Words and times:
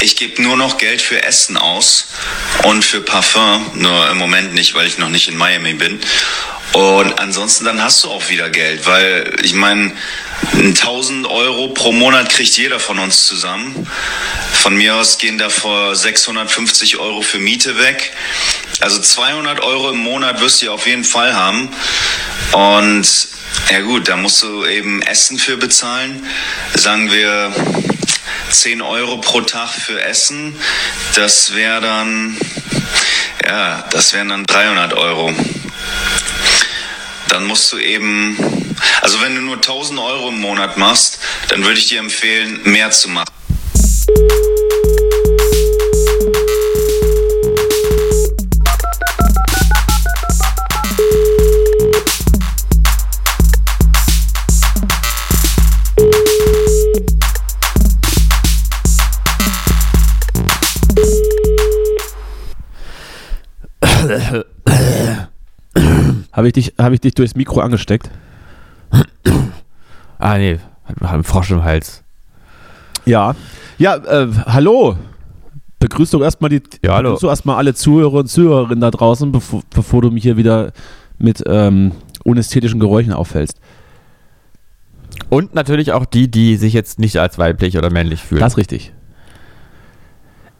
Ich 0.00 0.14
gebe 0.14 0.40
nur 0.42 0.56
noch 0.56 0.78
Geld 0.78 1.02
für 1.02 1.22
Essen 1.24 1.56
aus 1.56 2.06
und 2.62 2.84
für 2.84 3.00
Parfum, 3.00 3.70
nur 3.74 4.10
im 4.10 4.18
Moment 4.18 4.54
nicht, 4.54 4.74
weil 4.74 4.86
ich 4.86 4.98
noch 4.98 5.08
nicht 5.08 5.28
in 5.28 5.36
Miami 5.36 5.74
bin. 5.74 6.00
Und 6.72 7.18
ansonsten 7.18 7.64
dann 7.64 7.82
hast 7.82 8.04
du 8.04 8.08
auch 8.10 8.28
wieder 8.28 8.50
Geld, 8.50 8.86
weil 8.86 9.34
ich 9.42 9.54
meine, 9.54 9.92
1000 10.52 11.26
Euro 11.26 11.68
pro 11.68 11.90
Monat 11.90 12.30
kriegt 12.30 12.56
jeder 12.56 12.78
von 12.78 12.98
uns 13.00 13.26
zusammen. 13.26 13.88
Von 14.52 14.76
mir 14.76 14.94
aus 14.94 15.18
gehen 15.18 15.38
davor 15.38 15.96
650 15.96 16.98
Euro 16.98 17.22
für 17.22 17.38
Miete 17.38 17.78
weg. 17.78 18.12
Also 18.80 19.00
200 19.00 19.60
Euro 19.60 19.90
im 19.90 19.98
Monat 19.98 20.40
wirst 20.40 20.62
du 20.62 20.70
auf 20.70 20.86
jeden 20.86 21.04
Fall 21.04 21.34
haben. 21.34 21.70
Und 22.52 23.28
ja 23.70 23.80
gut, 23.80 24.08
da 24.08 24.16
musst 24.16 24.42
du 24.42 24.64
eben 24.64 25.02
Essen 25.02 25.38
für 25.38 25.56
bezahlen. 25.56 26.24
Sagen 26.74 27.10
wir 27.10 27.52
10 28.50 28.82
Euro 28.82 29.18
pro 29.18 29.40
Tag 29.40 29.70
für 29.70 30.02
Essen. 30.02 30.58
Das 31.14 31.54
wäre 31.54 31.80
dann, 31.80 32.36
ja, 33.44 33.84
das 33.90 34.12
wären 34.12 34.28
dann 34.28 34.44
300 34.44 34.94
Euro. 34.94 35.32
Dann 37.28 37.44
musst 37.44 37.70
du 37.72 37.78
eben, 37.78 38.36
also 39.02 39.20
wenn 39.20 39.34
du 39.34 39.42
nur 39.42 39.56
1000 39.56 40.00
Euro 40.00 40.28
im 40.28 40.40
Monat 40.40 40.76
machst, 40.76 41.18
dann 41.48 41.64
würde 41.64 41.78
ich 41.78 41.86
dir 41.86 41.98
empfehlen, 41.98 42.60
mehr 42.64 42.90
zu 42.90 43.08
machen. 43.08 43.37
Habe 66.32 66.46
ich, 66.48 66.52
dich, 66.52 66.74
hab 66.78 66.92
ich 66.92 67.00
dich 67.00 67.14
durchs 67.14 67.34
Mikro 67.34 67.60
angesteckt? 67.60 68.10
Ah, 70.20 70.36
nee, 70.36 70.58
hat 70.84 71.12
einen 71.14 71.22
Frosch 71.22 71.52
im 71.52 71.62
Hals. 71.62 72.02
Ja. 73.04 73.36
Ja, 73.78 73.94
äh, 73.98 74.26
hallo. 74.46 74.96
Begrüßt 75.78 76.12
doch 76.12 76.20
erstmal 76.22 76.50
die 76.50 76.60
Ja, 76.82 76.94
hallo. 76.94 77.10
begrüßt 77.10 77.22
doch 77.22 77.28
erstmal 77.28 77.54
alle 77.56 77.72
Zuhörer 77.72 78.14
und 78.14 78.26
Zuhörerinnen 78.26 78.80
da 78.80 78.90
draußen, 78.90 79.30
bevor, 79.30 79.62
bevor 79.70 80.02
du 80.02 80.10
mich 80.10 80.24
hier 80.24 80.36
wieder 80.36 80.72
mit 81.18 81.44
ähm, 81.46 81.92
unästhetischen 82.24 82.80
Geräuschen 82.80 83.12
auffällst. 83.12 83.60
Und 85.30 85.54
natürlich 85.54 85.92
auch 85.92 86.04
die, 86.04 86.28
die 86.28 86.56
sich 86.56 86.72
jetzt 86.72 86.98
nicht 86.98 87.18
als 87.18 87.38
weiblich 87.38 87.78
oder 87.78 87.90
männlich 87.90 88.20
fühlen. 88.24 88.40
Das 88.40 88.54
ist 88.54 88.58
richtig. 88.58 88.92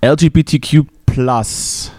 LGBTQ 0.04 0.86
Plus. 1.04 1.90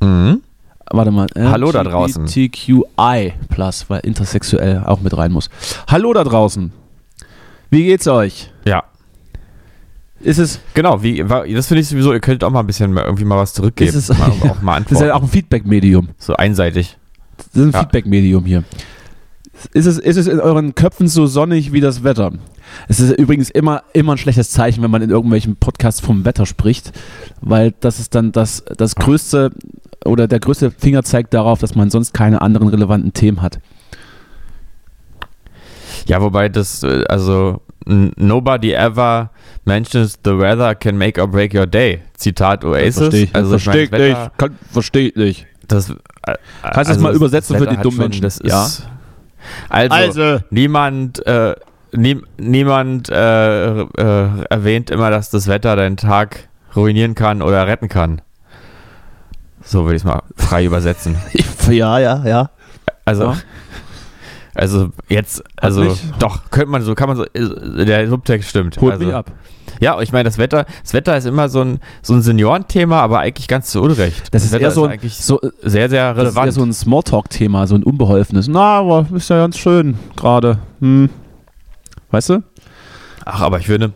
mhm. 0.00 0.42
Warte 0.92 1.10
mal. 1.10 1.28
Hallo 1.36 1.70
da 1.72 1.84
draußen. 1.84 2.24
LGBTQI 2.24 3.32
Plus, 3.48 3.84
weil 3.88 4.00
intersexuell 4.00 4.82
auch 4.84 5.00
mit 5.00 5.16
rein 5.16 5.30
muss. 5.32 5.48
Hallo 5.88 6.12
da 6.12 6.24
draußen. 6.24 6.72
Wie 7.70 7.84
geht's 7.84 8.08
euch? 8.08 8.50
Ja. 8.66 8.82
Ist 10.20 10.38
es, 10.38 10.60
Genau, 10.74 11.02
wie, 11.02 11.24
das 11.24 11.66
finde 11.68 11.80
ich 11.80 11.88
sowieso, 11.88 12.12
ihr 12.12 12.20
könntet 12.20 12.44
auch 12.44 12.50
mal 12.50 12.60
ein 12.60 12.66
bisschen 12.66 12.94
irgendwie 12.96 13.24
mal 13.24 13.38
was 13.38 13.54
zurückgeben. 13.54 13.88
ist 13.96 14.10
es 14.10 14.18
mal, 14.18 14.30
auch 14.50 14.60
mal 14.60 14.80
das 14.82 14.92
ist 14.92 14.98
ja 15.00 15.06
antworten. 15.06 15.10
auch 15.12 15.22
ein 15.22 15.28
Feedback-Medium. 15.28 16.08
so 16.18 16.34
einseitig. 16.34 16.98
Das 17.38 17.46
ist 17.46 17.56
ein 17.56 17.70
Ja. 17.70 17.80
Feedback-Medium 17.80 18.44
hier. 18.44 18.64
Ist 19.72 19.86
es, 19.86 19.98
ist 19.98 20.16
es 20.16 20.26
in 20.26 20.40
euren 20.40 20.74
Köpfen 20.74 21.08
so 21.08 21.26
sonnig 21.26 21.72
wie 21.72 21.80
das 21.80 22.02
Wetter? 22.04 22.32
Es 22.88 23.00
ist 23.00 23.12
übrigens 23.18 23.50
immer, 23.50 23.82
immer 23.92 24.12
ein 24.12 24.18
schlechtes 24.18 24.50
Zeichen, 24.50 24.82
wenn 24.82 24.90
man 24.90 25.02
in 25.02 25.10
irgendwelchen 25.10 25.56
Podcasts 25.56 26.00
vom 26.00 26.24
Wetter 26.24 26.46
spricht, 26.46 26.92
weil 27.40 27.74
das 27.80 27.98
ist 28.00 28.14
dann 28.14 28.32
das, 28.32 28.64
das 28.76 28.94
größte 28.94 29.50
oder 30.04 30.28
der 30.28 30.40
größte 30.40 30.70
Fingerzeig 30.70 31.30
darauf, 31.30 31.58
dass 31.60 31.74
man 31.74 31.90
sonst 31.90 32.14
keine 32.14 32.40
anderen 32.42 32.68
relevanten 32.68 33.12
Themen 33.12 33.42
hat. 33.42 33.58
Ja, 36.06 36.20
wobei 36.22 36.48
das, 36.48 36.82
äh, 36.82 37.04
also, 37.08 37.60
nobody 37.86 38.72
ever 38.72 39.30
mentions 39.64 40.18
the 40.24 40.36
weather 40.38 40.74
can 40.74 40.96
make 40.96 41.20
or 41.20 41.28
break 41.28 41.54
your 41.54 41.66
day. 41.66 42.00
Zitat 42.16 42.64
Oasis. 42.64 42.96
Verstehe 42.96 43.22
ich, 43.24 43.34
Also, 43.34 43.56
ich 43.56 43.62
verstehe 43.62 43.82
ich 43.84 43.90
das 43.90 44.00
nicht. 44.00 44.38
Kann, 44.38 44.58
verstehe 44.72 45.08
ich 45.08 45.16
nicht. 45.16 45.46
Das, 45.68 45.90
äh, 45.90 45.94
Kannst 46.62 46.76
du 46.76 46.80
es 46.80 46.88
also 46.88 47.00
mal 47.00 47.14
übersetzen 47.14 47.54
das 47.54 47.62
für 47.62 47.70
die 47.70 47.82
dummen 47.82 47.98
Menschen? 47.98 48.22
Das 48.22 48.38
ist, 48.38 48.50
Ja. 48.50 48.66
Also, 49.68 49.94
Also. 49.94 50.44
niemand, 50.50 51.24
äh, 51.26 51.54
nie, 51.92 52.20
niemand 52.38 53.08
äh, 53.10 53.80
äh, 53.82 54.44
erwähnt 54.50 54.90
immer, 54.90 55.10
dass 55.10 55.30
das 55.30 55.48
Wetter 55.48 55.76
deinen 55.76 55.96
Tag 55.96 56.48
ruinieren 56.76 57.14
kann 57.14 57.42
oder 57.42 57.66
retten 57.66 57.88
kann. 57.88 58.22
So 59.62 59.84
würde 59.84 59.96
ich 59.96 60.02
es 60.02 60.04
mal 60.04 60.22
frei 60.36 60.64
übersetzen. 60.64 61.16
Ja, 61.70 61.98
ja, 62.00 62.24
ja. 62.24 62.50
Also, 63.04 63.24
Ja. 63.24 63.36
also 64.54 64.90
jetzt, 65.08 65.44
also 65.56 65.96
doch, 66.18 66.50
könnte 66.50 66.70
man 66.70 66.82
so, 66.82 66.94
kann 66.96 67.08
man 67.08 67.16
so, 67.16 67.24
äh, 67.26 67.84
der 67.84 68.08
Subtext 68.08 68.48
stimmt. 68.50 68.80
Holt 68.80 68.94
also, 68.94 69.04
mich 69.06 69.14
ab. 69.14 69.30
Ja, 69.80 70.00
ich 70.00 70.12
meine, 70.12 70.24
das 70.24 70.38
Wetter, 70.38 70.66
das 70.82 70.92
Wetter 70.94 71.16
ist 71.16 71.24
immer 71.26 71.48
so 71.48 71.62
ein, 71.62 71.80
so 72.02 72.12
ein 72.14 72.22
Seniorenthema, 72.22 73.00
aber 73.00 73.20
eigentlich 73.20 73.48
ganz 73.48 73.70
zu 73.70 73.80
Unrecht. 73.82 74.28
Das 74.32 74.44
ist 74.44 74.52
Wetter 74.52 74.64
eher 74.64 74.70
so, 74.70 74.84
ein- 74.84 74.90
eigentlich 74.92 75.16
so, 75.16 75.40
sehr, 75.62 75.88
sehr 75.88 76.12
das 76.14 76.18
ist 76.18 76.36
relevant. 76.36 76.46
eher 76.46 76.52
so 76.52 76.62
ein 76.62 76.72
Smalltalk-Thema, 76.72 77.66
so 77.66 77.74
ein 77.74 77.82
unbeholfenes. 77.82 78.46
Na, 78.48 78.78
aber 78.80 79.06
ist 79.14 79.30
ja 79.30 79.38
ganz 79.38 79.56
schön 79.58 79.98
gerade. 80.16 80.58
Hm. 80.80 81.08
Weißt 82.10 82.28
du? 82.30 82.42
Ach, 83.24 83.40
aber 83.40 83.58
ich 83.58 83.66
finde, 83.66 83.92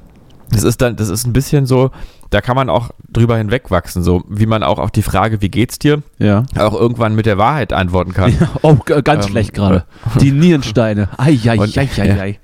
das 0.50 0.62
ist 0.62 0.80
dann, 0.80 0.96
das 0.96 1.08
ist 1.08 1.26
ein 1.26 1.32
bisschen 1.32 1.66
so, 1.66 1.90
da 2.30 2.40
kann 2.40 2.56
man 2.56 2.68
auch 2.70 2.90
drüber 3.10 3.36
hinwegwachsen, 3.36 4.02
so 4.02 4.22
wie 4.28 4.46
man 4.46 4.62
auch 4.62 4.78
auf 4.78 4.90
die 4.90 5.02
Frage, 5.02 5.40
wie 5.42 5.48
geht's 5.48 5.78
dir, 5.78 6.02
Ja. 6.18 6.44
auch 6.58 6.74
irgendwann 6.74 7.14
mit 7.14 7.26
der 7.26 7.38
Wahrheit 7.38 7.72
antworten 7.72 8.12
kann. 8.12 8.36
Oh, 8.62 8.74
g- 8.74 9.02
ganz 9.02 9.26
Ähm, 9.26 9.30
schlecht 9.32 9.54
gerade. 9.54 9.84
Die 10.20 10.30
Nierensteine. 10.32 11.08
Ei, 11.18 11.38
ei, 11.44 11.58
ei, 11.58 11.88
ei, 11.98 12.06
ja. 12.06 12.14
ei. 12.22 12.38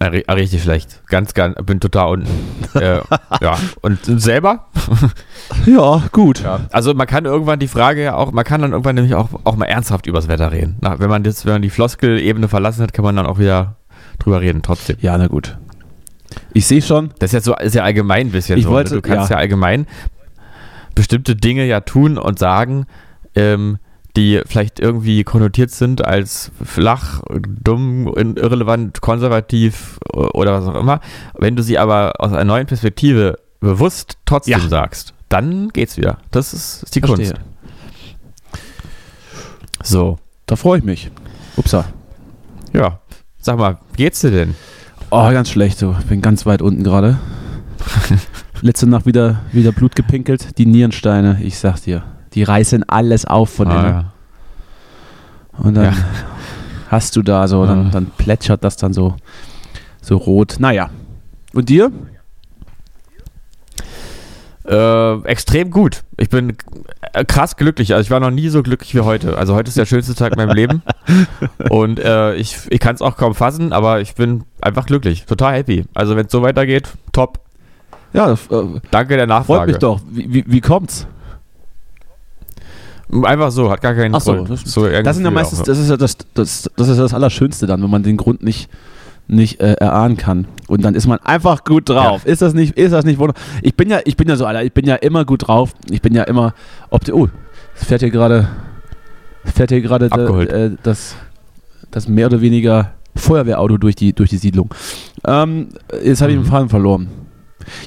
Ri- 0.00 0.32
richtig 0.32 0.62
schlecht. 0.62 1.02
Ganz, 1.08 1.34
ganz, 1.34 1.56
bin 1.66 1.78
total 1.78 2.08
unten. 2.12 2.28
äh, 2.78 3.00
ja. 3.40 3.58
Und 3.82 3.98
selber? 4.04 4.66
Ja, 5.66 6.02
gut. 6.12 6.42
Ja. 6.42 6.60
Also 6.70 6.94
man 6.94 7.06
kann 7.06 7.24
irgendwann 7.24 7.58
die 7.58 7.66
Frage 7.68 8.02
ja 8.04 8.14
auch, 8.14 8.30
man 8.32 8.44
kann 8.44 8.62
dann 8.62 8.70
irgendwann 8.72 8.94
nämlich 8.94 9.14
auch, 9.14 9.28
auch 9.44 9.56
mal 9.56 9.64
ernsthaft 9.66 10.06
übers 10.06 10.28
Wetter 10.28 10.52
reden. 10.52 10.76
Na, 10.80 10.98
wenn 11.00 11.10
man 11.10 11.22
das, 11.24 11.44
wenn 11.44 11.54
man 11.54 11.62
die 11.62 11.70
Floskel-Ebene 11.70 12.48
verlassen 12.48 12.82
hat, 12.82 12.92
kann 12.92 13.04
man 13.04 13.16
dann 13.16 13.26
auch 13.26 13.38
wieder 13.38 13.76
drüber 14.20 14.40
reden, 14.40 14.62
trotzdem. 14.62 14.96
Ja, 15.00 15.18
na 15.18 15.26
gut. 15.26 15.58
Ich 16.54 16.66
sehe 16.66 16.80
schon. 16.82 17.10
Das 17.18 17.30
ist 17.30 17.32
ja 17.32 17.40
so, 17.40 17.56
ist 17.56 17.74
ja 17.74 17.82
allgemein 17.82 18.28
ein 18.28 18.30
bisschen 18.32 18.58
Ich 18.58 18.64
so. 18.64 18.70
wollte- 18.70 18.94
ne? 18.94 19.02
Du 19.02 19.08
kannst 19.08 19.30
ja. 19.30 19.36
ja. 19.36 19.40
allgemein 19.40 19.86
bestimmte 20.94 21.34
Dinge 21.36 21.64
ja 21.66 21.80
tun 21.80 22.16
und 22.16 22.38
sagen, 22.38 22.86
ähm, 23.34 23.78
die 24.16 24.40
vielleicht 24.46 24.80
irgendwie 24.80 25.22
konnotiert 25.24 25.70
sind 25.70 26.04
als 26.04 26.50
flach, 26.64 27.20
dumm, 27.30 28.08
irrelevant, 28.16 29.00
konservativ 29.00 29.98
o- 30.12 30.30
oder 30.34 30.52
was 30.60 30.66
auch 30.66 30.78
immer. 30.80 31.00
Wenn 31.38 31.56
du 31.56 31.62
sie 31.62 31.78
aber 31.78 32.14
aus 32.18 32.32
einer 32.32 32.44
neuen 32.44 32.66
Perspektive 32.66 33.38
bewusst 33.60 34.18
trotzdem 34.26 34.60
Ja. 34.60 34.68
sagst, 34.68 35.14
dann 35.28 35.68
geht's 35.68 35.96
wieder. 35.96 36.18
Das 36.30 36.52
ist, 36.52 36.82
ist 36.82 36.94
die 36.96 37.00
Verstehe. 37.00 37.34
Kunst. 37.34 37.40
So, 39.82 40.18
Da 40.46 40.56
freue 40.56 40.78
ich 40.78 40.84
mich. 40.84 41.10
Upsa. 41.56 41.84
ja. 42.72 42.98
Sag 43.42 43.56
mal, 43.58 43.78
wie 43.94 44.02
geht's 44.02 44.20
dir 44.20 44.30
denn? 44.32 44.54
Oh, 45.10 45.30
ganz 45.30 45.48
schlecht. 45.48 45.78
So. 45.78 45.96
Bin 46.08 46.20
ganz 46.20 46.44
weit 46.44 46.60
unten 46.60 46.84
gerade. 46.84 47.18
Letzte 48.60 48.86
Nacht 48.86 49.06
wieder, 49.06 49.40
wieder 49.52 49.72
Blut 49.72 49.96
gepinkelt. 49.96 50.58
Die 50.58 50.66
Nierensteine, 50.66 51.38
ich 51.42 51.58
sag 51.58 51.80
dir. 51.80 52.02
Die 52.34 52.42
reißen 52.42 52.88
alles 52.88 53.24
auf 53.24 53.50
von 53.50 53.68
Ah, 53.68 53.80
innen. 53.80 53.90
ja. 53.90 54.12
Und 55.58 55.74
dann 55.74 55.84
Ja. 55.86 55.92
hast 56.88 57.16
du 57.16 57.22
da 57.22 57.48
so, 57.48 57.66
dann, 57.66 57.90
dann 57.90 58.06
plätschert 58.06 58.64
das 58.64 58.76
dann 58.76 58.92
so, 58.92 59.16
so 60.00 60.16
rot. 60.16 60.56
Naja. 60.58 60.90
Und 61.52 61.68
dir? 61.68 61.90
Äh, 64.66 65.22
extrem 65.24 65.70
gut. 65.70 66.02
Ich 66.16 66.28
bin 66.28 66.56
äh, 67.12 67.24
krass 67.24 67.56
glücklich. 67.56 67.92
Also 67.94 68.02
ich 68.06 68.10
war 68.10 68.20
noch 68.20 68.30
nie 68.30 68.48
so 68.50 68.62
glücklich 68.62 68.94
wie 68.94 69.00
heute. 69.00 69.36
Also 69.36 69.54
heute 69.54 69.68
ist 69.68 69.76
der 69.78 69.86
schönste 69.86 70.14
Tag 70.14 70.32
in 70.32 70.36
meinem 70.38 70.54
Leben. 70.54 70.82
Und 71.70 71.98
äh, 71.98 72.34
ich, 72.34 72.56
ich 72.68 72.78
kann 72.78 72.94
es 72.94 73.02
auch 73.02 73.16
kaum 73.16 73.34
fassen, 73.34 73.72
aber 73.72 74.00
ich 74.00 74.14
bin 74.14 74.44
einfach 74.60 74.86
glücklich. 74.86 75.24
Total 75.26 75.54
happy. 75.54 75.86
Also 75.94 76.14
wenn 76.14 76.26
es 76.26 76.32
so 76.32 76.42
weitergeht, 76.42 76.90
top. 77.12 77.40
Ja, 78.12 78.32
äh, 78.32 78.36
Danke 78.90 79.16
der 79.16 79.26
Nachfrage. 79.26 79.58
freut 79.60 79.68
mich 79.68 79.78
doch. 79.78 80.00
Wie, 80.10 80.32
wie, 80.32 80.44
wie 80.46 80.60
kommt's? 80.60 81.06
Einfach 83.24 83.50
so, 83.50 83.70
hat 83.70 83.80
gar 83.80 83.94
keinen 83.94 84.14
Ach 84.14 84.20
so, 84.20 84.34
Grund. 84.34 84.50
das- 84.50 84.60
so 84.62 84.86
Das 84.88 85.16
sind 85.16 85.24
ja 85.24 85.30
auch, 85.30 85.34
meistens, 85.34 85.62
das 85.62 85.78
ist 85.78 85.90
ja 85.90 85.96
das, 85.96 86.16
das, 86.34 86.70
das 86.76 86.88
ist 86.88 86.96
ja 86.96 87.02
das 87.02 87.14
Allerschönste 87.14 87.66
dann, 87.66 87.82
wenn 87.82 87.90
man 87.90 88.02
den 88.02 88.16
Grund 88.16 88.42
nicht, 88.42 88.68
nicht 89.26 89.60
äh, 89.60 89.72
erahnen 89.74 90.16
kann. 90.16 90.46
Und 90.68 90.84
dann 90.84 90.94
ist 90.94 91.06
man 91.06 91.18
einfach 91.20 91.64
gut 91.64 91.88
drauf. 91.88 92.24
Ist 92.24 92.42
das 92.42 92.54
nicht, 92.54 92.76
ist 92.78 92.92
das 92.92 93.04
nicht 93.04 93.18
wunderbar? 93.18 93.42
Ich 93.62 93.74
bin 93.76 93.90
ja, 93.90 94.00
ich 94.04 94.16
bin 94.16 94.28
ja 94.28 94.36
so, 94.36 94.46
Alter, 94.46 94.62
ich 94.64 94.72
bin 94.72 94.86
ja 94.86 94.94
immer 94.96 95.24
gut 95.24 95.48
drauf. 95.48 95.72
Ich 95.90 96.02
bin 96.02 96.14
ja 96.14 96.22
immer 96.24 96.54
opti 96.90 97.12
Oh, 97.12 97.28
es 97.76 97.84
fährt 97.84 98.00
hier 98.00 98.10
gerade, 98.10 98.48
fährt 99.44 99.70
hier 99.70 99.80
gerade 99.80 100.06
Abgeholt. 100.10 100.50
äh, 100.50 100.70
das, 100.82 101.16
das 101.90 102.06
mehr 102.08 102.26
oder 102.26 102.40
weniger 102.40 102.92
Feuerwehrauto 103.16 103.76
durch 103.78 103.96
die, 103.96 104.12
durch 104.12 104.30
die 104.30 104.36
Siedlung. 104.36 104.72
Ähm, 105.26 105.68
jetzt 106.04 106.20
habe 106.22 106.30
ich 106.32 106.38
den 106.38 106.44
Mhm. 106.44 106.50
Faden 106.50 106.68
verloren. 106.68 107.08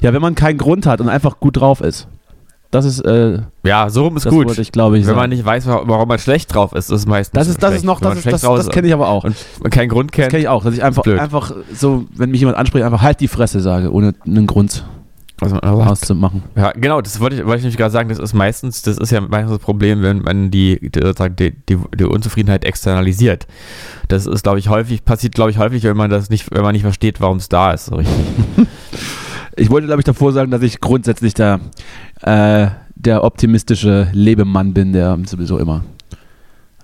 Ja, 0.02 0.12
wenn 0.12 0.22
man 0.22 0.34
keinen 0.34 0.58
Grund 0.58 0.86
hat 0.86 1.00
und 1.00 1.08
einfach 1.08 1.40
gut 1.40 1.56
drauf 1.58 1.80
ist. 1.80 2.08
Das 2.74 2.84
ist, 2.84 3.00
äh, 3.02 3.38
Ja, 3.62 3.88
so 3.88 4.02
rum 4.04 4.16
ist 4.16 4.26
das 4.26 4.32
gut. 4.32 4.46
wollte 4.48 4.60
ich, 4.60 4.72
glaube 4.72 4.98
ich, 4.98 5.02
Wenn 5.04 5.10
sagen. 5.10 5.18
man 5.18 5.30
nicht 5.30 5.44
weiß, 5.44 5.68
wa- 5.68 5.82
warum 5.84 6.08
man 6.08 6.18
schlecht 6.18 6.52
drauf 6.52 6.72
ist, 6.72 6.90
ist 6.90 7.06
meistens 7.06 7.32
das 7.38 7.46
ist, 7.46 7.62
das 7.62 7.68
schlecht. 7.68 7.82
ist 7.82 7.86
noch, 7.86 8.00
das, 8.00 8.18
ist, 8.18 8.26
das, 8.26 8.40
das 8.40 8.68
kenne 8.70 8.88
ich 8.88 8.92
aber 8.92 9.06
auch. 9.08 9.22
und 9.22 9.36
keinen 9.70 9.88
Grund 9.88 10.10
Das 10.10 10.16
kennt. 10.16 10.30
kenne 10.30 10.42
ich 10.42 10.48
auch, 10.48 10.64
dass 10.64 10.74
ich 10.74 10.82
einfach, 10.82 11.04
Blöd. 11.04 11.20
einfach 11.20 11.52
so, 11.72 12.06
wenn 12.16 12.32
mich 12.32 12.40
jemand 12.40 12.58
anspricht, 12.58 12.84
einfach 12.84 13.02
halt 13.02 13.20
die 13.20 13.28
Fresse 13.28 13.60
sage, 13.60 13.92
ohne 13.92 14.14
einen 14.26 14.48
Grund 14.48 14.84
sagt. 15.40 15.62
auszumachen. 15.62 16.42
Ja, 16.56 16.72
genau, 16.72 17.00
das 17.00 17.20
wollte 17.20 17.36
ich, 17.36 17.44
wollte 17.44 17.58
ich 17.58 17.62
nämlich 17.62 17.76
gerade 17.76 17.92
sagen, 17.92 18.08
das 18.08 18.18
ist 18.18 18.34
meistens, 18.34 18.82
das 18.82 18.98
ist 18.98 19.12
ja 19.12 19.20
meistens 19.20 19.52
das 19.52 19.60
Problem, 19.60 20.02
wenn 20.02 20.22
man 20.22 20.50
die, 20.50 20.80
die, 20.90 21.50
die, 21.68 21.78
die 21.96 22.04
Unzufriedenheit 22.04 22.64
externalisiert. 22.64 23.46
Das 24.08 24.26
ist, 24.26 24.42
glaube 24.42 24.58
ich, 24.58 24.68
häufig, 24.68 25.04
passiert, 25.04 25.34
glaube 25.36 25.52
ich, 25.52 25.58
häufig, 25.58 25.84
wenn 25.84 25.96
man 25.96 26.10
das 26.10 26.28
nicht, 26.28 26.52
wenn 26.52 26.62
man 26.62 26.72
nicht 26.72 26.82
versteht, 26.82 27.20
warum 27.20 27.36
es 27.36 27.48
da 27.48 27.70
ist. 27.72 27.86
So 27.86 27.94
richtig. 27.96 28.16
Ich 29.56 29.70
wollte, 29.70 29.86
glaube 29.86 30.00
ich, 30.00 30.04
davor 30.04 30.32
sagen, 30.32 30.50
dass 30.50 30.62
ich 30.62 30.80
grundsätzlich 30.80 31.34
der, 31.34 31.60
äh, 32.22 32.68
der 32.94 33.24
optimistische 33.24 34.08
Lebemann 34.12 34.74
bin, 34.74 34.92
der 34.92 35.18
sowieso 35.26 35.58
immer 35.58 35.84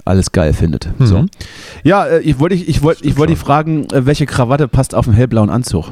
alles 0.05 0.33
geil 0.33 0.53
findet. 0.53 0.89
Mhm. 0.99 1.07
So. 1.07 1.27
Ja, 1.85 2.07
äh, 2.07 2.21
ich 2.21 2.39
wollte 2.39 2.55
ich, 2.55 2.69
ich 2.69 2.83
wollte 2.83 3.05
ich 3.05 3.17
wollte 3.17 3.33
dich 3.33 3.41
fragen, 3.41 3.85
äh, 3.91 4.07
welche 4.07 4.27
Krawatte 4.27 4.69
passt 4.69 4.95
auf 4.95 5.07
einen 5.07 5.17
hellblauen 5.17 5.51
Anzug? 5.51 5.91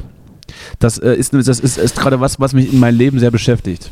Das 0.78 0.98
äh, 0.98 1.14
ist 1.14 1.34
das 1.34 1.60
ist, 1.60 1.78
ist 1.78 1.96
gerade 1.96 2.20
was, 2.20 2.40
was 2.40 2.52
mich 2.52 2.72
in 2.72 2.80
meinem 2.80 2.98
Leben 2.98 3.18
sehr 3.18 3.30
beschäftigt. 3.30 3.90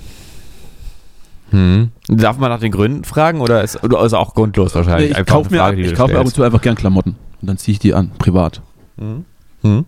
Hm. 1.50 1.90
Darf 2.08 2.38
man 2.38 2.50
nach 2.50 2.60
den 2.60 2.72
Gründen 2.72 3.04
fragen 3.04 3.40
oder 3.40 3.62
ist, 3.62 3.82
oder 3.84 4.04
ist 4.04 4.14
auch 4.14 4.34
grundlos 4.34 4.74
wahrscheinlich? 4.74 5.10
ich 5.10 5.16
Einfach 5.16 5.34
kaufe 5.34 5.50
mir, 5.50 5.58
Frage, 5.58 5.80
ich 5.80 5.90
du 5.90 5.96
kauf 5.96 6.10
mir 6.10 6.18
ab 6.18 6.26
und 6.26 6.34
zu 6.34 6.42
einfach 6.42 6.60
gern 6.60 6.74
Klamotten 6.74 7.16
und 7.40 7.48
dann 7.48 7.56
ziehe 7.56 7.74
ich 7.74 7.78
die 7.78 7.94
an, 7.94 8.10
privat. 8.18 8.62
Hm? 8.98 9.84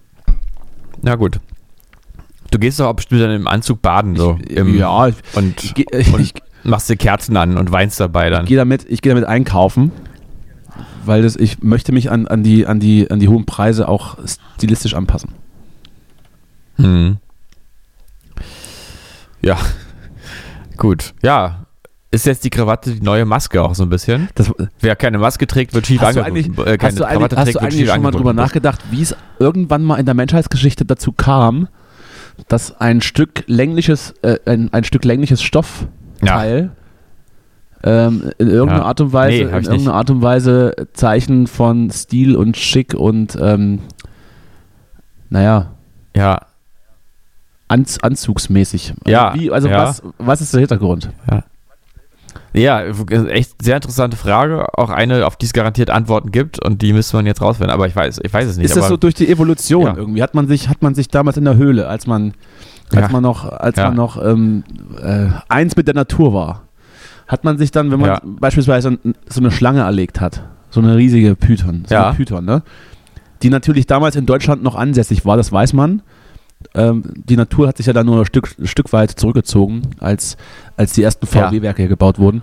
Na 1.03 1.15
gut. 1.17 1.41
Du 2.51 2.59
gehst 2.59 2.81
doch 2.81 2.87
auch 2.87 2.95
bestimmt 2.95 3.21
dann 3.21 3.31
im 3.31 3.47
Anzug 3.47 3.83
baden, 3.83 4.17
so. 4.17 4.39
Ich- 4.49 4.57
im, 4.57 4.77
ja, 4.77 5.09
ich, 5.09 5.15
Und, 5.35 5.63
ich, 5.63 5.75
geh- 5.75 5.85
ich, 5.93 6.13
und 6.13 6.21
ich, 6.21 6.33
machst 6.65 6.89
dir 6.89 6.97
Kerzen 6.97 7.37
an 7.37 7.57
und 7.59 7.71
weinst 7.73 8.01
dabei 8.01 8.31
dann. 8.31 8.45
gehe 8.47 8.57
damit, 8.57 8.87
ich 8.89 9.03
gehe 9.03 9.11
damit 9.13 9.27
einkaufen, 9.29 9.93
weil 11.05 11.23
das, 11.23 11.37
ich 11.37 11.63
möchte 11.63 11.93
mich 11.93 12.11
an, 12.11 12.27
an, 12.27 12.43
die, 12.43 12.67
an, 12.67 12.81
die, 12.81 13.11
an 13.11 13.21
die 13.21 13.29
hohen 13.29 13.45
Preise 13.47 13.89
auch 13.89 14.17
stilistisch 14.57 14.95
anpassen. 14.95 15.31
Hm. 16.77 17.19
Ja. 19.43 19.57
Gut. 20.77 21.15
Ja. 21.23 21.65
Ist 22.11 22.25
jetzt 22.25 22.43
die 22.45 22.51
Krawatte 22.51 22.93
die 22.95 23.03
neue 23.03 23.27
Maske 23.27 23.63
auch 23.63 23.75
so 23.75 23.83
ein 23.83 23.91
bisschen? 23.91 24.31
Das, 24.35 24.51
Wer 24.81 24.97
keine 24.97 25.19
Maske 25.19 25.47
trägt, 25.47 25.75
wird 25.75 25.87
schief 25.87 26.01
hast 26.01 26.17
du 26.17 26.25
eigentlich, 26.25 26.47
äh, 26.47 26.79
keine 26.79 26.93
hast 26.93 26.99
du 27.01 27.05
eigentlich, 27.05 27.19
Krawatte 27.19 27.37
hast 27.37 27.45
trägt, 27.45 27.57
du 27.57 27.61
wird 27.61 27.73
eigentlich 27.75 27.91
schon 27.91 28.03
mal 28.03 28.11
drüber 28.13 28.33
nachgedacht, 28.33 28.81
wie 28.91 29.03
es 29.03 29.15
irgendwann 29.39 29.83
mal 29.85 29.97
in 29.97 30.07
der 30.07 30.15
Menschheitsgeschichte 30.15 30.87
dazu 30.87 31.13
kam, 31.13 31.69
dass 32.47 32.81
ein 32.81 33.01
Stück 33.01 33.45
längliches, 33.47 34.15
äh, 34.23 34.39
ein, 34.47 34.73
ein 34.73 34.85
Stück 34.85 35.05
längliches 35.05 35.43
Stoffteil 35.43 36.71
ähm, 37.85 38.31
in 38.39 38.49
irgendeiner 38.49 38.83
Ja. 38.83 38.87
Art 38.87 39.01
und 39.01 39.13
Weise, 39.13 39.37
Nee, 39.37 39.43
in 39.43 39.49
ich 39.49 39.55
nicht. 39.55 39.67
irgendeiner 39.69 39.95
Art 39.97 40.11
und 40.11 40.23
Weise 40.23 40.75
Zeichen 40.95 41.47
von 41.47 41.91
Stil 41.91 42.37
und 42.37 42.57
Schick 42.57 42.95
und 42.95 43.37
ähm, 43.41 43.81
naja, 45.31 45.73
Ja, 46.17 46.43
Anz 47.69 47.99
anzugsmäßig. 47.99 48.95
Ja, 49.07 49.35
Wie, 49.35 49.51
also 49.51 49.69
ja. 49.69 49.83
was, 49.83 50.03
was 50.17 50.41
ist 50.41 50.55
der 50.55 50.61
Hintergrund? 50.61 51.11
Ja, 51.31 51.45
echt 52.55 53.63
sehr 53.63 53.77
interessante 53.77 54.17
Frage. 54.17 54.67
Auch 54.77 54.91
eine, 54.91 55.27
auf 55.27 55.37
die 55.37 55.47
es 55.47 55.53
garantiert 55.53 55.91
Antworten 55.91 56.31
gibt 56.33 56.63
und 56.65 56.83
die 56.83 56.93
müsste 56.93 57.17
man 57.17 57.27
jetzt 57.27 57.41
rausfinden. 57.41 57.73
Aber 57.73 57.87
ich 57.87 57.95
weiß, 57.97 58.21
ich 58.23 58.33
weiß 58.33 58.49
es 58.49 58.57
nicht. 58.57 58.67
ist 58.67 58.77
das 58.77 58.89
so 58.89 58.97
durch 58.97 59.15
die 59.15 59.29
Evolution 59.29 59.85
Ja. 59.87 59.97
irgendwie? 59.97 60.23
Hat 60.23 60.35
man 60.35 60.47
sich, 60.49 60.69
hat 60.69 60.83
man 60.83 60.95
sich 60.95 61.09
damals 61.09 61.37
in 61.37 61.45
der 61.45 61.57
Höhle, 61.57 61.89
als 61.89 62.07
man, 62.07 62.35
als 62.93 63.03
Ja. 63.07 63.09
man 63.13 63.23
noch, 63.23 63.45
als 63.51 63.77
Ja. 63.77 63.87
man 63.89 63.97
noch 63.97 64.23
ähm, 64.25 64.65
äh, 65.03 65.27
eins 65.49 65.77
mit 65.77 65.87
der 65.87 65.95
Natur 65.95 66.33
war, 66.35 66.63
hat 67.27 67.45
man 67.45 67.59
sich 67.59 67.71
dann, 67.71 67.91
wenn 67.91 68.01
man 68.01 68.11
Ja. 68.11 68.21
beispielsweise 68.25 68.99
so 69.29 69.41
eine 69.41 69.51
Schlange 69.51 69.81
erlegt 69.81 70.21
hat, 70.21 70.43
so 70.71 70.81
eine 70.81 70.97
riesige 70.97 71.35
Python, 71.37 71.85
so 71.87 71.95
Ja. 71.95 72.09
eine 72.09 72.17
Python, 72.17 72.45
ne? 72.45 72.63
Die 73.43 73.51
natürlich 73.51 73.87
damals 73.87 74.17
in 74.17 74.27
Deutschland 74.27 74.63
noch 74.63 74.75
ansässig 74.75 75.25
war, 75.25 75.37
das 75.37 75.53
weiß 75.53 75.73
man. 75.73 76.03
Ähm, 76.75 77.03
die 77.15 77.37
Natur 77.37 77.69
hat 77.69 77.77
sich 77.79 77.87
ja 77.87 77.93
dann 77.93 78.07
nur 78.07 78.19
ein 78.21 78.27
Stück, 78.27 78.55
ein 78.59 78.67
Stück 78.67 78.93
weit 78.93 79.11
zurückgezogen, 79.13 79.83
als, 80.01 80.37
als 80.77 80.93
die 80.93 81.03
ersten. 81.03 81.27
VW-Werke 81.27 81.83
hier 81.83 81.89
gebaut 81.89 82.19
wurden. 82.19 82.43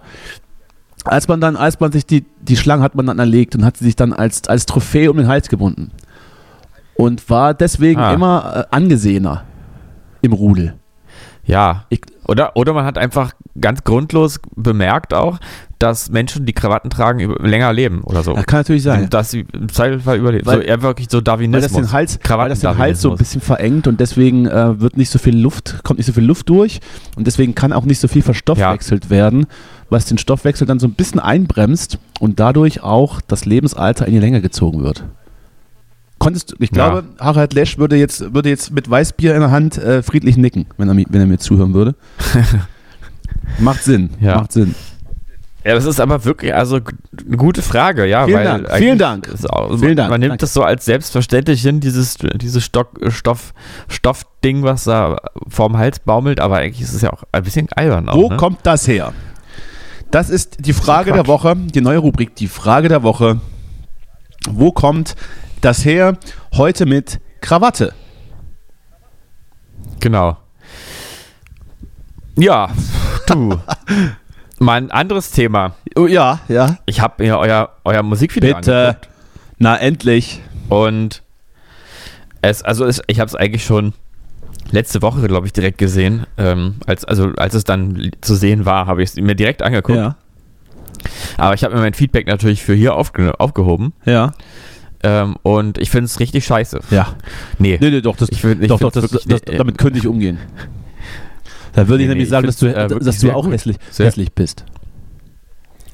Als 1.04 1.28
man 1.28 1.40
dann, 1.40 1.56
als 1.56 1.80
man 1.80 1.92
sich 1.92 2.06
die, 2.06 2.26
die 2.42 2.58
Schlange 2.58 2.82
hat 2.82 2.96
man 2.96 3.06
dann 3.06 3.20
erlegt 3.20 3.56
und 3.56 3.64
hat 3.64 3.78
sie 3.78 3.86
sich 3.86 3.96
dann 3.96 4.12
als, 4.14 4.48
als 4.48 4.66
Trophäe 4.66 5.12
um 5.12 5.18
den 5.18 5.28
Hals 5.28 5.50
gebunden. 5.50 5.92
Und 6.96 7.30
war 7.30 7.54
deswegen 7.54 8.00
Ah. 8.00 8.14
immer 8.14 8.66
äh, 8.72 8.76
angesehener 8.76 9.44
im 10.22 10.34
Rudel. 10.34 10.74
ja. 11.46 11.86
Ich, 11.90 12.02
Oder, 12.28 12.56
oder 12.58 12.74
man 12.74 12.86
hat 12.86 12.98
einfach 12.98 13.34
ganz 13.62 13.84
grundlos 13.84 14.40
bemerkt 14.56 15.14
auch, 15.14 15.38
dass 15.86 16.10
Menschen, 16.10 16.48
die 16.48 16.54
Krawatten 16.54 16.90
tragen, 16.90 17.20
über, 17.20 17.48
länger 17.48 17.72
leben 17.72 18.02
oder 18.04 18.24
so. 18.24 18.34
das 18.34 18.46
kann 18.48 18.62
natürlich 18.62 18.82
sein. 18.82 19.08
Dass 19.10 19.30
sie 19.32 19.46
im 19.54 19.70
Zweifelsfall 19.70 20.18
überleben. 20.18 20.46
Weil- 20.46 20.58
so 20.58 20.62
eher 20.64 20.82
wirklich 20.82 21.08
so 21.12 21.18
Weil 21.18 21.22
das 21.24 21.34
Darwinismus. 21.34 21.72
den 21.74 21.92
Hals, 21.92 22.20
weil 22.28 22.50
das 22.50 22.60
den 22.62 22.78
Hals 22.78 23.02
so 23.02 23.12
ein 23.12 23.18
bisschen 23.18 23.42
verengt 23.42 23.88
und 23.88 24.00
deswegen 24.00 24.48
äh, 24.48 24.80
wird 24.82 24.98
nicht 24.98 25.10
so 25.12 25.20
viel 25.20 25.38
Luft, 25.38 25.84
kommt 25.84 26.00
nicht 26.00 26.08
so 26.08 26.14
viel 26.14 26.24
Luft 26.26 26.50
durch 26.50 26.80
und 27.16 27.28
deswegen 27.28 27.54
kann 27.54 27.72
auch 27.72 27.86
nicht 27.86 28.00
so 28.00 28.08
viel 28.08 28.24
verstoffwechselt 28.24 29.10
werden, 29.12 29.46
was 29.90 30.06
den 30.06 30.18
Stoffwechsel 30.18 30.66
dann 30.66 30.80
so 30.80 30.88
ein 30.88 30.94
bisschen 30.94 31.20
einbremst 31.20 32.00
und 32.20 32.40
dadurch 32.40 32.82
auch 32.82 33.22
das 33.22 33.46
Lebensalter 33.46 34.08
in 34.08 34.14
die 34.14 34.20
Länge 34.20 34.42
gezogen 34.42 34.84
wird. 34.84 35.04
Konntest 36.18 36.56
ich 36.60 36.70
Ja. 36.76 36.90
glaube, 36.90 37.04
Harald 37.20 37.54
Lesch 37.54 37.78
würde 37.78 37.96
jetzt, 37.98 38.34
würde 38.34 38.50
jetzt 38.50 38.72
mit 38.72 38.90
Weißbier 38.90 39.36
in 39.36 39.42
der 39.42 39.52
Hand 39.52 39.78
äh, 39.78 40.02
friedlich 40.02 40.38
nicken, 40.38 40.66
wenn 40.78 40.90
er, 40.90 40.96
wenn 40.96 41.22
er 41.22 41.28
mir 41.28 41.38
zuhören 41.38 41.74
würde. 41.76 41.94
macht 43.60 43.84
Sinn, 43.84 44.10
Ja. 44.20 44.38
macht 44.38 44.52
Sinn. 44.52 44.74
Ja, 45.66 45.74
das 45.74 45.86
ist 45.86 46.00
aber 46.00 46.24
wirklich 46.26 46.54
also 46.54 46.76
eine 47.28 47.38
gute 47.38 47.64
Frage, 47.64 48.06
ja. 48.06 48.26
Vielen 48.26 48.38
weil 48.38 48.46
Dank, 48.46 48.72
vielen 48.76 48.98
Dank. 49.00 49.28
ist 49.28 49.50
Auch, 49.50 49.76
Vielen 49.80 49.96
Dank, 49.98 50.12
Man 50.12 50.20
nimmt 50.20 50.34
danke. 50.34 50.42
das 50.42 50.54
so 50.54 50.62
als 50.62 50.86
selbstverständlich 50.86 51.64
hin, 51.64 51.80
dieses, 51.80 52.18
dieses 52.36 52.64
Stock, 52.64 53.00
Stoff, 53.08 53.52
Stoffding, 53.88 54.62
was 54.62 54.84
da 54.84 55.18
vorm 55.50 55.76
Hals 55.76 56.00
baumelt, 56.00 56.40
aber 56.40 56.58
eigentlich 56.58 56.82
ist 56.82 56.94
es 56.94 57.02
ja 57.02 57.12
auch 57.12 57.24
ein 57.32 57.42
bisschen 57.42 57.68
albern. 57.74 58.10
Auch, 58.10 58.16
Wo 58.16 58.30
ne? 58.30 58.38
kommt 58.38 58.60
das 58.62 58.88
her? 58.88 59.12
Das 60.12 60.30
ist 60.30 60.58
die 60.60 60.74
Frage 60.74 61.12
der 61.12 61.24
Quatsch. 61.24 61.28
Woche, 61.28 61.56
die 61.56 61.82
neue 61.82 61.98
Rubrik, 61.98 62.36
die 62.36 62.48
Frage 62.48 62.88
der 62.88 63.02
Woche. 63.02 63.42
Wo 64.48 64.72
kommt 64.72 65.16
das 65.62 65.84
her? 65.84 66.16
Heute 66.54 66.86
mit 66.86 67.20
Krawatte. 67.42 67.92
Genau. 70.00 70.38
Ja, 72.38 72.70
du. 73.28 73.60
Mal 74.60 74.76
ein 74.78 74.92
anderes 74.92 75.32
Thema. 75.32 75.76
Oh, 75.96 76.08
ja, 76.08 76.40
ja. 76.48 76.78
Ich 76.86 77.02
habe 77.02 77.24
mir 77.24 77.38
euer, 77.38 77.72
euer 77.84 78.04
Musikvideo 78.04 78.56
Bitte. 78.56 78.88
angeguckt 78.88 79.10
Na, 79.58 79.76
endlich. 79.78 80.42
und 80.70 81.22
es, 82.42 82.62
also 82.64 82.86
es, 82.86 83.02
ich 83.08 83.20
habe 83.20 83.28
es 83.28 83.36
eigentlich 83.36 83.66
schon 83.66 83.94
letzte 84.72 85.02
Woche, 85.02 85.28
glaube 85.28 85.46
ich, 85.48 85.54
direkt 85.54 85.78
gesehen. 85.78 86.26
Ähm, 86.38 86.76
als, 86.86 87.04
also 87.06 87.32
als 87.38 87.54
es 87.54 87.64
dann 87.66 88.12
zu 88.22 88.36
sehen 88.36 88.66
war, 88.66 88.88
habe 88.88 89.04
ich 89.04 89.10
es 89.10 89.16
mir 89.18 89.36
direkt 89.36 89.62
angeguckt. 89.62 89.98
Ja, 89.98 90.16
Aber 91.38 91.54
ich 91.54 91.64
habe 91.64 91.76
mir 91.76 91.82
mein 91.82 91.94
Feedback 91.94 92.28
natürlich 92.28 92.64
für 92.64 92.74
hier 92.74 92.96
aufge 92.96 93.40
aufgehoben. 93.40 93.94
ja, 94.06 94.32
Ähm, 95.04 95.36
und 95.44 95.78
ich 95.78 95.90
finde 95.92 96.06
es 96.06 96.20
richtig 96.20 96.46
scheiße. 96.46 96.80
ja. 96.92 97.08
Nee. 97.60 97.78
Nee, 97.82 97.90
nee, 97.92 98.02
doch, 98.02 98.16
das, 98.16 98.30
Ich 98.30 98.42
find- 98.42 98.62
ich 98.62 98.70
doch, 98.70 98.80
doch, 98.80 98.92
das, 98.92 99.10
das, 99.12 99.26
nee, 99.26 99.58
damit 99.58 99.78
könnte 99.78 100.00
ich 100.00 100.08
umgehen. 100.08 100.40
Da 101.76 101.88
würde 101.88 102.04
ich 102.04 102.08
Nee, 102.10 102.14
nämlich 102.16 102.28
nee, 102.28 102.32
sagen, 102.32 102.46
ich 102.48 102.56
dass 102.56 102.60
du, 102.60 102.68
äh, 102.68 102.88
dass 102.88 103.20
du 103.20 103.32
auch 103.32 103.44
gut. 103.44 103.54
hässlich, 103.54 103.78
Sehr- 103.92 104.08
hässlich 104.08 104.34
bist. 104.34 104.66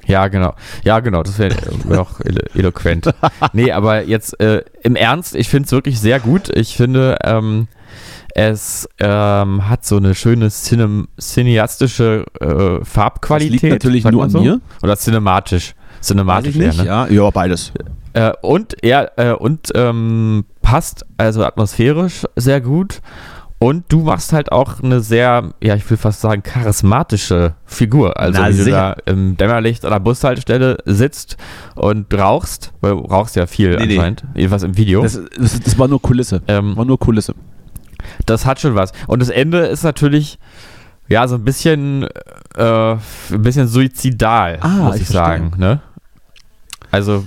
Ja, 0.07 0.27
genau. 0.27 0.53
Ja, 0.83 0.99
genau. 0.99 1.23
Das 1.23 1.37
wäre 1.39 1.55
wär 1.85 2.01
auch 2.01 2.19
elo 2.21 2.41
eloquent. 2.55 3.13
nee, 3.53 3.71
aber 3.71 4.03
jetzt 4.05 4.39
äh, 4.39 4.63
im 4.83 4.95
Ernst, 4.95 5.35
ich 5.35 5.47
finde 5.47 5.67
es 5.67 5.71
wirklich 5.71 5.99
sehr 5.99 6.19
gut. 6.19 6.49
Ich 6.55 6.75
finde, 6.75 7.17
ähm, 7.23 7.67
es 8.33 8.89
ähm, 8.99 9.69
hat 9.69 9.85
so 9.85 9.97
eine 9.97 10.15
schöne 10.15 10.49
cinem 10.49 11.07
cineastische 11.19 12.25
äh, 12.39 12.83
Farbqualität. 12.83 13.53
Das 13.55 13.61
liegt 13.61 13.73
natürlich 13.73 14.03
nur 14.05 14.23
an 14.23 14.29
so. 14.29 14.41
mir. 14.41 14.59
Oder 14.81 14.95
cinematisch. 14.97 15.75
Cinematisch, 16.01 16.51
ich 16.51 16.55
nicht. 16.57 16.77
eher, 16.79 16.83
ne? 16.83 16.87
Ja, 16.89 17.07
ja, 17.07 17.29
beides. 17.29 17.71
Äh, 18.13 18.31
und 18.41 18.75
ja, 18.83 19.07
äh, 19.17 19.33
und 19.33 19.71
ähm, 19.75 20.45
passt 20.61 21.05
also 21.17 21.45
atmosphärisch 21.45 22.25
sehr 22.35 22.59
gut. 22.59 23.01
Und 23.63 23.85
du 23.89 23.99
machst 24.01 24.33
halt 24.33 24.51
auch 24.51 24.81
eine 24.81 25.01
sehr, 25.01 25.51
ja, 25.61 25.75
ich 25.75 25.87
will 25.87 25.95
fast 25.97 26.19
sagen, 26.21 26.41
charismatische 26.41 27.53
Figur. 27.67 28.19
Also 28.19 28.41
Na, 28.41 28.47
wie 28.49 28.57
du 28.57 28.63
sicher. 28.63 28.95
da 29.05 29.11
im 29.11 29.37
Dämmerlicht 29.37 29.85
an 29.85 29.91
der 29.91 29.99
Bushaltestelle 29.99 30.77
sitzt 30.85 31.37
und 31.75 32.11
rauchst, 32.11 32.73
weil 32.81 32.93
du 32.93 32.97
rauchst 33.01 33.35
ja 33.35 33.45
viel 33.45 33.75
Nee, 33.77 33.85
nee. 33.85 33.95
anscheinend, 33.97 34.23
jedenfalls 34.33 34.63
im 34.63 34.75
Video. 34.77 35.03
Das, 35.03 35.19
das, 35.37 35.59
das 35.59 35.77
war 35.77 35.87
nur 35.87 36.01
Kulisse. 36.01 36.41
ähm, 36.47 36.75
War 36.75 36.85
nur 36.85 36.97
Kulisse. 36.97 37.35
das 38.25 38.47
hat 38.47 38.59
schon 38.59 38.73
was. 38.73 38.93
Und 39.05 39.21
das 39.21 39.29
Ende 39.29 39.59
ist 39.59 39.83
natürlich, 39.83 40.39
ja, 41.07 41.27
so 41.27 41.35
ein 41.35 41.43
bisschen, 41.43 42.07
äh, 42.55 42.93
ein 42.93 42.99
bisschen 43.43 43.67
suizidal, 43.67 44.57
Ah, 44.61 44.69
muss 44.69 44.95
ich 44.95 45.03
ich, 45.03 45.07
sagen. 45.09 45.51
Ne? 45.57 45.81
Also, 46.89 47.25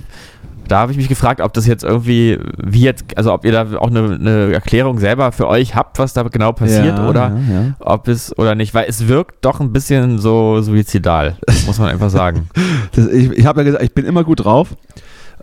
da 0.67 0.79
habe 0.79 0.91
ich 0.91 0.97
mich 0.97 1.07
gefragt, 1.07 1.41
ob 1.41 1.53
das 1.53 1.65
jetzt 1.67 1.83
irgendwie, 1.83 2.39
wie 2.57 2.81
jetzt, 2.81 3.05
also 3.15 3.33
ob 3.33 3.45
ihr 3.45 3.51
da 3.51 3.65
auch 3.77 3.89
eine, 3.89 4.15
eine 4.15 4.53
Erklärung 4.53 4.99
selber 4.99 5.31
für 5.31 5.47
euch 5.47 5.75
habt, 5.75 5.99
was 5.99 6.13
da 6.13 6.23
genau 6.23 6.51
passiert 6.51 6.97
Ja, 6.97 7.09
oder 7.09 7.29
ja, 7.49 7.53
ja. 7.55 7.75
ob 7.79 8.07
es 8.07 8.37
oder 8.37 8.55
nicht, 8.55 8.73
weil 8.73 8.85
es 8.87 9.07
wirkt 9.07 9.43
doch 9.45 9.59
ein 9.59 9.71
bisschen 9.73 10.19
so 10.19 10.61
suizidal, 10.61 11.37
muss 11.65 11.79
man 11.79 11.89
einfach 11.89 12.09
sagen. 12.09 12.49
Das, 12.93 13.07
ich 13.07 13.31
ich 13.31 13.45
habe 13.45 13.61
ja 13.61 13.65
gesagt, 13.65 13.83
ich 13.83 13.93
bin 13.93 14.05
immer 14.05 14.23
gut 14.23 14.45
drauf. 14.45 14.69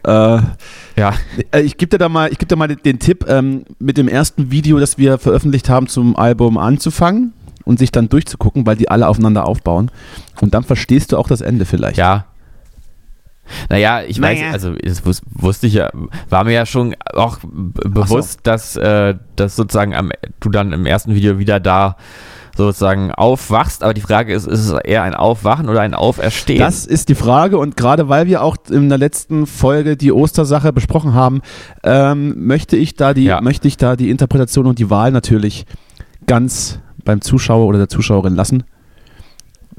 Äh, 0.05 0.11
Ja, 0.97 1.13
Äh, 1.51 1.61
Ich 1.63 1.77
gebe 1.77 1.91
dir 1.91 1.99
da 1.99 2.09
mal, 2.09 2.31
ich 2.33 2.39
geb 2.39 2.49
dir 2.49 2.57
mal 2.57 2.69
den, 2.69 2.79
den 2.83 2.99
Tipp, 2.99 3.25
ähm, 3.29 3.65
mit 3.79 3.99
dem 3.99 4.09
ersten 4.09 4.51
Video, 4.51 4.79
das 4.79 4.99
wir 4.99 5.19
veröffentlicht 5.19 5.69
haben, 5.69 5.87
zum 5.89 6.17
Album 6.17 6.59
anzufangen 6.59 7.33
und 7.65 7.79
sich 7.79 7.93
dann 7.93 8.09
durchzugucken, 8.09 8.67
weil 8.67 8.77
die 8.77 8.89
alle 8.91 9.07
aufeinander 9.09 9.47
aufbauen. 9.47 9.91
Und 10.41 10.55
dann 10.55 10.65
verstehst 10.65 11.13
du 11.13 11.19
auch 11.19 11.29
das 11.29 11.41
Ende 11.41 11.65
vielleicht. 11.65 11.99
ja. 11.99 12.25
Naja, 13.71 14.03
ich 14.07 14.21
weiß, 14.21 14.39
Naja. 14.41 14.53
also 14.53 14.75
das 14.75 15.05
wus 15.07 15.23
wusste 15.31 15.67
ich 15.67 15.75
ja, 15.75 15.91
war 16.29 16.45
mir 16.45 16.53
ja 16.53 16.67
schon 16.67 16.95
auch 17.15 17.39
bewusst, 17.43 18.41
dass, 18.45 18.77
äh, 18.77 19.15
dass 19.37 19.57
sozusagen 19.57 19.95
am, 19.95 20.11
du 20.41 20.51
dann 20.51 20.73
im 20.73 20.87
ersten 20.87 21.15
Video 21.15 21.39
wieder 21.39 21.61
da 21.61 21.97
sozusagen 22.57 23.13
aufwachst, 23.13 23.83
aber 23.83 23.95
die 23.95 24.03
Frage 24.03 24.35
ist, 24.35 24.47
ist 24.47 24.69
es 24.69 24.73
eher 24.85 25.03
ein 25.03 25.15
Aufwachen 25.15 25.69
oder 25.71 25.81
ein 25.81 25.95
Auferstehen? 25.95 26.59
Das 26.59 26.85
ist 26.85 27.09
die 27.09 27.15
Frage 27.15 27.57
und 27.59 27.77
gerade 27.79 28.09
weil 28.11 28.27
wir 28.27 28.43
auch 28.43 28.57
in 28.71 28.89
der 28.91 28.99
letzten 28.99 29.47
Folge 29.47 29.97
die 29.97 30.13
Ostersache 30.13 30.73
besprochen 30.73 31.15
haben, 31.15 31.41
ähm, 31.83 32.47
möchte 32.47 32.77
ich 32.77 32.95
da 32.95 33.15
die, 33.15 33.25
Ja. 33.25 33.41
möchte 33.41 33.69
ich 33.69 33.79
da 33.79 33.97
die 33.97 34.11
Interpretation 34.11 34.67
und 34.67 34.79
die 34.79 34.91
Wahl 34.91 35.13
natürlich 35.13 35.65
ganz 36.27 36.79
beim 37.05 37.21
Zuschauer 37.21 37.67
oder 37.67 37.79
der 37.79 37.89
Zuschauerin 37.89 38.35
lassen 38.35 38.65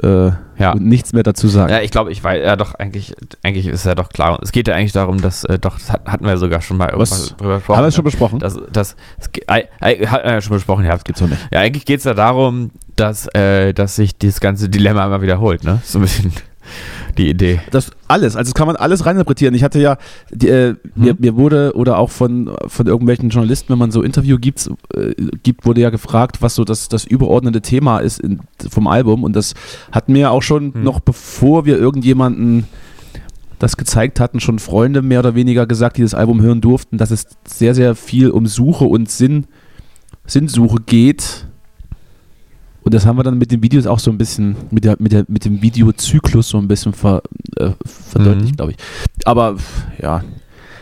äh, 0.02 0.32
Ja. 0.58 0.72
und 0.74 0.86
nichts 0.86 1.14
mehr 1.14 1.24
dazu 1.24 1.48
sagen. 1.48 1.72
Ja, 1.72 1.82
ich 1.82 1.92
glaube, 1.92 2.12
ich 2.12 2.24
weiß, 2.24 2.44
ja 2.44 2.56
doch, 2.56 2.74
eigentlich, 2.76 3.14
eigentlich 3.44 3.68
ist 3.68 3.86
ja 3.86 3.94
doch 3.96 4.10
klar. 4.10 4.40
Es 4.42 4.52
geht 4.52 4.68
ja 4.68 4.74
eigentlich 4.76 4.92
darum, 4.92 5.22
dass, 5.22 5.44
äh, 5.44 5.60
doch, 5.60 5.78
das 5.78 5.92
hat- 5.92 6.06
hatten 6.08 6.26
wir 6.26 6.38
sogar 6.38 6.62
schon 6.62 6.78
mal 6.78 6.86
irgendwas 6.88 7.12
Was? 7.12 7.38
drüber 7.38 7.56
gesprochen. 7.58 7.78
haben 7.78 7.84
wir 7.84 7.88
es 7.90 7.96
schon 7.96 8.04
besprochen? 8.06 8.40
Das, 8.40 8.58
das, 8.72 8.96
das, 9.20 9.32
ge- 9.32 9.44
ei- 9.48 9.68
ei- 9.82 10.06
hat 10.08 10.24
er 10.24 10.34
ja 10.34 10.42
schon 10.42 10.54
besprochen, 10.56 10.86
ja. 10.86 10.98
gibt's 10.98 11.22
doch 11.22 11.28
nicht. 11.28 11.48
Ja, 11.52 11.60
eigentlich 11.60 11.86
geht 11.86 12.00
es 12.00 12.06
ja 12.06 12.14
darum, 12.14 12.72
dass, 12.96 13.28
äh, 13.36 13.74
dass 13.74 13.96
sich 13.96 14.18
dieses 14.18 14.40
ganze 14.40 14.70
Dilemma 14.70 15.06
immer 15.06 15.22
wiederholt, 15.22 15.64
ne? 15.64 15.80
So 15.84 16.00
ein 16.00 16.02
bisschen 16.04 16.34
die 17.18 17.30
Idee. 17.30 17.62
Das 17.72 17.92
alles, 18.08 18.36
also 18.36 18.50
das 18.52 18.56
kann 18.56 18.68
man 18.68 18.76
alles 18.76 19.06
reininterpretieren. 19.06 19.56
Ich 19.56 19.64
hatte 19.64 19.80
ja, 19.80 19.98
die, 20.32 20.48
äh, 20.50 20.76
mir, 20.96 21.12
Hm. 21.12 21.18
mir 21.20 21.36
wurde 21.36 21.74
oder 21.76 21.98
auch 21.98 22.10
von, 22.10 22.52
von 22.68 22.88
irgendwelchen 22.88 23.30
Journalisten, 23.30 23.72
wenn 23.72 23.80
man 23.80 23.92
so 23.92 24.02
Interview 24.02 24.38
gibt, 24.38 24.70
äh, 24.96 25.14
gibt, 25.44 25.66
wurde 25.66 25.82
ja 25.82 25.90
gefragt, 25.90 26.42
was 26.42 26.56
so 26.56 26.64
das, 26.64 26.90
das 26.90 27.06
überordnete 27.06 27.62
Thema 27.62 28.00
ist 28.00 28.20
in, 28.20 28.40
vom 28.70 28.88
Album. 28.88 29.24
Und 29.24 29.36
das 29.36 29.54
hat 29.92 30.10
mir 30.10 30.32
auch 30.32 30.42
schon 30.44 30.74
Hm. 30.74 30.84
noch 30.84 31.00
bevor 31.00 31.66
wir 31.66 31.78
irgendjemanden 31.78 32.66
das 33.60 33.78
gezeigt 33.78 34.20
hatten, 34.20 34.40
schon 34.42 34.60
Freunde 34.60 35.02
mehr 35.02 35.20
oder 35.20 35.36
weniger 35.36 35.66
gesagt, 35.66 35.98
die 35.98 36.02
das 36.02 36.14
Album 36.14 36.42
hören 36.42 36.60
durften, 36.60 36.98
dass 36.98 37.12
es 37.12 37.28
sehr, 37.46 37.74
sehr 37.74 37.96
viel 37.96 38.30
um 38.30 38.46
Suche 38.46 38.84
und 38.86 39.10
Sinn, 39.10 39.46
Sinnsuche 40.26 40.78
geht. 40.86 41.48
Und 42.84 42.94
das 42.94 43.06
haben 43.06 43.18
wir 43.18 43.24
dann 43.24 43.38
mit 43.38 43.52
den 43.52 43.64
Videos 43.64 43.88
auch 43.88 44.00
so 44.00 44.12
ein 44.12 44.18
bisschen, 44.18 44.56
mit, 44.72 44.84
der, 44.84 44.98
mit, 45.00 45.12
der, 45.14 45.26
mit 45.28 45.46
dem 45.46 45.62
Videozyklus 45.62 46.50
so 46.50 46.58
ein 46.58 46.68
bisschen 46.68 46.94
ver, 46.94 47.22
äh, 47.58 47.72
verdeutlicht, 47.86 48.52
Mhm. 48.54 48.56
glaube 48.58 48.72
ich. 48.74 48.78
Aber 49.26 49.56
ja, 50.02 50.24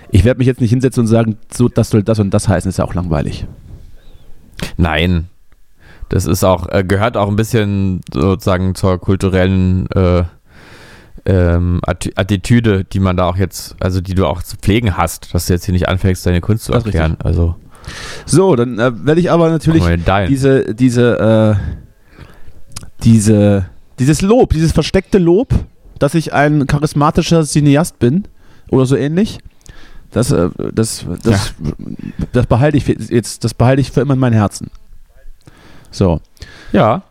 ich 0.09 0.23
werde 0.23 0.39
mich 0.39 0.47
jetzt 0.47 0.61
nicht 0.61 0.71
hinsetzen 0.71 1.01
und 1.01 1.07
sagen, 1.07 1.37
so, 1.53 1.69
das 1.69 1.89
soll 1.91 2.03
das 2.03 2.19
und 2.19 2.31
das 2.33 2.47
heißen, 2.47 2.69
ist 2.69 2.77
ja 2.77 2.85
auch 2.85 2.93
langweilig. 2.95 3.45
Nein. 4.77 5.27
Das 6.09 6.25
ist 6.25 6.43
auch, 6.43 6.67
äh, 6.69 6.83
gehört 6.83 7.15
auch 7.15 7.29
ein 7.29 7.37
bisschen 7.37 8.01
sozusagen 8.13 8.75
zur 8.75 8.99
kulturellen 8.99 9.89
äh, 9.91 10.23
ähm, 11.25 11.79
Atti- 11.87 12.11
Attitüde, 12.15 12.83
die 12.83 12.99
man 12.99 13.15
da 13.15 13.29
auch 13.29 13.37
jetzt, 13.37 13.75
also 13.79 14.01
die 14.01 14.15
du 14.15 14.25
auch 14.25 14.41
zu 14.43 14.57
pflegen 14.57 14.97
hast, 14.97 15.33
dass 15.33 15.45
du 15.45 15.53
jetzt 15.53 15.65
hier 15.65 15.73
nicht 15.73 15.87
anfängst, 15.87 16.25
deine 16.25 16.41
Kunst 16.41 16.65
zu 16.65 16.73
erklären. 16.73 17.15
Also, 17.23 17.55
So, 18.25 18.55
dann 18.55 18.77
äh, 18.79 18.91
werde 19.05 19.21
ich 19.21 19.31
aber 19.31 19.49
natürlich 19.49 19.83
diese, 20.27 20.73
diese, 20.75 21.57
äh, 21.59 21.80
diese, 23.03 23.65
dieses 23.99 24.21
Lob, 24.21 24.53
dieses 24.53 24.71
versteckte 24.71 25.17
Lob, 25.17 25.53
dass 25.99 26.13
ich 26.15 26.33
ein 26.33 26.67
charismatischer 26.67 27.43
Cineast 27.43 27.99
bin 27.99 28.27
oder 28.69 28.85
so 28.85 28.95
ähnlich. 28.95 29.39
Das, 30.11 30.31
äh, 30.31 30.49
das, 30.73 31.05
das, 31.23 31.53
das 32.33 32.45
behalte 32.47 32.77
ich 32.77 32.85
für- 32.85 32.93
jetzt, 32.99 33.43
das 33.43 33.53
behalte 33.53 33.81
ich 33.81 33.91
für 33.91 34.01
immer 34.01 34.13
in 34.15 34.19
meinem 34.19 34.33
Herzen. 34.33 34.69
So. 35.91 36.21
ja. 36.71 37.03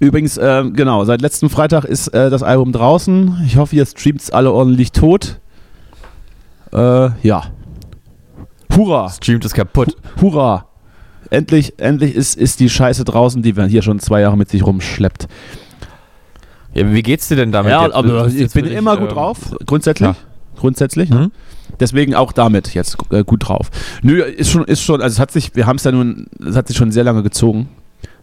Übrigens, 0.00 0.36
äh, 0.38 0.64
genau, 0.72 1.04
seit 1.04 1.20
letzten 1.22 1.48
Freitag 1.50 1.84
ist 1.84 2.08
äh, 2.08 2.28
das 2.28 2.42
Album 2.42 2.72
draußen. 2.72 3.42
Ich 3.46 3.56
hoffe, 3.58 3.76
ihr 3.76 3.86
streamt 3.86 4.22
es 4.22 4.30
alle 4.30 4.50
ordentlich 4.50 4.90
tot. 4.90 5.38
Äh, 6.72 7.10
ja. 7.22 7.44
Hurra! 8.74 9.08
Streamt 9.10 9.44
ist 9.44 9.54
kaputt. 9.54 9.96
Hurra! 10.20 10.66
Endlich, 11.30 11.74
endlich 11.78 12.14
ist, 12.14 12.36
ist 12.36 12.60
die 12.60 12.68
Scheiße 12.68 13.04
draußen, 13.04 13.42
die 13.42 13.52
man 13.52 13.68
hier 13.68 13.82
schon 13.82 13.98
zwei 13.98 14.20
Jahre 14.20 14.36
mit 14.36 14.48
sich 14.50 14.64
rumschleppt. 14.64 15.28
Ja, 16.74 16.92
wie 16.92 17.02
geht's 17.02 17.28
dir 17.28 17.36
denn 17.36 17.52
damit? 17.52 17.70
ja, 17.70 17.84
jetzt? 17.84 17.94
aber 17.94 18.26
ich 18.26 18.52
bin 18.52 18.64
dich, 18.64 18.74
immer 18.74 18.96
gut 18.96 19.10
ähm, 19.10 19.14
drauf, 19.14 19.38
grundsätzlich. 19.64 20.08
ja. 20.08 20.16
Grundsätzlich. 20.56 21.10
Ne? 21.10 21.16
Mhm. 21.16 21.32
Deswegen 21.80 22.14
auch 22.14 22.32
damit 22.32 22.74
jetzt 22.74 22.96
äh, 23.10 23.24
gut 23.24 23.48
drauf. 23.48 23.70
Nö, 24.02 24.22
ist 24.22 24.50
schon, 24.50 24.64
ist 24.64 24.82
schon, 24.82 25.00
also 25.00 25.14
es 25.14 25.20
hat 25.20 25.30
sich, 25.30 25.54
wir 25.56 25.66
haben 25.66 25.76
es 25.76 25.84
ja 25.84 25.92
nun, 25.92 26.26
es 26.46 26.56
hat 26.56 26.68
sich 26.68 26.76
schon 26.76 26.92
sehr 26.92 27.04
lange 27.04 27.22
gezogen. 27.22 27.68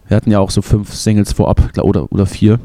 Wir 0.07 0.17
hatten 0.17 0.31
ja 0.31 0.39
auch 0.39 0.51
so 0.51 0.61
fünf 0.61 0.93
Singles 0.93 1.33
vorab, 1.33 1.61
oder, 1.81 2.11
oder 2.11 2.25
vier. 2.25 2.59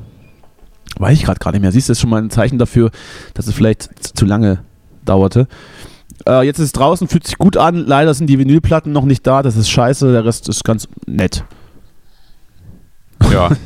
Weiß 0.99 1.19
ich 1.19 1.25
gerade 1.25 1.39
gar 1.39 1.53
nicht 1.53 1.61
mehr. 1.61 1.73
Siehst 1.73 1.89
du, 1.89 1.91
das 1.93 1.99
ist 1.99 2.01
schon 2.01 2.11
mal 2.11 2.23
ein 2.23 2.31
Zeichen 2.31 2.59
dafür, 2.59 2.91
dass 3.35 3.47
es 3.47 3.55
vielleicht 3.55 4.17
zu 4.17 4.25
lange 4.25 4.61
dauerte. 5.05 5.47
Äh, 6.29 6.43
jetzt 6.43 6.59
ist 6.59 6.67
es 6.67 6.73
draußen, 6.73 7.09
fühlt 7.09 7.27
sich 7.27 7.39
gut 7.39 7.57
an. 7.57 7.87
Leider 7.87 8.13
sind 8.15 8.29
die 8.29 8.39
Vinylplatten 8.39 8.93
noch 8.93 9.05
nicht 9.05 9.27
da. 9.27 9.43
Das 9.43 9.57
ist 9.57 9.71
scheiße. 9.71 10.13
Der 10.13 10.25
Rest 10.25 10.49
ist 10.49 10.65
ganz 10.65 10.89
nett. 11.07 11.45
Ja. 13.33 13.51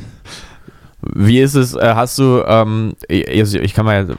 Wie 1.02 1.40
ist 1.40 1.54
es, 1.54 1.74
äh, 1.74 1.94
hast 1.94 2.18
du, 2.18 2.42
ähm, 2.46 2.92
ich 3.08 3.72
kann 3.72 3.86
mal 3.86 4.10
äh, 4.10 4.14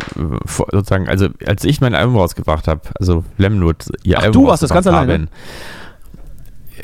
sozusagen, 0.72 1.08
also 1.08 1.28
als 1.46 1.64
ich 1.64 1.80
mein 1.80 1.94
Album 1.94 2.16
rausgebracht 2.16 2.68
habe, 2.68 2.82
also 3.00 3.24
Lemnut, 3.38 3.86
ihr 4.04 4.18
Ach, 4.18 4.24
Album 4.24 4.42
du 4.42 4.50
warst 4.50 4.64
das 4.64 4.72
ganz 4.72 4.88
alleine? 4.88 5.28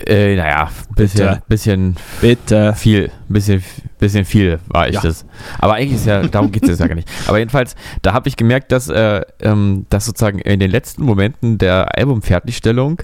Äh, 0.05 0.35
naja, 0.35 0.69
bisschen, 0.95 1.27
Bitte. 1.27 1.41
bisschen 1.47 1.95
Bitte. 2.21 2.73
viel, 2.75 3.11
bisschen, 3.29 3.63
bisschen 3.99 4.25
viel 4.25 4.59
war 4.67 4.87
ich 4.87 4.95
Ja. 4.95 5.01
das. 5.01 5.25
Aber 5.59 5.73
eigentlich 5.73 5.95
ist 5.95 6.05
ja, 6.05 6.21
darum 6.27 6.51
geht 6.51 6.63
es 6.63 6.69
jetzt 6.69 6.79
ja 6.79 6.87
gar 6.87 6.95
nicht. 6.95 7.09
Aber 7.27 7.39
jedenfalls, 7.39 7.75
da 8.03 8.13
habe 8.13 8.29
ich 8.29 8.35
gemerkt, 8.37 8.71
dass, 8.71 8.89
äh, 8.89 9.21
ähm, 9.41 9.85
dass 9.89 10.05
sozusagen 10.05 10.39
in 10.39 10.59
den 10.59 10.69
letzten 10.71 11.03
Momenten 11.03 11.57
der 11.57 11.97
Albumfertigstellung, 11.97 13.01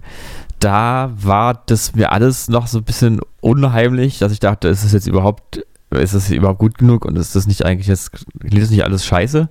da 0.60 1.12
war 1.16 1.62
das 1.66 1.96
mir 1.96 2.12
alles 2.12 2.48
noch 2.48 2.68
so 2.68 2.78
ein 2.80 2.84
bisschen 2.84 3.20
unheimlich, 3.42 4.20
dass 4.20 4.32
ich 4.32 4.40
dachte, 4.40 4.68
ist 4.68 4.84
das 4.86 4.92
jetzt 4.94 5.08
überhaupt, 5.08 5.66
ist 5.92 6.14
das 6.14 6.30
überhaupt 6.30 6.60
gut 6.60 6.78
genug 6.78 7.06
und 7.06 7.18
ist 7.18 7.36
das 7.36 7.48
nicht 7.48 7.66
eigentlich 7.66 7.88
jetzt, 7.88 8.12
klingt 8.40 8.62
das 8.62 8.70
nicht 8.70 8.84
alles 8.84 9.06
scheiße? 9.06 9.50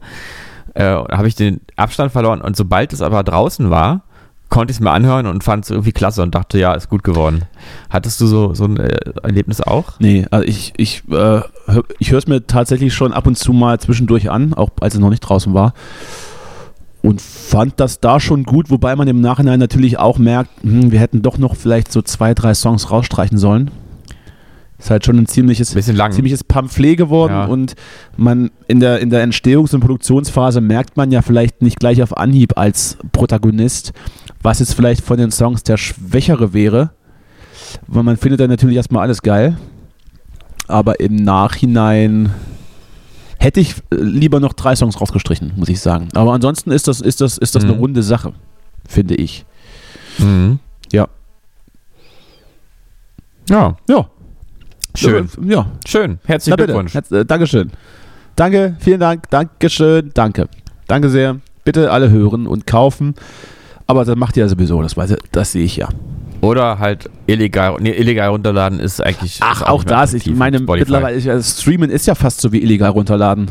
Äh, 0.74 0.84
habe 0.84 1.28
ich 1.28 1.34
den 1.34 1.60
Abstand 1.76 2.12
verloren 2.12 2.40
und 2.40 2.56
sobald 2.56 2.92
es 2.92 3.02
aber 3.02 3.22
draußen 3.24 3.68
war, 3.68 4.04
konnte 4.52 4.70
ich 4.70 4.76
es 4.76 4.80
mir 4.80 4.90
anhören 4.90 5.24
und 5.26 5.42
fand 5.42 5.64
es 5.64 5.70
irgendwie 5.70 5.92
klasse 5.92 6.22
und 6.22 6.34
dachte, 6.34 6.58
ja, 6.58 6.74
ist 6.74 6.90
gut 6.90 7.02
geworden. 7.02 7.46
Hattest 7.88 8.20
du 8.20 8.26
so, 8.26 8.52
so 8.54 8.64
ein 8.64 8.76
äh, 8.76 8.98
Erlebnis 9.22 9.62
auch? 9.62 9.94
Nee, 9.98 10.26
also 10.30 10.46
ich, 10.46 10.74
ich, 10.76 11.02
äh, 11.10 11.40
ich 11.98 12.10
höre 12.10 12.18
es 12.18 12.26
mir 12.26 12.46
tatsächlich 12.46 12.92
schon 12.92 13.14
ab 13.14 13.26
und 13.26 13.38
zu 13.38 13.54
mal 13.54 13.80
zwischendurch 13.80 14.30
an, 14.30 14.52
auch 14.52 14.68
als 14.82 14.92
es 14.94 15.00
noch 15.00 15.08
nicht 15.08 15.20
draußen 15.20 15.54
war. 15.54 15.72
Und 17.00 17.22
fand 17.22 17.80
das 17.80 17.98
da 18.00 18.20
schon 18.20 18.44
gut, 18.44 18.70
wobei 18.70 18.94
man 18.94 19.08
im 19.08 19.22
Nachhinein 19.22 19.58
natürlich 19.58 19.98
auch 19.98 20.18
merkt, 20.18 20.50
hm, 20.62 20.92
wir 20.92 21.00
hätten 21.00 21.22
doch 21.22 21.38
noch 21.38 21.56
vielleicht 21.56 21.90
so 21.90 22.02
zwei, 22.02 22.34
drei 22.34 22.52
Songs 22.52 22.90
rausstreichen 22.90 23.38
sollen. 23.38 23.70
Ist 24.78 24.90
halt 24.90 25.06
schon 25.06 25.16
ein 25.16 25.26
ziemliches, 25.26 25.72
Bisschen 25.74 25.96
lang. 25.96 26.12
ziemliches 26.12 26.44
Pamphlet 26.44 26.96
geworden 26.98 27.32
Ja. 27.32 27.44
und 27.46 27.74
man 28.16 28.50
in 28.66 28.80
der, 28.80 28.98
in 28.98 29.10
der 29.10 29.24
Entstehungs- 29.26 29.74
und 29.74 29.80
Produktionsphase 29.80 30.60
merkt 30.60 30.96
man 30.96 31.10
ja 31.12 31.22
vielleicht 31.22 31.62
nicht 31.62 31.78
gleich 31.78 32.02
auf 32.02 32.16
Anhieb 32.16 32.58
als 32.58 32.98
Protagonist, 33.12 33.92
was 34.42 34.58
jetzt 34.58 34.74
vielleicht 34.74 35.04
von 35.04 35.16
den 35.18 35.30
Songs 35.30 35.62
der 35.62 35.76
schwächere 35.76 36.52
wäre. 36.52 36.90
Weil 37.86 38.02
man 38.02 38.16
findet 38.16 38.40
dann 38.40 38.50
natürlich 38.50 38.76
erstmal 38.76 39.02
alles 39.02 39.22
geil. 39.22 39.56
Aber 40.68 41.00
im 41.00 41.16
Nachhinein 41.16 42.34
hätte 43.38 43.60
ich 43.60 43.74
äh, 43.90 43.96
lieber 43.96 44.40
noch 44.40 44.52
drei 44.52 44.76
Songs 44.76 45.00
rausgestrichen, 45.00 45.52
muss 45.56 45.68
ich 45.68 45.80
sagen. 45.80 46.08
Aber 46.14 46.32
ansonsten 46.32 46.70
ist 46.70 46.86
das, 46.88 47.00
ist 47.00 47.20
das, 47.20 47.38
ist 47.38 47.54
das 47.54 47.64
eine 47.64 47.72
Mhm. 47.74 47.78
runde 47.80 48.02
Sache, 48.02 48.32
finde 48.88 49.14
ich. 49.16 49.44
Mhm. 50.18 50.58
Ja. 50.92 51.08
Ja, 53.48 53.76
Ja. 53.88 54.06
schön. 54.94 55.28
Ja, 55.44 55.66
Schön. 55.86 56.18
Herzlichen 56.24 56.56
Na. 56.58 56.64
Glückwunsch. 56.64 56.94
Herz, 56.94 57.10
äh, 57.10 57.24
Dankeschön. 57.24 57.70
Danke, 58.36 58.76
vielen 58.80 59.00
Dank, 59.00 59.28
Dankeschön, 59.30 60.10
danke. 60.14 60.48
Danke 60.86 61.08
sehr. 61.10 61.40
Bitte 61.64 61.90
alle 61.90 62.10
hören 62.10 62.46
und 62.46 62.66
kaufen. 62.66 63.14
Aber 63.86 64.04
das 64.04 64.16
macht 64.16 64.36
ihr 64.36 64.44
ja 64.44 64.48
sowieso, 64.48 64.80
das, 64.82 64.96
weiß 64.96 65.16
das 65.32 65.52
sehe 65.52 65.64
ich 65.64 65.76
ja. 65.76 65.88
Oder 66.40 66.78
halt 66.80 67.08
illegal, 67.26 67.76
nee, 67.80 67.90
illegal 67.92 68.28
runterladen 68.30 68.80
ist 68.80 69.00
eigentlich. 69.00 69.38
Ach, 69.42 69.60
ist 69.62 69.66
auch 69.68 69.84
mehr 69.84 69.94
das. 69.94 70.14
Ich 70.14 70.26
meine, 70.26 70.58
Spotify. 70.58 70.80
mittlerweile 70.80 71.16
ist 71.16 71.24
ja 71.24 71.40
Streamen 71.40 71.88
ist 71.90 72.06
ja 72.06 72.14
fast 72.16 72.40
so 72.40 72.50
wie 72.52 72.62
illegal 72.62 72.90
runterladen. 72.90 73.50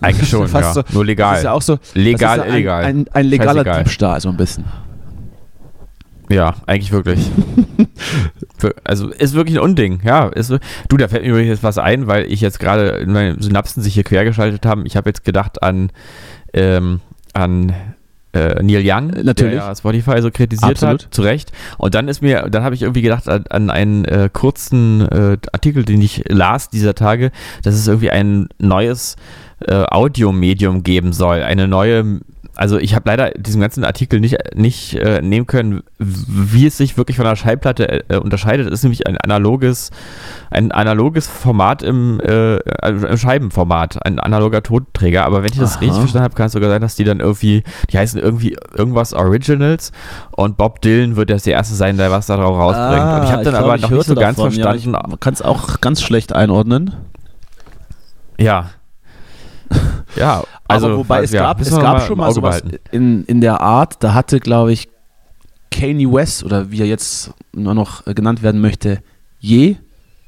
Eigentlich 0.00 0.28
schon, 0.28 0.48
Fast 0.48 0.76
ja. 0.76 0.82
so- 0.82 0.94
Nur 0.94 1.04
legal. 1.04 1.30
Das 1.32 1.38
ist 1.38 1.44
ja 1.44 1.52
auch 1.52 1.62
so. 1.62 1.78
Legal, 1.94 2.38
ja 2.38 2.44
illegal. 2.46 2.84
Ein, 2.84 2.98
ein, 2.98 3.06
ein 3.12 3.26
legaler 3.26 3.52
Scheißegal. 3.64 3.84
Diebstahl, 3.84 4.20
so 4.20 4.28
ein 4.28 4.36
bisschen. 4.36 4.64
Ja, 6.28 6.54
eigentlich 6.66 6.92
wirklich. 6.92 7.20
Also 8.84 9.10
ist 9.10 9.34
wirklich 9.34 9.56
ein 9.56 9.62
Unding, 9.62 10.00
ja. 10.02 10.28
Ist, 10.28 10.50
du, 10.88 10.96
da 10.96 11.08
fällt 11.08 11.22
mir 11.24 11.28
übrigens 11.28 11.50
jetzt 11.50 11.62
was 11.62 11.76
ein, 11.76 12.06
weil 12.06 12.24
ich 12.32 12.40
jetzt 12.40 12.58
gerade 12.58 13.04
meine 13.06 13.40
Synapsen 13.40 13.82
sich 13.82 13.94
hier 13.94 14.02
quergeschaltet 14.02 14.64
haben. 14.64 14.86
Ich 14.86 14.96
habe 14.96 15.10
jetzt 15.10 15.24
gedacht 15.24 15.62
an, 15.62 15.90
ähm, 16.54 17.00
an 17.34 17.74
äh, 18.36 18.62
Neil 18.62 18.82
Young, 18.84 19.08
natürlich. 19.22 19.54
der 19.54 19.66
ja 19.66 19.74
Spotify 19.74 20.20
so 20.20 20.30
kritisiert 20.30 20.72
Absolut. 20.72 21.04
hat, 21.04 21.14
zu 21.14 21.22
Recht. 21.22 21.52
Und 21.78 21.94
dann 21.94 22.08
ist 22.08 22.22
mir, 22.22 22.48
dann 22.50 22.62
habe 22.62 22.74
ich 22.74 22.82
irgendwie 22.82 23.02
gedacht 23.02 23.28
an, 23.28 23.44
an 23.48 23.70
einen 23.70 24.04
äh, 24.04 24.28
kurzen 24.32 25.02
äh, 25.08 25.38
Artikel, 25.52 25.84
den 25.84 26.02
ich 26.02 26.24
las 26.28 26.70
dieser 26.70 26.94
Tage, 26.94 27.30
dass 27.62 27.74
es 27.74 27.86
irgendwie 27.86 28.10
ein 28.10 28.48
neues 28.58 29.16
äh, 29.60 29.84
Audiomedium 29.90 30.82
geben 30.82 31.12
soll, 31.12 31.42
eine 31.42 31.68
neue 31.68 32.20
also 32.56 32.78
ich 32.78 32.94
habe 32.94 33.08
leider 33.08 33.30
diesen 33.32 33.60
ganzen 33.60 33.84
Artikel 33.84 34.18
nicht, 34.18 34.36
nicht 34.54 34.94
äh, 34.94 35.20
nehmen 35.20 35.46
können, 35.46 35.82
wie 35.98 36.66
es 36.66 36.78
sich 36.78 36.96
wirklich 36.96 37.18
von 37.18 37.26
einer 37.26 37.36
Schallplatte 37.36 38.08
äh, 38.08 38.16
unterscheidet. 38.16 38.66
Es 38.66 38.72
ist 38.72 38.82
nämlich 38.82 39.06
ein 39.06 39.18
analoges, 39.18 39.90
ein 40.50 40.72
analoges 40.72 41.26
Format 41.26 41.82
im, 41.82 42.18
äh, 42.20 42.56
im 42.56 43.16
Scheibenformat, 43.16 44.04
ein 44.04 44.18
analoger 44.18 44.62
Tonträger. 44.62 45.26
Aber 45.26 45.42
wenn 45.42 45.52
ich 45.52 45.58
das 45.58 45.74
Aha. 45.74 45.80
richtig 45.80 45.98
verstanden 45.98 46.24
habe, 46.24 46.34
kann 46.34 46.46
es 46.46 46.52
sogar 46.52 46.70
sein, 46.70 46.80
dass 46.80 46.96
die 46.96 47.04
dann 47.04 47.20
irgendwie, 47.20 47.62
die 47.90 47.98
heißen 47.98 48.20
irgendwie 48.20 48.56
irgendwas 48.74 49.12
Originals 49.12 49.92
und 50.30 50.56
Bob 50.56 50.80
Dylan 50.80 51.16
wird 51.16 51.30
jetzt 51.30 51.46
der 51.46 51.54
Erste 51.54 51.74
sein, 51.74 51.98
der 51.98 52.10
was 52.10 52.26
da 52.26 52.36
drauf 52.36 52.58
rausbringt. 52.58 53.18
und 53.18 53.24
ich 53.24 53.32
habe 53.32 53.44
dann 53.44 53.54
aber 53.54 53.76
noch 53.76 53.90
nicht 53.90 54.06
so 54.06 54.14
ganz 54.14 54.40
verstanden. 54.40 54.94
Ja, 54.94 55.02
ich 55.12 55.20
kann 55.20 55.34
es 55.34 55.42
auch 55.42 55.80
ganz 55.80 56.00
schlecht 56.00 56.32
einordnen. 56.32 56.94
Ja. 58.38 58.70
Ja, 60.16 60.44
also 60.68 60.86
Aber 60.86 60.96
wobei 60.98 61.22
es 61.22 61.30
ja, 61.32 61.42
gab, 61.42 61.60
es 61.60 61.70
gab 61.70 62.02
schon 62.02 62.18
mal 62.18 62.32
sowas 62.32 62.62
behalten. 62.62 62.78
in, 62.92 63.24
in 63.24 63.40
der 63.40 63.60
Art, 63.60 64.02
da 64.02 64.14
hatte, 64.14 64.40
glaube 64.40 64.72
ich, 64.72 64.88
Kanye 65.70 66.10
West 66.12 66.42
oder 66.44 66.70
wie 66.70 66.80
er 66.80 66.86
jetzt 66.86 67.32
nur 67.52 67.74
noch 67.74 68.06
äh, 68.06 68.14
genannt 68.14 68.42
werden 68.42 68.60
möchte, 68.60 69.00
je 69.38 69.76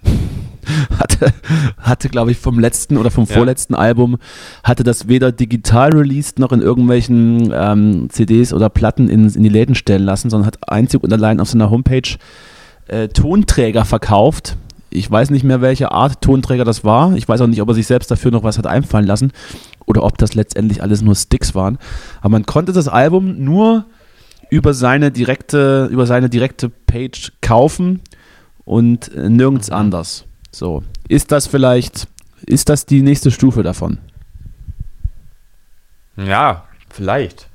hatte, 0.99 1.33
hatte 1.78 2.09
glaube 2.09 2.30
ich, 2.30 2.37
vom 2.38 2.59
letzten 2.59 2.99
oder 2.99 3.11
vom 3.11 3.25
Ja. 3.25 3.35
vorletzten 3.37 3.75
Album, 3.75 4.18
hatte 4.62 4.85
das 4.85 5.09
weder 5.09 5.33
digital 5.33 5.90
released 5.92 6.38
noch 6.38 6.52
in 6.52 6.61
irgendwelchen 6.61 7.50
ähm, 7.54 8.09
CDs 8.11 8.52
oder 8.52 8.68
Platten 8.68 9.09
in, 9.09 9.28
in 9.28 9.42
die 9.42 9.49
Läden 9.49 9.75
stellen 9.75 10.02
lassen, 10.04 10.28
sondern 10.30 10.47
hat 10.47 10.68
einzig 10.71 11.02
und 11.02 11.12
allein 11.12 11.40
auf 11.40 11.49
seiner 11.49 11.71
Homepage 11.71 12.16
äh, 12.88 13.09
Tonträger 13.09 13.85
verkauft. 13.85 14.57
Ich 14.90 15.11
weiß 15.11 15.30
nicht 15.30 15.45
mehr, 15.45 15.61
welche 15.61 15.92
Art 15.92 16.21
Tonträger 16.23 16.64
das 16.64 16.83
war. 16.85 17.14
Ich 17.14 17.28
weiß 17.28 17.40
auch 17.42 17.47
nicht, 17.47 17.61
ob 17.61 17.68
er 17.68 17.75
sich 17.75 17.87
selbst 17.87 18.11
dafür 18.11 18.30
noch 18.30 18.42
was 18.42 18.57
hat 18.59 18.66
einfallen 18.66 19.07
lassen 19.07 19.33
oder 19.88 20.04
ob 20.04 20.18
das 20.18 20.35
letztendlich 20.35 20.83
alles 20.83 21.00
nur 21.02 21.14
Sticks 21.16 21.54
waren. 21.54 21.78
Aber 22.21 22.28
man 22.30 22.45
konnte 22.47 22.73
das 22.73 22.88
Album 22.88 23.42
nur 23.42 23.87
über 24.50 24.75
seine 24.75 25.11
direkte, 25.11 25.88
über 25.90 26.07
seine 26.07 26.28
direkte 26.28 26.68
Page 26.68 27.33
kaufen 27.40 28.00
und 28.64 29.12
äh, 29.14 29.28
nirgends 29.30 29.71
anders. 29.71 30.25
So. 30.52 30.83
Ist 31.09 31.33
das 31.33 31.47
vielleicht, 31.47 32.07
ist 32.47 32.68
das 32.68 32.85
die 32.87 33.00
nächste 33.02 33.30
Stufe 33.30 33.62
davon? 33.62 33.99
Ja, 36.16 36.64
vielleicht. 36.90 37.49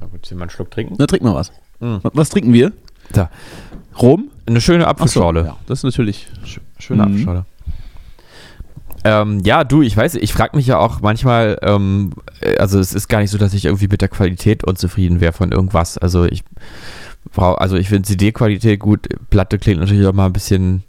Na 0.00 0.06
gut, 0.06 0.30
mal 0.32 0.42
einen 0.42 0.50
Schluck 0.50 0.70
trinken. 0.70 0.94
Na, 0.98 1.06
trink 1.06 1.22
mal 1.22 1.34
was. 1.34 1.52
Mhm. 1.80 2.00
Was- 2.02 2.30
trinken 2.30 2.52
wir? 2.52 2.72
Da. 3.12 3.30
Rom? 4.00 4.30
Eine 4.46 4.60
schöne 4.60 4.84
Ach 4.86 4.90
so, 4.96 5.02
Apfelschorle. 5.02 5.44
Ja, 5.44 5.56
das 5.66 5.80
ist 5.80 5.84
natürlich. 5.84 6.26
Sch- 6.44 6.60
Schöne 6.78 7.02
Mhm. 7.04 7.08
Apfelschorle. 7.12 7.46
Ähm, 9.04 9.40
ja, 9.44 9.64
du, 9.64 9.82
ich 9.82 9.96
weiß, 9.96 10.14
ich 10.16 10.32
frage 10.32 10.56
mich 10.56 10.66
ja 10.66 10.78
auch 10.78 11.00
manchmal, 11.00 11.58
ähm, 11.62 12.12
äh, 12.40 12.56
also 12.58 12.78
es 12.78 12.94
ist 12.94 13.08
gar 13.08 13.20
nicht 13.20 13.30
so, 13.30 13.38
dass 13.38 13.54
ich 13.54 13.64
irgendwie 13.64 13.88
mit 13.88 14.00
der 14.00 14.08
Qualität 14.08 14.64
unzufrieden 14.64 15.20
wäre 15.20 15.32
von 15.32 15.52
irgendwas. 15.52 15.98
Also 15.98 16.24
ich 16.24 16.42
brauche, 17.32 17.60
also 17.60 17.76
ich 17.76 17.88
finde 17.88 18.08
CD-Qualität 18.08 18.80
gut, 18.80 19.08
Platte 19.30 19.58
klingt 19.58 19.80
natürlich 19.80 20.06
auch 20.06 20.12
mal 20.12 20.26
ein 20.26 20.32
bisschen 20.32 20.84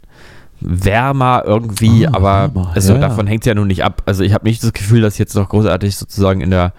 wärmer 0.60 1.42
irgendwie, 1.46 2.06
Ah, 2.06 2.12
aber 2.14 2.54
wärmer, 2.54 2.72
also 2.74 2.94
ja. 2.94 3.00
davon 3.00 3.26
hängt 3.26 3.42
es 3.42 3.46
ja 3.46 3.54
nun 3.54 3.68
nicht 3.68 3.84
ab. 3.84 4.02
Also 4.06 4.22
ich 4.22 4.34
habe 4.34 4.46
nicht 4.46 4.62
das 4.62 4.72
Gefühl, 4.72 5.00
dass 5.00 5.18
jetzt 5.18 5.34
noch 5.34 5.48
großartig 5.48 5.96
sozusagen 5.96 6.40
in 6.40 6.50
der 6.50 6.72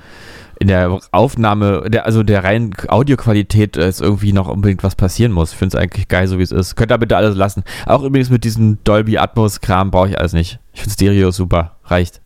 in 0.60 0.68
der 0.68 1.00
Aufnahme, 1.12 1.90
der, 1.90 2.06
also 2.06 2.22
der 2.22 2.44
reinen 2.44 2.72
Audioqualität 2.88 3.78
äh, 3.78 3.90
ist 3.90 4.00
irgendwie 4.00 4.32
noch 4.32 4.48
unbedingt 4.48 4.84
was 4.84 4.96
passieren 4.96 5.32
muss. 5.32 5.54
Ich 5.54 5.58
finde 5.58 5.76
es 5.76 5.82
eigentlich 5.82 6.08
geil, 6.08 6.28
so 6.28 6.38
wie 6.38 6.44
es 6.44 6.52
ist. 6.52 6.76
Könnt 6.76 6.92
ihr 6.92 7.00
bitte 7.00 7.18
alles 7.18 7.36
lassen. 7.36 7.64
Auch 7.88 8.04
übrigens 8.04 8.30
mit 8.30 8.44
diesem 8.44 8.78
Dolby 8.84 9.18
Atmos 9.18 9.62
Kram 9.62 9.90
brauche 9.90 10.10
ich 10.10 10.20
alles 10.20 10.34
nicht. 10.34 10.60
Ich 10.74 10.82
finde 10.82 10.94
Stereo 10.94 11.32
super. 11.32 11.78
Reicht. 11.86 12.22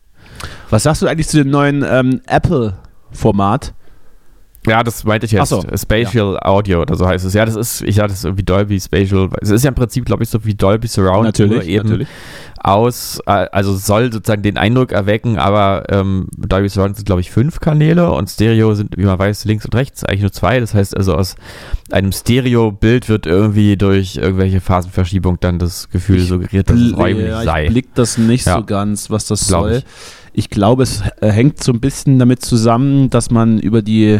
Was 0.70 0.82
sagst 0.82 1.02
du 1.02 1.06
eigentlich 1.06 1.28
zu 1.28 1.38
dem 1.38 1.50
neuen 1.50 1.84
ähm, 1.88 2.20
Apple-Format? 2.26 3.74
Ja, 4.66 4.82
das 4.82 5.04
meinte 5.04 5.26
ich 5.26 5.32
jetzt. 5.32 5.48
So, 5.48 5.64
Spatial 5.76 6.38
Audio 6.40 6.82
oder 6.82 6.96
so 6.96 7.06
heißt 7.06 7.24
es. 7.24 7.34
Ja, 7.34 7.44
das 7.44 7.54
ist, 7.54 7.82
ich 7.82 8.00
hatte 8.00 8.12
es 8.12 8.24
irgendwie 8.24 8.42
Dolby 8.42 8.80
Spatial. 8.80 9.28
Es 9.40 9.50
ist 9.50 9.62
ja 9.62 9.68
im 9.68 9.76
Prinzip, 9.76 10.04
glaube 10.04 10.24
ich, 10.24 10.28
so 10.28 10.44
wie 10.44 10.54
Dolby 10.54 10.88
Surround. 10.88 11.38
nur 11.38 11.62
eben 11.62 12.06
aus, 12.66 13.20
äh, 13.26 13.46
also 13.52 13.76
soll 13.76 14.12
sozusagen 14.12 14.42
den 14.42 14.56
Eindruck 14.56 14.90
erwecken, 14.90 15.38
aber 15.38 15.84
ähm, 15.88 16.26
Dolby 16.36 16.68
Surround 16.68 16.96
sind, 16.96 17.04
glaube 17.06 17.20
ich, 17.20 17.30
fünf 17.30 17.60
Kanäle 17.60 18.10
und 18.10 18.28
Stereo 18.28 18.74
sind, 18.74 18.96
wie 18.96 19.04
man 19.04 19.16
weiß, 19.18 19.44
links 19.44 19.64
und 19.64 19.74
rechts, 19.76 20.02
eigentlich 20.04 20.22
nur 20.22 20.32
zwei. 20.32 20.58
Das 20.58 20.74
heißt 20.74 20.96
also, 20.96 21.14
aus 21.14 21.36
einem 21.92 22.10
Stereo-Bild 22.10 23.08
wird 23.08 23.26
irgendwie 23.26 23.76
durch 23.76 24.16
irgendwelche 24.16 24.60
Phasenverschiebung 24.60 25.38
dann 25.38 25.60
das 25.60 25.88
Gefühl 25.90 26.16
Ich 26.16 26.26
suggeriert, 26.26 26.68
dass 26.68 26.80
es 26.80 26.96
räumlich 26.96 27.28
ja, 27.28 27.44
sei. 27.44 27.66
Ich 27.66 27.70
blick 27.70 27.94
das 27.94 28.18
nicht 28.18 28.46
Ja. 28.46 28.56
so 28.56 28.64
ganz, 28.64 29.10
was 29.10 29.26
das 29.26 29.46
Glaub 29.46 29.62
soll. 29.62 29.72
ich. 29.76 29.84
Ich. 30.32 30.50
glaube, 30.50 30.82
es 30.82 31.02
äh, 31.20 31.30
hängt 31.30 31.62
so 31.62 31.72
ein 31.72 31.78
bisschen 31.80 32.18
damit 32.18 32.42
zusammen, 32.42 33.10
dass 33.10 33.30
man 33.30 33.60
über 33.60 33.80
die, 33.80 34.18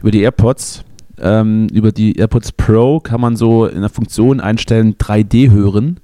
über 0.00 0.10
die 0.10 0.22
AirPods, 0.22 0.82
ähm, 1.20 1.68
über 1.70 1.92
die 1.92 2.16
AirPods 2.16 2.52
Pro 2.52 3.00
kann 3.00 3.20
man 3.20 3.36
so 3.36 3.66
in 3.66 3.82
der 3.82 3.90
Funktion 3.90 4.40
einstellen 4.40 4.94
3D 4.96 5.50
hören. 5.50 6.00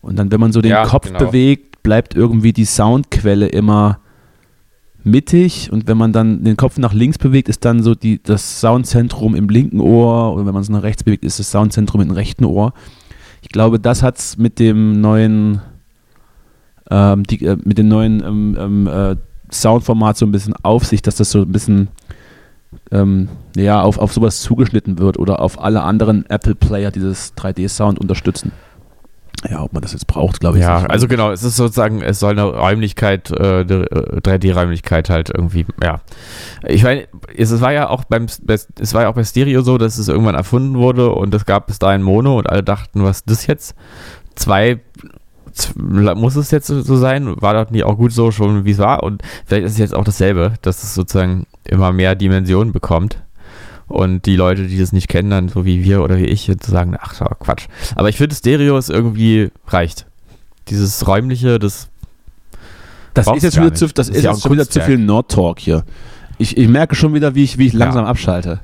Und 0.00 0.18
dann, 0.18 0.30
wenn 0.30 0.40
man 0.40 0.52
so 0.52 0.60
den 0.60 0.70
Ja, 0.70 0.84
Kopf 0.84 1.06
genau. 1.06 1.18
bewegt, 1.18 1.82
bleibt 1.82 2.14
irgendwie 2.14 2.52
die 2.52 2.64
Soundquelle 2.64 3.46
immer 3.46 3.98
mittig 5.04 5.70
und 5.72 5.86
wenn 5.86 5.96
man 5.96 6.12
dann 6.12 6.44
den 6.44 6.56
Kopf 6.56 6.78
nach 6.78 6.92
links 6.92 7.18
bewegt, 7.18 7.48
ist 7.48 7.64
dann 7.64 7.82
so 7.82 7.94
die, 7.94 8.22
das 8.22 8.60
Soundzentrum 8.60 9.34
im 9.34 9.48
linken 9.48 9.80
Ohr 9.80 10.34
oder 10.34 10.46
wenn 10.46 10.52
man 10.52 10.62
es 10.62 10.68
nach 10.68 10.82
rechts 10.82 11.04
bewegt, 11.04 11.24
ist 11.24 11.38
das 11.38 11.50
Soundzentrum 11.50 12.00
im 12.00 12.10
rechten 12.10 12.44
Ohr. 12.44 12.72
Ich 13.42 13.48
glaube, 13.48 13.78
das 13.78 14.02
hat 14.02 14.18
es 14.18 14.36
mit 14.36 14.58
dem 14.58 15.00
neuen, 15.00 15.62
ähm, 16.90 17.22
die, 17.24 17.44
äh, 17.44 17.56
mit 17.64 17.78
dem 17.78 17.88
neuen 17.88 18.22
ähm, 18.24 18.56
ähm, 18.58 18.86
äh, 18.86 19.16
Soundformat 19.50 20.16
so 20.16 20.26
ein 20.26 20.32
bisschen 20.32 20.54
auf 20.62 20.84
sich, 20.84 21.00
dass 21.00 21.16
das 21.16 21.30
so 21.30 21.42
ein 21.42 21.52
bisschen 21.52 21.88
ähm, 22.90 23.28
ja, 23.56 23.80
auf, 23.80 23.98
auf 23.98 24.12
sowas 24.12 24.42
zugeschnitten 24.42 24.98
wird 24.98 25.18
oder 25.18 25.40
auf 25.40 25.62
alle 25.62 25.82
anderen 25.82 26.26
Apple-Player 26.28 26.90
dieses 26.90 27.34
3D-Sound 27.36 27.98
unterstützen. 27.98 28.52
Ja, 29.48 29.62
ob 29.62 29.72
man 29.72 29.82
das 29.82 29.92
jetzt 29.92 30.06
braucht, 30.06 30.40
glaube 30.40 30.58
ich. 30.58 30.64
Ja, 30.64 30.84
also 30.86 31.06
genau, 31.06 31.30
es 31.30 31.42
ist 31.42 31.56
sozusagen, 31.56 32.02
es 32.02 32.18
soll 32.18 32.32
eine 32.32 32.44
Räumlichkeit, 32.44 33.30
äh, 33.30 33.60
eine, 33.60 33.84
äh, 33.90 34.20
3D-Räumlichkeit 34.20 35.10
halt 35.10 35.30
irgendwie, 35.30 35.66
ja. 35.82 36.00
Ich 36.66 36.82
meine, 36.82 37.06
es, 37.36 37.60
war 37.60 37.72
ja 37.72 37.88
auch 37.88 38.04
beim, 38.04 38.26
es 38.48 38.94
war 38.94 39.02
ja 39.02 39.08
auch 39.08 39.14
bei 39.14 39.24
Stereo 39.24 39.62
so, 39.62 39.78
dass 39.78 39.98
es 39.98 40.08
irgendwann 40.08 40.34
erfunden 40.34 40.76
wurde 40.76 41.10
und 41.10 41.34
es 41.34 41.46
gab 41.46 41.68
bis 41.68 41.78
dahin 41.78 42.02
Mono 42.02 42.38
und 42.38 42.50
alle 42.50 42.62
dachten, 42.62 43.04
was 43.04 43.18
ist 43.18 43.30
das 43.30 43.46
jetzt? 43.46 43.74
Zwei, 44.34 44.80
muss 45.76 46.36
es 46.36 46.50
jetzt 46.50 46.66
so 46.66 46.96
sein? 46.96 47.40
War 47.40 47.54
das 47.54 47.70
nicht 47.70 47.84
auch 47.84 47.96
gut 47.96 48.12
so, 48.12 48.30
schon 48.30 48.64
wie 48.64 48.72
es 48.72 48.78
war? 48.78 49.02
Und 49.02 49.22
vielleicht 49.46 49.66
ist 49.66 49.72
es 49.72 49.78
jetzt 49.78 49.94
auch 49.94 50.04
dasselbe, 50.04 50.54
dass 50.62 50.82
es 50.82 50.94
sozusagen 50.94 51.46
immer 51.64 51.92
mehr 51.92 52.14
Dimensionen 52.14 52.72
bekommt. 52.72 53.22
Und 53.88 54.26
die 54.26 54.36
Leute, 54.36 54.66
die 54.66 54.78
das 54.78 54.92
nicht 54.92 55.08
kennen, 55.08 55.30
dann 55.30 55.48
so 55.48 55.64
wie 55.64 55.82
wir 55.82 56.02
oder 56.02 56.18
wie 56.18 56.26
ich, 56.26 56.46
jetzt 56.46 56.66
sagen, 56.66 56.96
ach, 57.00 57.14
Quatsch. 57.40 57.66
Aber 57.94 58.08
ich 58.08 58.16
finde, 58.16 58.34
Stereo 58.34 58.76
ist 58.76 58.90
irgendwie 58.90 59.50
reicht. 59.66 60.06
Dieses 60.68 61.06
räumliche, 61.08 61.58
das 61.58 61.88
Das 63.14 63.26
ist 63.26 63.42
jetzt 63.42 63.56
wieder 63.56 63.72
zu, 63.72 63.86
das 63.86 63.94
Das 63.94 64.08
ist 64.10 64.22
ja 64.22 64.32
jetzt 64.32 64.42
schon 64.42 64.52
wieder 64.52 64.68
zu 64.68 64.80
viel 64.82 64.98
Nord-Talk 64.98 65.58
hier. 65.58 65.84
Ich, 66.36 66.56
ich 66.56 66.68
merke 66.68 66.94
schon 66.94 67.14
wieder, 67.14 67.34
wie 67.34 67.44
ich, 67.44 67.58
wie 67.58 67.66
ich 67.66 67.72
langsam 67.72 68.04
abschalte. 68.04 68.60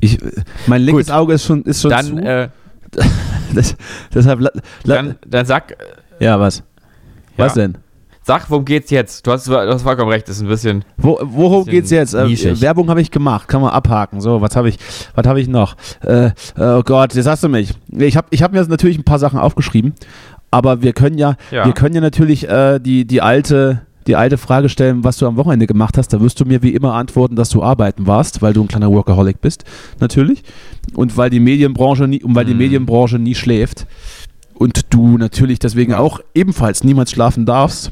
Ich, 0.00 0.18
mein 0.66 0.82
linkes 0.82 1.06
Gut. 1.06 1.14
Auge 1.14 1.34
ist 1.34 1.44
schon, 1.44 1.62
ist 1.62 1.80
schon 1.80 1.90
dann, 1.90 2.06
zu. 2.06 2.16
äh, 2.18 2.48
das, 3.54 3.74
deshalb, 4.14 4.52
dann, 4.84 5.16
dann 5.26 5.46
sag, 5.46 5.76
ja, 6.20 6.38
was? 6.38 6.62
Was 7.36 7.56
ja. 7.56 7.62
denn? 7.62 7.78
Sag, 8.24 8.50
worum 8.50 8.64
geht's 8.64 8.90
jetzt? 8.90 9.26
Du 9.26 9.32
hast, 9.32 9.46
du 9.48 9.54
hast 9.56 9.82
vollkommen 9.82 10.10
recht, 10.10 10.28
das 10.28 10.36
ist 10.36 10.42
ein 10.42 10.48
bisschen. 10.48 10.84
Wo, 10.96 11.18
worum 11.22 11.64
Bisschen 11.64 11.72
geht's 11.80 11.90
jetzt? 11.90 12.14
Äh. 12.14 12.60
Werbung 12.60 12.88
habe 12.88 13.00
ich 13.00 13.10
gemacht, 13.10 13.48
kann 13.48 13.60
man 13.60 13.70
abhaken. 13.70 14.20
So, 14.20 14.40
was 14.40 14.54
habe 14.56 14.68
ich, 14.68 14.78
was 15.14 15.26
habe 15.26 15.40
ich 15.40 15.48
noch? 15.48 15.76
Äh, 16.02 16.30
oh 16.58 16.82
Gott, 16.82 17.14
jetzt 17.14 17.26
hast 17.26 17.42
du 17.44 17.48
mich. 17.48 17.74
Ich 17.90 18.16
habe 18.16 18.26
ich 18.30 18.42
hab 18.42 18.52
mir 18.52 18.62
natürlich 18.66 18.98
ein 18.98 19.04
paar 19.04 19.18
Sachen 19.18 19.38
aufgeschrieben, 19.38 19.94
aber 20.50 20.82
wir 20.82 20.92
können 20.92 21.18
ja, 21.18 21.36
Ja. 21.50 21.64
wir 21.64 21.72
können 21.72 21.94
ja 21.94 22.00
natürlich 22.00 22.48
äh, 22.48 22.78
die, 22.78 23.04
die 23.06 23.20
alte, 23.22 23.82
die 24.06 24.16
alte 24.16 24.36
Frage 24.38 24.68
stellen, 24.68 25.04
was 25.04 25.16
du 25.18 25.26
am 25.26 25.36
Wochenende 25.36 25.66
gemacht 25.66 25.96
hast. 25.98 26.08
Da 26.12 26.20
wirst 26.20 26.40
du 26.40 26.44
mir 26.44 26.62
wie 26.62 26.74
immer 26.74 26.94
antworten, 26.94 27.36
dass 27.36 27.48
du 27.50 27.62
arbeiten 27.62 28.06
warst, 28.06 28.42
weil 28.42 28.52
du 28.52 28.62
ein 28.62 28.68
kleiner 28.68 28.90
Workaholic 28.90 29.40
bist, 29.40 29.64
natürlich. 30.00 30.42
Und 30.94 31.16
weil 31.16 31.30
die 31.30 31.40
Medienbranche 31.40 32.08
nie, 32.08 32.22
und 32.22 32.34
weil 32.34 32.44
die 32.44 32.52
Mhm. 32.52 32.58
Medienbranche 32.58 33.18
nie 33.18 33.34
schläft. 33.34 33.86
Und 34.54 34.92
du 34.94 35.18
natürlich 35.18 35.58
deswegen 35.58 35.94
auch 35.94 36.20
ebenfalls 36.34 36.84
niemals 36.84 37.10
schlafen 37.10 37.46
darfst. 37.46 37.90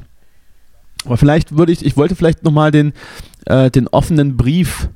Aber 1.05 1.17
vielleicht 1.17 1.57
würde 1.57 1.73
ich, 1.73 1.85
ich 1.85 1.97
wollte 1.97 2.15
vielleicht 2.15 2.45
nochmal 2.45 2.71
den, 2.71 2.93
äh, 3.47 3.71
den 3.71 3.89
offenen 3.89 4.37
Brief 4.37 4.89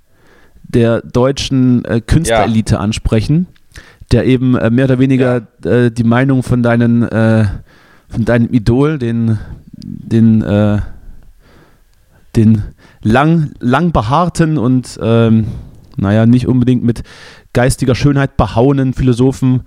der 0.62 1.00
deutschen 1.02 1.84
äh, 1.84 2.00
Künstlerelite 2.00 2.78
ansprechen, 2.80 3.46
der 4.12 4.26
eben 4.26 4.56
äh, 4.56 4.70
mehr 4.70 4.86
oder 4.86 4.98
weniger 4.98 5.46
äh, 5.64 5.90
die 5.90 6.04
Meinung 6.04 6.42
von 6.42 6.62
deinen, 6.62 7.02
äh, 7.02 7.46
von 8.08 8.24
deinem 8.24 8.52
Idol, 8.52 8.98
den, 8.98 9.38
den, 9.72 10.42
äh, 10.42 10.80
den 12.36 12.62
lang, 13.02 13.52
lang 13.60 13.92
behaarten 13.92 14.58
und 14.58 14.98
ähm, 15.02 15.46
naja, 15.96 16.26
nicht 16.26 16.48
unbedingt 16.48 16.82
mit 16.82 17.02
geistiger 17.52 17.94
Schönheit 17.94 18.36
behauenen 18.36 18.94
Philosophen 18.94 19.62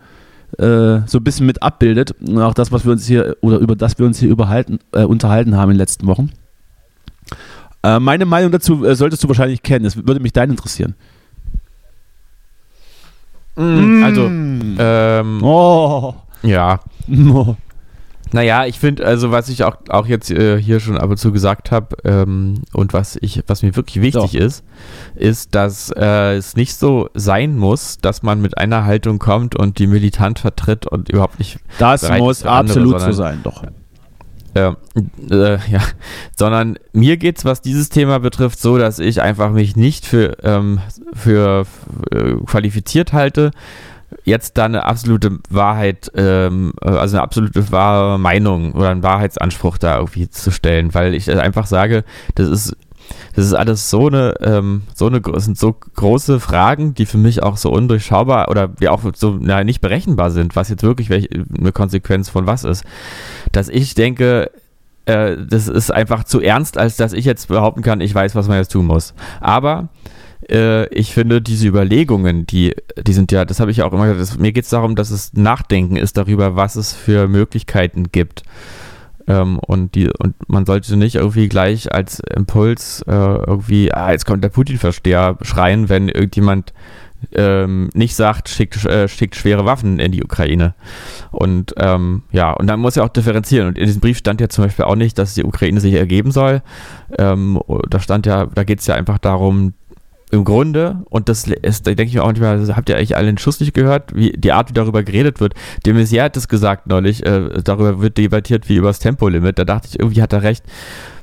äh, 0.58 1.02
so 1.06 1.18
ein 1.18 1.24
bisschen 1.24 1.46
mit 1.46 1.62
abbildet. 1.62 2.16
Und 2.22 2.42
auch 2.42 2.54
das, 2.54 2.72
was 2.72 2.86
wir 2.86 2.92
uns 2.92 3.06
hier 3.06 3.36
oder 3.42 3.58
über 3.60 3.76
das 3.76 4.00
wir 4.00 4.06
uns 4.06 4.20
hier 4.20 4.30
überhalten, 4.30 4.80
äh, 4.94 5.04
unterhalten 5.04 5.56
haben 5.56 5.70
in 5.70 5.76
den 5.76 5.80
letzten 5.80 6.08
Wochen. 6.08 6.32
Äh, 7.84 8.00
meine 8.00 8.26
Meinung 8.26 8.52
dazu 8.52 8.86
äh, 8.86 8.96
solltest 8.96 9.24
du 9.24 9.28
wahrscheinlich 9.28 9.62
kennen. 9.64 9.86
Es 9.86 9.96
würde 9.96 10.20
mich 10.20 10.34
dein 10.34 10.50
interessieren. 10.50 10.96
Mm, 13.56 14.04
also, 14.04 14.26
ähm, 14.28 15.44
Oh. 15.44 16.16
ja. 16.44 16.80
oh. 17.34 17.56
Naja, 18.32 18.66
ich 18.66 18.80
finde, 18.80 19.06
also 19.06 19.32
was 19.32 19.50
ich 19.50 19.64
auch, 19.64 19.78
auch 19.90 20.06
jetzt 20.08 20.30
äh, 20.32 20.62
hier 20.62 20.80
schon 20.80 20.98
ab 20.98 21.10
und 21.10 21.18
zu 21.18 21.32
gesagt 21.32 21.72
habe 21.72 21.96
ähm, 22.04 22.62
und 22.74 22.94
was 22.94 23.18
ich, 23.22 23.44
was 23.48 23.64
mir 23.64 23.76
wirklich 23.76 24.02
wichtig 24.02 24.32
So. 24.32 24.38
ist, 24.38 24.64
ist, 25.16 25.56
dass 25.56 25.92
äh, 25.96 26.36
es 26.36 26.56
nicht 26.56 26.76
so 26.76 27.10
sein 27.14 27.58
muss, 27.58 27.98
dass 28.00 28.24
man 28.24 28.42
mit 28.42 28.58
einer 28.58 28.86
Haltung 28.86 29.20
kommt 29.20 29.56
und 29.56 29.80
die 29.80 29.88
militant 29.88 30.40
vertritt 30.40 30.86
und 30.88 31.10
überhaupt 31.10 31.40
nicht 31.40 31.60
Das 31.80 32.08
muss 32.18 32.42
für 32.42 32.50
andere, 32.52 32.78
absolut 32.80 33.00
so 33.02 33.12
sondern- 33.12 33.14
sein, 33.14 33.40
doch. 33.44 33.64
äh, 34.56 35.58
ja, 35.72 35.82
sondern 36.36 36.78
mir 36.94 37.18
geht's, 37.18 37.46
was 37.46 37.62
dieses 37.62 37.90
Thema 37.90 38.20
betrifft, 38.20 38.60
so, 38.60 38.78
dass 38.80 38.98
ich 39.00 39.22
einfach 39.22 39.52
mich 39.52 39.76
nicht 39.76 40.06
für, 40.06 40.38
ähm, 40.44 40.80
für 41.14 41.66
äh, 42.12 42.34
qualifiziert 42.46 43.14
halte, 43.14 43.52
jetzt 44.24 44.58
da 44.58 44.66
eine 44.66 44.84
absolute 44.86 45.40
Wahrheit, 45.50 46.12
ähm, 46.16 46.74
äh, 46.82 46.90
also 46.90 47.18
eine 47.18 47.24
absolute 47.24 47.72
wahre 47.72 48.20
Meinung 48.20 48.74
oder 48.74 48.90
einen 48.90 49.04
Wahrheitsanspruch 49.04 49.78
da 49.78 49.98
irgendwie 49.98 50.30
zu 50.30 50.52
stellen, 50.52 50.94
weil 50.94 51.14
ich 51.14 51.32
einfach 51.32 51.66
sage, 51.66 52.04
das 52.36 52.48
ist 52.48 52.78
das 53.36 53.46
ist 53.46 53.54
alles 53.54 53.90
so 53.90 54.08
eine, 54.08 54.34
ähm, 54.42 54.84
so 54.94 55.08
eine, 55.08 55.22
sind 55.40 55.58
so 55.58 55.74
große 55.96 56.40
Fragen, 56.40 56.94
die 56.94 57.06
für 57.06 57.18
mich 57.18 57.42
auch 57.42 57.56
so 57.58 57.72
undurchschaubar 57.72 58.50
oder 58.50 58.68
die 58.68 58.90
auch 58.90 59.02
so 59.16 59.38
na, 59.40 59.64
nicht 59.64 59.80
berechenbar 59.80 60.32
sind, 60.32 60.56
was 60.56 60.70
jetzt 60.70 60.84
wirklich 60.84 61.10
welche, 61.10 61.30
eine 61.58 61.72
Konsequenz 61.72 62.30
von 62.30 62.48
was 62.48 62.64
ist, 62.64 62.84
dass 63.52 63.70
ich 63.70 63.96
denke, 63.96 64.52
äh, 65.06 65.38
das 65.50 65.68
ist 65.68 65.92
einfach 65.92 66.24
zu 66.24 66.42
ernst, 66.42 66.78
als 66.78 66.98
dass 66.98 67.14
ich 67.14 67.26
jetzt 67.26 67.48
behaupten 67.48 67.82
kann, 67.82 68.02
ich 68.02 68.14
weiß, 68.14 68.36
was 68.36 68.48
man 68.48 68.58
jetzt 68.58 68.72
tun 68.72 68.86
muss. 68.86 69.14
Aber 69.40 69.90
äh, 70.50 70.88
ich 70.94 71.14
finde, 71.14 71.42
diese 71.42 71.68
Überlegungen, 71.68 72.46
die, 72.46 72.76
die 73.02 73.14
sind 73.14 73.32
ja, 73.32 73.46
das 73.46 73.60
habe 73.60 73.72
ich 73.72 73.78
ja 73.78 73.86
auch 73.86 73.94
immer 73.94 74.06
gesagt, 74.06 74.22
das, 74.22 74.38
mir 74.38 74.52
geht 74.52 74.66
es 74.66 74.70
darum, 74.70 74.96
dass 74.96 75.12
es 75.12 75.34
Nachdenken 75.34 75.96
ist 75.96 76.18
darüber, 76.18 76.56
was 76.56 76.76
es 76.76 76.94
für 76.94 77.28
Möglichkeiten 77.28 78.12
gibt. 78.12 78.44
Ähm, 79.28 79.60
und, 79.60 79.96
die, 79.96 80.10
und 80.10 80.36
man 80.48 80.66
sollte 80.66 80.96
nicht 80.96 81.16
irgendwie 81.16 81.50
gleich 81.50 81.94
als 81.94 82.22
Impuls 82.34 83.04
äh, 83.08 83.12
irgendwie, 83.12 83.94
ah, 83.94 84.12
jetzt 84.12 84.26
kommt 84.26 84.44
der 84.44 84.50
Putin-Versteher 84.50 85.38
schreien, 85.42 85.90
wenn 85.90 86.08
irgendjemand 86.08 86.74
ähm, 87.34 87.90
nicht 87.94 88.16
sagt, 88.16 88.48
schickt, 88.48 88.86
äh, 88.86 89.08
schickt 89.08 89.36
schwere 89.36 89.66
Waffen 89.66 90.00
in 90.00 90.12
die 90.12 90.24
Ukraine. 90.24 90.76
Und 91.32 91.74
ähm, 91.78 92.24
ja, 92.32 92.54
und 92.54 92.68
dann 92.68 92.80
muss 92.80 92.96
ja 92.96 93.04
auch 93.04 93.10
differenzieren. 93.10 93.68
Und 93.68 93.78
in 93.78 93.86
diesem 93.86 94.02
Brief 94.02 94.18
stand 94.18 94.40
ja 94.40 94.50
zum 94.50 94.64
Beispiel 94.64 94.86
auch 94.86 94.96
nicht, 94.96 95.18
dass 95.18 95.34
die 95.34 95.44
Ukraine 95.44 95.82
sich 95.82 95.94
ergeben 95.94 96.32
soll. 96.32 96.62
Ähm, 97.18 97.60
da 97.90 98.00
stand 98.00 98.26
ja, 98.26 98.46
da 98.46 98.64
geht 98.64 98.80
es 98.80 98.88
ja 98.88 98.96
einfach 98.96 99.18
darum, 99.18 99.74
im 100.30 100.44
Grunde, 100.44 101.04
und 101.10 101.30
das 101.30 101.48
ist, 101.48 101.88
da 101.88 101.94
denke 101.94 102.10
ich 102.10 102.16
mir 102.16 102.24
auch 102.24 102.32
nicht 102.32 102.42
mehr, 102.42 102.76
habt 102.76 102.90
ihr 102.90 102.98
eigentlich 102.98 103.16
alle 103.16 103.28
den 103.28 103.38
Schuss 103.38 103.62
nicht 103.62 103.74
gehört, 103.74 104.14
wie 104.14 104.32
die 104.32 104.52
Art, 104.52 104.70
wie 104.70 104.74
darüber 104.74 105.04
geredet 105.04 105.40
wird. 105.40 105.54
De 105.86 105.94
Maizière 105.94 106.24
hat 106.24 106.36
es 106.36 106.50
gesagt 106.50 106.88
neulich, 106.88 107.26
äh, 107.26 107.62
darüber 107.64 108.02
wird 108.02 108.18
debattiert 108.18 108.68
wie 108.68 108.76
über 108.76 108.90
das 108.90 109.00
Tempolimit. 109.00 109.58
Da 109.58 109.64
dachte 109.64 109.88
ich, 109.90 110.00
irgendwie 110.00 110.22
hat 110.22 110.34
er 110.34 110.44
recht, 110.44 110.66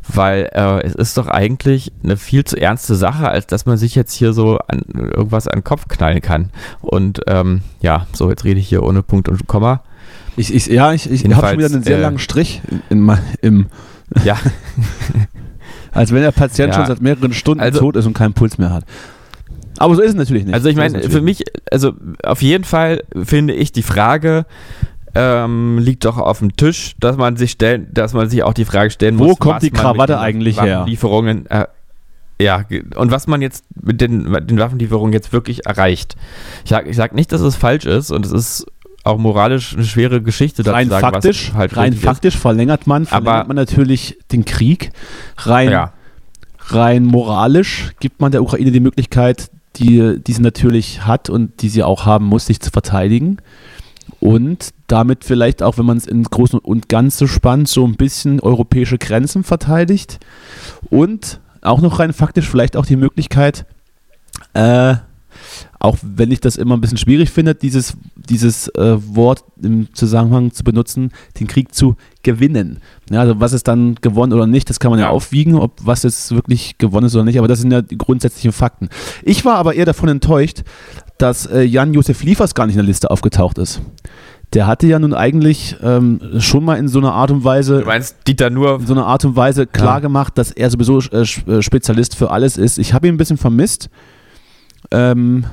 weil 0.08 0.48
äh, 0.52 0.82
es 0.86 0.94
ist 0.94 1.18
doch 1.18 1.26
eigentlich 1.26 1.92
eine 2.02 2.16
viel 2.16 2.44
zu 2.44 2.56
ernste 2.56 2.94
Sache, 2.94 3.28
als 3.28 3.46
dass 3.46 3.66
man 3.66 3.76
sich 3.76 3.94
jetzt 3.94 4.14
hier 4.14 4.32
so 4.32 4.58
an 4.68 4.82
irgendwas 4.94 5.48
an 5.48 5.58
den 5.58 5.64
Kopf 5.64 5.86
knallen 5.88 6.22
kann. 6.22 6.48
Und 6.80 7.20
ähm, 7.26 7.60
ja, 7.82 8.06
so, 8.14 8.30
jetzt 8.30 8.44
rede 8.44 8.58
ich 8.58 8.68
hier 8.68 8.82
ohne 8.82 9.02
Punkt 9.02 9.28
und 9.28 9.46
Komma. 9.46 9.82
Ich, 10.36 10.52
ich, 10.52 10.66
ja, 10.66 10.94
ich, 10.94 11.10
ich 11.10 11.24
habe 11.24 11.48
schon 11.48 11.58
wieder 11.58 11.68
einen 11.68 11.82
sehr 11.82 11.98
äh, 11.98 12.00
langen 12.00 12.18
Strich 12.18 12.62
in, 12.88 13.06
in, 13.08 13.18
im, 13.42 13.66
Ja, 14.24 14.38
als 15.94 16.12
wenn 16.12 16.22
der 16.22 16.32
Patient 16.32 16.70
Ja. 16.72 16.80
schon 16.80 16.86
seit 16.86 17.00
mehreren 17.00 17.32
Stunden 17.32 17.60
Also- 17.62 17.80
tot 17.80 17.96
ist 17.96 18.06
und 18.06 18.14
keinen 18.14 18.34
Puls 18.34 18.58
mehr 18.58 18.70
hat. 18.70 18.84
Aber 19.78 19.94
so 19.96 20.02
ist 20.02 20.10
es 20.10 20.16
natürlich 20.16 20.44
nicht. 20.44 20.54
Also 20.54 20.68
ich 20.68 20.76
So 20.76 20.82
meine, 20.82 21.00
es 21.00 21.12
für 21.12 21.20
mich, 21.20 21.42
also 21.70 21.92
auf 22.22 22.42
jeden 22.42 22.64
Fall 22.64 23.02
finde 23.24 23.54
ich 23.54 23.72
die 23.72 23.82
Frage 23.82 24.46
ähm, 25.16 25.78
liegt 25.78 26.04
doch 26.04 26.18
auf 26.18 26.40
dem 26.40 26.56
Tisch, 26.56 26.96
dass 26.98 27.16
man 27.16 27.36
sich 27.36 27.52
stellen, 27.52 27.86
dass 27.92 28.12
man 28.14 28.28
sich 28.28 28.42
auch 28.42 28.52
die 28.52 28.64
Frage 28.64 28.90
stellen 28.90 29.18
Wo 29.18 29.26
muss, 29.26 29.38
kommt 29.38 29.56
was 29.56 29.62
die 29.62 29.70
Krawatte 29.70 30.18
eigentlich 30.18 30.60
her? 30.60 30.80
Waffenlieferungen, 30.80 31.46
äh, 31.46 31.66
ja, 32.40 32.64
und 32.96 33.12
was 33.12 33.28
man 33.28 33.40
jetzt 33.40 33.64
mit 33.80 34.00
den, 34.00 34.28
mit 34.28 34.50
den 34.50 34.58
Waffenlieferungen 34.58 35.12
jetzt 35.12 35.32
wirklich 35.32 35.66
erreicht. 35.66 36.16
Ich 36.64 36.70
sag, 36.70 36.88
ich 36.88 36.96
sag 36.96 37.14
nicht, 37.14 37.30
dass 37.30 37.40
es 37.42 37.54
falsch 37.54 37.84
ist 37.86 38.10
und 38.10 38.26
es 38.26 38.32
ist 38.32 38.66
auch 39.04 39.18
moralisch 39.18 39.74
eine 39.74 39.84
schwere 39.84 40.22
Geschichte 40.22 40.62
dazu 40.62 40.74
rein 40.74 40.88
sagen, 40.88 41.00
faktisch, 41.02 41.52
halt 41.52 41.76
rein 41.76 41.92
faktisch 41.92 42.36
verlängert 42.36 42.86
man, 42.86 43.06
verlängert 43.06 43.34
Aber- 43.34 43.48
man 43.48 43.56
natürlich 43.56 44.18
den 44.32 44.44
Krieg. 44.44 44.90
Rein, 45.36 45.68
ist. 45.68 45.72
Ja, 45.72 45.92
rein 46.68 47.04
moralisch 47.04 47.92
gibt 48.00 48.20
man 48.20 48.32
der 48.32 48.42
Ukraine 48.42 48.72
die 48.72 48.80
Möglichkeit, 48.80 49.50
die, 49.76 50.18
die 50.20 50.32
sie 50.32 50.42
natürlich 50.42 51.04
hat 51.06 51.28
und 51.28 51.60
die 51.62 51.68
sie 51.68 51.82
auch 51.82 52.06
haben 52.06 52.24
muss, 52.26 52.46
sich 52.46 52.60
zu 52.60 52.70
verteidigen. 52.70 53.38
Und 54.20 54.70
damit 54.86 55.24
vielleicht 55.24 55.62
auch, 55.62 55.76
wenn 55.76 55.84
man 55.86 55.98
es 55.98 56.06
ins 56.06 56.30
Großen 56.30 56.58
und 56.58 56.88
Ganze 56.88 57.28
spannt, 57.28 57.68
so 57.68 57.86
ein 57.86 57.96
bisschen 57.96 58.40
europäische 58.40 58.96
Grenzen 58.96 59.44
verteidigt. 59.44 60.18
Und 60.88 61.40
auch 61.60 61.80
noch 61.80 61.98
rein 61.98 62.12
faktisch 62.12 62.48
vielleicht 62.48 62.76
auch 62.76 62.86
die 62.86 62.96
Möglichkeit, 62.96 63.66
äh, 64.54 64.94
auch 65.78 65.96
wenn 66.02 66.30
ich 66.30 66.40
das 66.40 66.56
immer 66.56 66.76
ein 66.76 66.80
bisschen 66.80 66.98
schwierig 66.98 67.30
finde, 67.30 67.54
dieses, 67.54 67.96
dieses 68.16 68.68
äh, 68.68 68.96
Wort 69.14 69.44
im 69.62 69.92
Zusammenhang 69.94 70.52
zu 70.52 70.64
benutzen, 70.64 71.10
den 71.38 71.46
Krieg 71.46 71.74
zu 71.74 71.96
gewinnen. 72.22 72.78
Ja, 73.10 73.20
also 73.20 73.40
was 73.40 73.52
ist 73.52 73.68
dann 73.68 73.96
gewonnen 73.96 74.32
oder 74.32 74.46
nicht, 74.46 74.70
das 74.70 74.80
kann 74.80 74.90
man 74.90 74.98
ja, 75.00 75.06
Ja. 75.06 75.10
aufwiegen, 75.12 75.54
ob 75.56 75.80
was 75.84 76.02
jetzt 76.02 76.34
wirklich 76.34 76.78
gewonnen 76.78 77.06
ist 77.06 77.14
oder 77.14 77.24
nicht, 77.24 77.38
aber 77.38 77.48
das 77.48 77.60
sind 77.60 77.70
ja 77.72 77.82
die 77.82 77.98
grundsätzlichen 77.98 78.52
Fakten. 78.52 78.88
Ich 79.22 79.44
war 79.44 79.56
aber 79.56 79.74
eher 79.74 79.84
davon 79.84 80.08
enttäuscht, 80.08 80.62
dass 81.18 81.46
äh, 81.46 81.62
Jan-Josef 81.62 82.22
Liefers 82.22 82.54
gar 82.54 82.66
nicht 82.66 82.74
in 82.76 82.80
der 82.80 82.86
Liste 82.86 83.10
aufgetaucht 83.10 83.58
ist. 83.58 83.80
Der 84.52 84.66
hatte 84.68 84.86
ja 84.86 84.98
nun 85.00 85.14
eigentlich 85.14 85.76
ähm, 85.82 86.20
schon 86.38 86.64
mal 86.64 86.76
in 86.76 86.86
so 86.86 87.00
einer 87.00 87.12
Art 87.12 87.30
und 87.32 87.42
Weise 87.44 87.80
du 87.80 87.86
meinst 87.86 88.18
Dieter 88.28 88.50
nur, 88.50 88.78
in 88.80 88.86
so 88.86 88.94
einer 88.94 89.06
Art 89.06 89.24
und 89.24 89.34
Weise 89.34 89.66
klar 89.66 90.00
gemacht, 90.00 90.38
dass 90.38 90.52
er 90.52 90.70
sowieso 90.70 91.00
äh, 91.00 91.22
äh, 91.22 91.60
Spezialist 91.62 92.14
für 92.14 92.30
alles 92.30 92.56
ist. 92.56 92.78
Ich 92.78 92.92
habe 92.94 93.08
ihn 93.08 93.14
ein 93.14 93.16
bisschen 93.16 93.36
vermisst. 93.36 93.90
Ähm, 94.90 95.44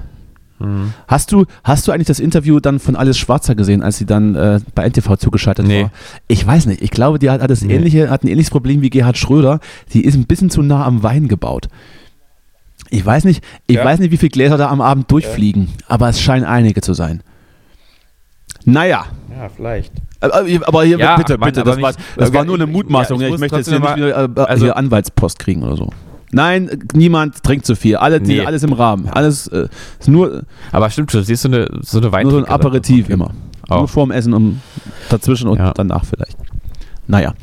Hm. 0.59 0.93
hast, 1.07 1.31
du, 1.31 1.45
hast 1.63 1.87
du 1.87 1.91
eigentlich 1.91 2.05
das 2.07 2.19
Interview 2.19 2.59
dann 2.59 2.79
von 2.79 2.95
Alice 2.95 3.17
Schwarzer 3.17 3.55
gesehen, 3.55 3.81
als 3.81 3.97
sie 3.97 4.05
dann 4.05 4.35
äh, 4.35 4.59
bei 4.75 4.87
NTV 4.87 5.17
zugeschaltet 5.17 5.65
Nee. 5.65 5.83
war? 5.83 5.91
Ich 6.27 6.45
weiß 6.45 6.67
nicht. 6.67 6.83
Ich 6.83 6.91
glaube, 6.91 7.17
die 7.17 7.31
hat, 7.31 7.41
hat, 7.41 7.49
das 7.49 7.63
Nee. 7.63 7.73
ähnliche, 7.75 8.11
hat 8.11 8.23
ein 8.23 8.27
ähnliches 8.27 8.51
Problem 8.51 8.81
wie 8.83 8.91
Gerhard 8.91 9.17
Schröder. 9.17 9.59
Die 9.93 10.05
ist 10.05 10.13
ein 10.15 10.27
bisschen 10.27 10.51
zu 10.51 10.61
nah 10.61 10.85
am 10.85 11.01
Wein 11.01 11.27
gebaut. 11.27 11.67
Ich 12.91 13.03
weiß 13.03 13.23
nicht, 13.23 13.43
ich 13.65 13.77
Ja. 13.77 13.85
weiß 13.85 13.99
nicht, 13.99 14.11
wie 14.11 14.17
viele 14.17 14.29
Gläser 14.29 14.57
da 14.57 14.69
am 14.69 14.81
Abend 14.81 15.09
durchfliegen, 15.09 15.69
aber 15.87 16.09
es 16.09 16.21
scheinen 16.21 16.45
einige 16.45 16.81
zu 16.81 16.93
sein. 16.93 17.23
Naja, 18.65 19.05
ja, 19.35 19.49
vielleicht. 19.49 19.91
aber 20.19 20.45
aber 20.67 20.83
hier, 20.83 20.99
Ja, 20.99 21.15
bitte, 21.17 21.39
Mann, 21.39 21.47
bitte, 21.47 21.63
das, 21.63 21.81
war, 21.81 21.93
das 22.17 22.31
war 22.33 22.45
nur 22.45 22.53
eine 22.55 22.67
Mutmaßung. 22.67 23.19
ja, 23.19 23.23
Ja, 23.23 23.29
ich 23.29 23.35
ich, 23.35 23.39
möchte 23.39 23.57
jetzt 23.57 23.69
hier 23.69 23.79
trotzdem 23.79 24.03
nicht 24.03 24.13
wieder, 24.13 24.43
äh, 24.43 24.45
also- 24.45 24.65
hier 24.65 24.77
Anwaltspost 24.77 25.39
kriegen 25.39 25.63
oder 25.63 25.75
so. 25.75 25.89
Nein, 26.31 26.69
niemand 26.93 27.43
trinkt 27.43 27.65
zu 27.65 27.75
viel. 27.75 27.97
Alle, 27.97 28.21
die, 28.21 28.39
Nee. 28.39 28.45
alles 28.45 28.63
im 28.63 28.73
Rahmen. 28.73 29.07
Alles 29.09 29.47
äh, 29.47 29.67
ist 29.99 30.07
nur, 30.07 30.43
Aber 30.71 30.89
stimmt 30.89 31.11
schon, 31.11 31.23
siehst 31.23 31.43
du 31.43 31.49
eine, 31.49 31.67
so 31.81 31.99
eine 31.99 32.23
nur 32.23 32.31
so 32.31 32.37
ein. 32.37 32.45
Aperitif 32.45 33.09
immer. 33.09 33.31
Auch. 33.69 33.79
Nur 33.79 33.87
vorm 33.87 34.11
Essen 34.11 34.33
und 34.33 34.61
dazwischen 35.09 35.47
und 35.47 35.57
Ja. 35.57 35.73
danach 35.73 36.05
vielleicht. 36.05 36.37
Naja. 37.07 37.33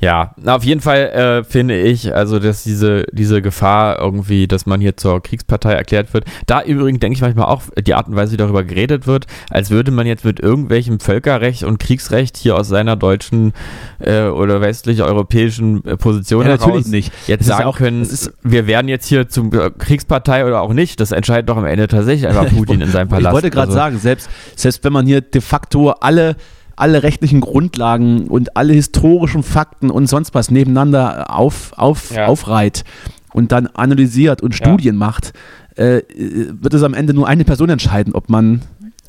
Ja, 0.00 0.34
na, 0.36 0.56
auf 0.56 0.64
jeden 0.64 0.80
Fall 0.80 0.98
äh, 1.10 1.44
finde 1.44 1.78
ich, 1.80 2.14
also 2.14 2.38
dass 2.38 2.62
diese, 2.64 3.04
diese 3.12 3.42
Gefahr 3.42 3.98
irgendwie, 4.00 4.46
dass 4.48 4.66
man 4.66 4.80
hier 4.80 4.96
zur 4.96 5.22
Kriegspartei 5.22 5.72
erklärt 5.72 6.12
wird. 6.14 6.24
Da 6.46 6.62
übrigens 6.62 7.00
denke 7.00 7.16
ich 7.16 7.22
manchmal 7.22 7.46
auch 7.46 7.62
die 7.80 7.94
Art 7.94 8.08
und 8.08 8.16
Weise, 8.16 8.32
wie 8.32 8.36
darüber 8.36 8.64
geredet 8.64 9.06
wird, 9.06 9.26
als 9.50 9.70
würde 9.70 9.90
man 9.90 10.06
jetzt 10.06 10.24
mit 10.24 10.40
irgendwelchem 10.40 11.00
Völkerrecht 11.00 11.64
und 11.64 11.78
Kriegsrecht 11.78 12.36
hier 12.36 12.56
aus 12.56 12.68
seiner 12.68 12.96
deutschen 12.96 13.52
äh, 13.98 14.24
oder 14.26 14.60
westlich-europäischen 14.60 15.84
äh, 15.84 15.96
Position 15.96 16.42
Ja, 16.42 16.52
heraus 16.52 16.66
natürlich 16.66 16.86
nicht. 16.88 17.12
jetzt 17.26 17.40
Das 17.48 17.56
sagen 17.58 17.64
auch- 17.68 17.76
können, 17.78 18.02
ist- 18.02 18.32
wir 18.42 18.66
werden 18.66 18.88
jetzt 18.88 19.06
hier 19.06 19.28
zum 19.28 19.52
äh, 19.52 19.70
Kriegspartei 19.70 20.44
oder 20.46 20.60
auch 20.60 20.72
nicht. 20.72 21.00
Das 21.00 21.12
entscheidet 21.12 21.48
doch 21.48 21.56
am 21.56 21.64
Ende 21.66 21.88
tatsächlich 21.88 22.26
einfach 22.28 22.48
Putin 22.54 22.80
in 22.80 22.90
seinem 22.90 23.08
Palast. 23.08 23.26
Ich 23.26 23.32
wollte 23.32 23.50
gerade 23.50 23.68
Also, 23.68 23.74
sagen, 23.78 23.98
selbst, 23.98 24.28
selbst 24.56 24.84
wenn 24.84 24.92
man 24.92 25.06
hier 25.06 25.20
de 25.20 25.40
facto 25.40 25.90
alle, 25.90 26.36
alle 26.80 27.02
rechtlichen 27.02 27.40
Grundlagen 27.40 28.28
und 28.28 28.56
alle 28.56 28.72
historischen 28.72 29.42
Fakten 29.42 29.90
und 29.90 30.06
sonst 30.08 30.34
was 30.34 30.50
nebeneinander 30.50 31.34
auf, 31.36 31.72
auf, 31.76 32.10
Ja. 32.14 32.26
aufreiht 32.26 32.84
und 33.32 33.52
dann 33.52 33.66
analysiert 33.68 34.42
und 34.42 34.58
Ja. 34.58 34.66
Studien 34.66 34.96
macht, 34.96 35.32
äh, 35.76 36.00
wird 36.16 36.74
es 36.74 36.82
am 36.82 36.94
Ende 36.94 37.14
nur 37.14 37.28
eine 37.28 37.44
Person 37.44 37.68
entscheiden, 37.70 38.14
ob 38.14 38.28
man 38.28 38.62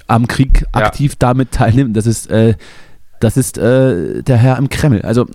am 0.08 0.28
Krieg 0.28 0.62
Ja. 0.62 0.68
aktiv 0.86 1.16
damit 1.18 1.52
teilnimmt. 1.52 1.96
Das 1.96 2.06
ist, 2.06 2.30
äh, 2.30 2.56
das 3.20 3.38
ist 3.38 3.58
äh, 3.58 4.22
der 4.24 4.38
Herr 4.38 4.58
im 4.58 4.68
Kreml. 4.70 5.02
Also 5.04 5.26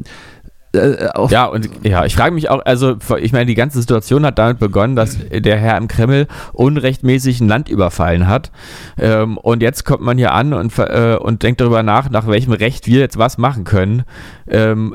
äh, 0.77 1.09
Ja, 1.31 1.47
und 1.47 1.69
ja, 1.83 2.05
ich 2.05 2.15
frage 2.17 2.35
mich 2.35 2.51
auch, 2.51 2.65
also 2.65 2.97
ich 3.21 3.33
meine, 3.33 3.47
die 3.47 3.55
ganze 3.55 3.81
Situation 3.81 4.25
hat 4.25 4.39
damit 4.39 4.59
begonnen, 4.59 4.97
dass 4.97 5.19
der 5.31 5.57
Herr 5.59 5.77
im 5.77 5.89
Kreml 5.89 6.27
unrechtmäßig 6.53 7.41
ein 7.41 7.49
Land 7.49 7.69
überfallen 7.69 8.27
hat. 8.27 8.51
Ähm, 8.99 9.39
und 9.39 9.63
jetzt 9.63 9.85
kommt 9.85 10.03
man 10.03 10.19
hier 10.19 10.33
an 10.33 10.53
und, 10.53 10.79
äh, 10.79 11.17
und 11.21 11.43
denkt 11.43 11.61
darüber 11.61 11.83
nach, 11.83 12.11
nach 12.11 12.27
welchem 12.27 12.53
Recht 12.53 12.87
wir 12.87 13.01
jetzt 13.01 13.19
was 13.19 13.39
machen 13.39 13.65
können. 13.65 14.05
Ähm, 14.49 14.95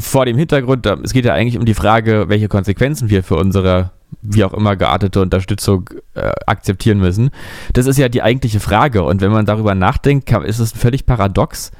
vor 0.00 0.26
dem 0.26 0.36
Hintergrund, 0.36 0.86
es 0.86 1.12
geht 1.12 1.24
ja 1.24 1.34
eigentlich 1.34 1.58
um 1.58 1.64
die 1.64 1.74
Frage, 1.74 2.26
welche 2.28 2.48
Konsequenzen 2.48 3.08
wir 3.08 3.22
für 3.22 3.36
unsere 3.36 3.90
wie 4.22 4.44
auch 4.44 4.54
immer 4.54 4.76
geartete 4.76 5.20
Unterstützung 5.20 5.90
äh, 6.14 6.32
akzeptieren 6.46 6.98
müssen. 6.98 7.30
Das 7.72 7.86
ist 7.86 7.98
ja 7.98 8.08
die 8.08 8.22
eigentliche 8.22 8.60
Frage. 8.60 9.02
Und 9.04 9.20
wenn 9.20 9.30
man 9.30 9.46
darüber 9.46 9.74
nachdenkt, 9.74 10.30
ist 10.30 10.58
es 10.58 10.72
völlig 10.72 11.06
paradox, 11.06 11.70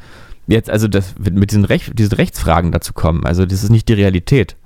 jetzt 0.48 0.70
also 0.70 0.88
das, 0.88 1.14
mit 1.18 1.50
diesen, 1.50 1.64
Rech, 1.64 1.90
diesen 1.94 2.14
Rechtsfragen 2.14 2.72
dazu 2.72 2.92
kommen. 2.92 3.24
Also 3.24 3.46
das 3.46 3.62
ist 3.62 3.70
nicht 3.70 3.88
die 3.88 3.94
Realität. 3.94 4.56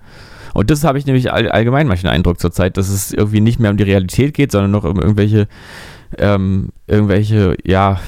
Und 0.55 0.71
das 0.71 0.85
habe 0.85 0.99
ich 0.99 1.07
nämlich 1.07 1.33
all, 1.33 1.51
allgemein 1.51 1.87
manchen 1.87 2.09
Eindruck 2.09 2.38
zurzeit, 2.38 2.77
dass 2.77 2.88
es 2.88 3.12
irgendwie 3.12 3.40
nicht 3.40 3.59
mehr 3.59 3.71
um 3.71 3.77
die 3.77 3.85
Realität 3.85 4.35
geht, 4.35 4.53
sondern 4.53 4.71
noch 4.71 4.85
um 4.85 5.01
irgendwelche, 5.01 5.49
ähm, 6.18 6.71
irgendwelche, 6.87 7.57
ja, 7.64 8.01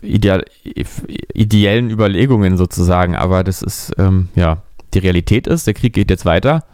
ideal, 0.00 0.44
ideellen 1.34 1.90
Überlegungen 1.90 2.56
sozusagen. 2.56 3.14
Aber 3.14 3.44
das 3.44 3.62
ist, 3.62 3.92
ähm, 3.98 4.28
ja, 4.34 4.62
die 4.94 5.00
Realität 5.00 5.46
ist, 5.46 5.66
der 5.66 5.74
Krieg 5.74 5.92
geht 5.92 6.10
jetzt 6.10 6.24
weiter 6.24 6.64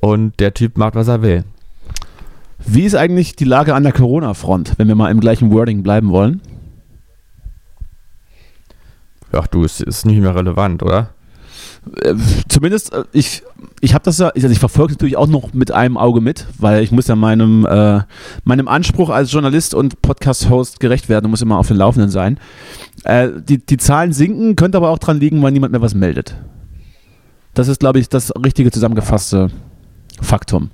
und 0.00 0.38
der 0.40 0.54
Typ 0.54 0.78
macht, 0.78 0.94
was 0.94 1.08
er 1.08 1.22
will. 1.22 1.44
Wie 2.64 2.84
ist 2.84 2.94
eigentlich 2.94 3.34
die 3.34 3.44
Lage 3.44 3.74
an 3.74 3.82
der 3.82 3.92
Corona-Front, 3.92 4.74
wenn 4.78 4.86
wir 4.86 4.94
mal 4.94 5.10
im 5.10 5.20
gleichen 5.20 5.50
Wording 5.50 5.82
bleiben 5.82 6.10
wollen? 6.10 6.40
Ja, 9.32 9.42
du, 9.50 9.64
es 9.64 9.80
ist 9.80 10.04
nicht 10.04 10.20
mehr 10.20 10.34
relevant, 10.34 10.82
oder? 10.82 11.10
Äh, 12.02 12.14
zumindest, 12.48 12.92
äh, 12.92 13.04
ich, 13.12 13.42
ich 13.80 13.94
habe 13.94 14.04
das 14.04 14.18
ja, 14.18 14.28
also 14.28 14.48
ich 14.48 14.58
verfolge 14.58 14.92
natürlich 14.92 15.16
auch 15.16 15.26
noch 15.26 15.52
mit 15.52 15.72
einem 15.72 15.96
Auge 15.96 16.20
mit, 16.20 16.46
weil 16.58 16.82
ich 16.82 16.92
muss 16.92 17.08
ja 17.08 17.16
meinem, 17.16 17.66
äh, 17.66 18.02
meinem 18.44 18.68
Anspruch 18.68 19.10
als 19.10 19.32
Journalist 19.32 19.74
und 19.74 20.00
Podcast-Host 20.00 20.80
gerecht 20.80 21.08
werden 21.08 21.26
und 21.26 21.30
muss 21.32 21.42
immer 21.42 21.58
auf 21.58 21.68
den 21.68 21.76
Laufenden 21.76 22.10
sein. 22.10 22.38
Äh, 23.04 23.30
die, 23.36 23.58
die 23.58 23.78
Zahlen 23.78 24.12
sinken, 24.12 24.54
könnte 24.54 24.78
aber 24.78 24.90
auch 24.90 24.98
dran 24.98 25.18
liegen, 25.18 25.42
weil 25.42 25.52
niemand 25.52 25.72
mehr 25.72 25.82
was 25.82 25.94
meldet. 25.94 26.36
Das 27.54 27.68
ist, 27.68 27.80
glaube 27.80 27.98
ich, 27.98 28.08
das 28.08 28.32
richtige 28.36 28.70
zusammengefasste 28.70 29.50
Faktum. 30.20 30.70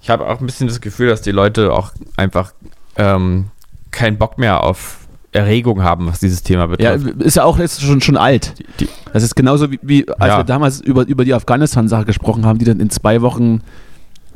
Ich 0.00 0.08
habe 0.08 0.26
auch 0.26 0.40
ein 0.40 0.46
bisschen 0.46 0.68
das 0.68 0.80
Gefühl, 0.80 1.08
dass 1.08 1.20
die 1.20 1.32
Leute 1.32 1.72
auch 1.72 1.92
einfach 2.16 2.52
ähm, 2.96 3.46
keinen 3.90 4.18
Bock 4.18 4.38
mehr 4.38 4.62
auf 4.62 5.05
Erregung 5.36 5.82
haben, 5.82 6.06
was 6.06 6.18
dieses 6.20 6.42
Thema 6.42 6.62
Ja, 6.78 6.96
betrifft. 6.96 7.22
ist 7.22 7.36
ja 7.36 7.44
auch 7.44 7.58
jetzt 7.58 7.80
schon, 7.82 8.00
schon 8.00 8.16
alt. 8.16 8.54
die, 8.80 8.88
Das 9.12 9.22
ist 9.22 9.36
genauso 9.36 9.70
wie, 9.70 9.78
wie 9.82 10.08
als 10.18 10.32
Ja. 10.32 10.38
wir 10.38 10.44
damals 10.44 10.80
über, 10.80 11.06
über 11.06 11.24
die 11.24 11.34
Afghanistan-Sache 11.34 12.04
gesprochen 12.04 12.44
haben, 12.46 12.58
die 12.58 12.64
dann 12.64 12.80
in 12.80 12.90
zwei 12.90 13.22
Wochen 13.22 13.60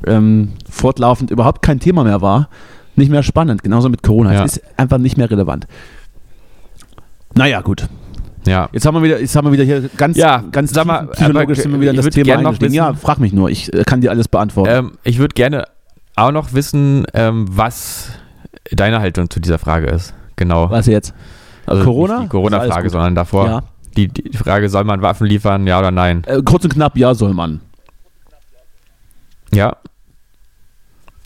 ähm, 0.07 0.53
fortlaufend 0.71 1.31
überhaupt 1.31 1.63
kein 1.63 1.81
Thema 1.81 2.05
mehr 2.05 2.21
war. 2.23 2.49
Nicht 2.97 3.11
mehr 3.11 3.23
spannend, 3.23 3.63
genauso 3.63 3.89
mit 3.89 4.03
Corona. 4.03 4.33
Ja. 4.35 4.45
Es 4.45 4.57
ist 4.57 4.63
einfach 4.77 4.99
nicht 4.99 5.17
mehr 5.17 5.31
relevant. 5.31 5.67
Naja, 7.35 7.61
gut. 7.61 7.87
ja. 8.47 8.69
Jetzt 8.73 8.85
haben 8.87 8.95
wir 8.97 9.03
wieder, 9.03 9.21
jetzt 9.21 9.37
haben 9.37 9.47
wir 9.47 9.53
wieder 9.53 9.65
hier 9.65 9.89
ganz, 9.97 10.17
Ja, 10.17 10.43
ganz 10.51 10.73
sag 10.73 10.87
mal, 10.87 11.07
psychologisch 11.09 11.59
aber 11.59 11.63
sind 11.63 11.73
wir 11.73 11.81
wieder 11.81 11.93
das 11.93 12.07
Thema 12.11 12.37
eingestiegen. 12.39 12.75
Ja, 12.75 12.93
frag 12.95 13.19
mich 13.19 13.33
nur, 13.33 13.49
ich 13.51 13.73
äh, 13.73 13.85
kann 13.85 14.01
dir 14.01 14.11
alles 14.11 14.29
beantworten. 14.29 14.71
Ähm, 14.73 14.93
ich 15.05 15.19
würde 15.19 15.35
gerne 15.35 15.65
auch 16.17 16.33
noch 16.33 16.53
wissen, 16.53 17.05
ähm, 17.15 17.47
was 17.51 18.09
deine 18.73 19.01
Haltung 19.01 19.31
zu 19.31 19.41
dieser 19.41 19.59
Frage 19.59 19.87
ist. 19.87 20.13
Genau. 20.41 20.71
Was 20.71 20.87
jetzt? 20.87 21.13
Also 21.67 21.85
Corona? 21.85 22.15
Nicht 22.15 22.23
die 22.23 22.25
Ist 22.25 22.31
Corona-Frage, 22.31 22.89
sondern 22.89 23.15
davor. 23.15 23.47
Ja. 23.47 23.61
Die, 23.95 24.09
die 24.09 24.37
Frage, 24.37 24.71
soll 24.71 24.85
man 24.85 25.03
Waffen 25.03 25.27
liefern, 25.27 25.67
ja 25.67 25.79
oder 25.79 25.91
nein? 25.91 26.23
Äh, 26.27 26.41
kurz 26.43 26.65
und 26.65 26.73
knapp, 26.73 26.97
ja, 26.97 27.15
soll 27.15 27.35
man. 27.35 27.61
Ja. 29.53 29.77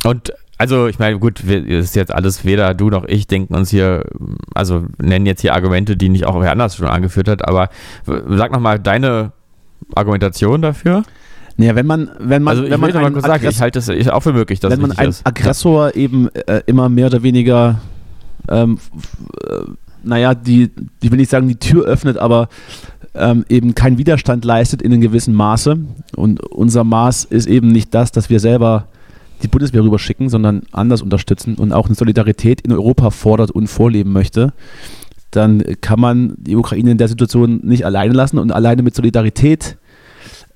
Und 0.02 0.32
also, 0.58 0.88
ich 0.88 0.98
meine, 0.98 1.20
gut, 1.20 1.46
wir, 1.46 1.64
es 1.64 1.86
ist 1.86 1.96
jetzt 1.96 2.12
alles, 2.12 2.44
weder 2.44 2.74
du 2.74 2.90
noch 2.90 3.04
ich 3.04 3.28
denken 3.28 3.54
uns 3.54 3.70
hier, 3.70 4.04
also 4.52 4.84
nennen 5.00 5.26
jetzt 5.26 5.42
hier 5.42 5.54
Argumente, 5.54 5.96
die 5.96 6.08
nicht 6.08 6.26
auch 6.26 6.40
wer 6.40 6.50
anders 6.50 6.74
schon 6.74 6.88
angeführt 6.88 7.28
hat, 7.28 7.46
aber 7.46 7.68
sag 8.06 8.50
nochmal 8.50 8.80
deine 8.80 9.30
Argumentation 9.94 10.60
dafür. 10.60 11.04
Naja, 11.56 11.76
wenn 11.76 11.86
man, 11.86 12.10
wenn 12.18 12.42
man, 12.42 12.56
also, 12.56 12.64
ich 12.64 12.70
wenn 12.70 12.80
man 12.80 13.20
sagen, 13.20 13.46
ich 13.48 13.60
halte 13.60 13.78
es 13.78 14.08
auch 14.08 14.20
für 14.20 14.32
möglich, 14.32 14.58
dass 14.58 14.72
wenn 14.72 14.80
man 14.80 14.92
einen 14.92 15.10
ist. 15.10 15.24
Aggressor 15.24 15.94
eben 15.94 16.28
äh, 16.34 16.62
immer 16.66 16.88
mehr 16.88 17.06
oder 17.06 17.22
weniger, 17.22 17.80
ähm, 18.48 18.78
äh, 19.48 19.70
naja, 20.02 20.34
die, 20.34 20.70
die 21.02 21.10
will 21.10 21.18
nicht 21.18 21.30
sagen, 21.30 21.48
die 21.48 21.56
Tür 21.56 21.84
öffnet, 21.84 22.18
aber 22.18 22.48
ähm, 23.14 23.44
eben 23.48 23.74
keinen 23.74 23.96
Widerstand 23.96 24.44
leistet 24.44 24.82
in 24.82 24.92
einem 24.92 25.00
gewissen 25.00 25.34
Maße. 25.34 25.78
Und 26.16 26.40
unser 26.40 26.84
Maß 26.84 27.24
ist 27.24 27.46
eben 27.46 27.68
nicht 27.68 27.94
das, 27.94 28.12
dass 28.12 28.28
wir 28.28 28.40
selber 28.40 28.88
die 29.42 29.48
Bundeswehr 29.48 29.82
rüberschicken, 29.82 30.28
sondern 30.28 30.62
anders 30.72 31.02
unterstützen 31.02 31.54
und 31.56 31.72
auch 31.72 31.86
eine 31.86 31.94
Solidarität 31.94 32.60
in 32.60 32.72
Europa 32.72 33.10
fordert 33.10 33.50
und 33.50 33.66
vorleben 33.68 34.12
möchte. 34.12 34.52
Dann 35.30 35.62
kann 35.80 36.00
man 36.00 36.34
die 36.38 36.56
Ukraine 36.56 36.92
in 36.92 36.98
der 36.98 37.08
Situation 37.08 37.60
nicht 37.62 37.84
alleine 37.84 38.14
lassen 38.14 38.38
und 38.38 38.52
alleine 38.52 38.82
mit 38.82 38.94
Solidarität 38.94 39.76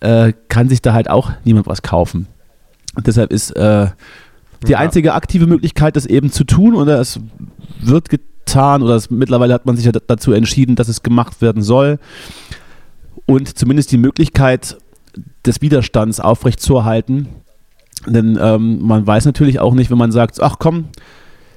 äh, 0.00 0.32
kann 0.48 0.68
sich 0.68 0.82
da 0.82 0.92
halt 0.92 1.10
auch 1.10 1.32
niemand 1.44 1.66
was 1.66 1.82
kaufen. 1.82 2.26
Und 2.94 3.06
deshalb 3.06 3.32
ist 3.32 3.50
äh, 3.56 3.88
die 4.66 4.72
Ja. 4.72 4.78
einzige 4.78 5.14
aktive 5.14 5.46
Möglichkeit, 5.46 5.96
das 5.96 6.06
eben 6.06 6.30
zu 6.30 6.44
tun, 6.44 6.74
oder 6.74 7.00
es 7.00 7.20
wird 7.80 8.08
getan, 8.08 8.82
oder 8.82 8.94
es, 8.94 9.10
mittlerweile 9.10 9.54
hat 9.54 9.66
man 9.66 9.76
sich 9.76 9.84
ja 9.86 9.92
da- 9.92 10.00
dazu 10.06 10.32
entschieden, 10.32 10.76
dass 10.76 10.88
es 10.88 11.02
gemacht 11.02 11.40
werden 11.40 11.62
soll. 11.62 11.98
Und 13.26 13.58
zumindest 13.58 13.92
die 13.92 13.98
Möglichkeit 13.98 14.78
des 15.44 15.60
Widerstands 15.60 16.20
aufrechtzuerhalten. 16.20 17.28
Denn 18.06 18.38
ähm, 18.40 18.80
man 18.80 19.06
weiß 19.06 19.24
natürlich 19.24 19.60
auch 19.60 19.74
nicht, 19.74 19.90
wenn 19.90 19.98
man 19.98 20.12
sagt, 20.12 20.40
ach 20.40 20.56
komm, 20.58 20.84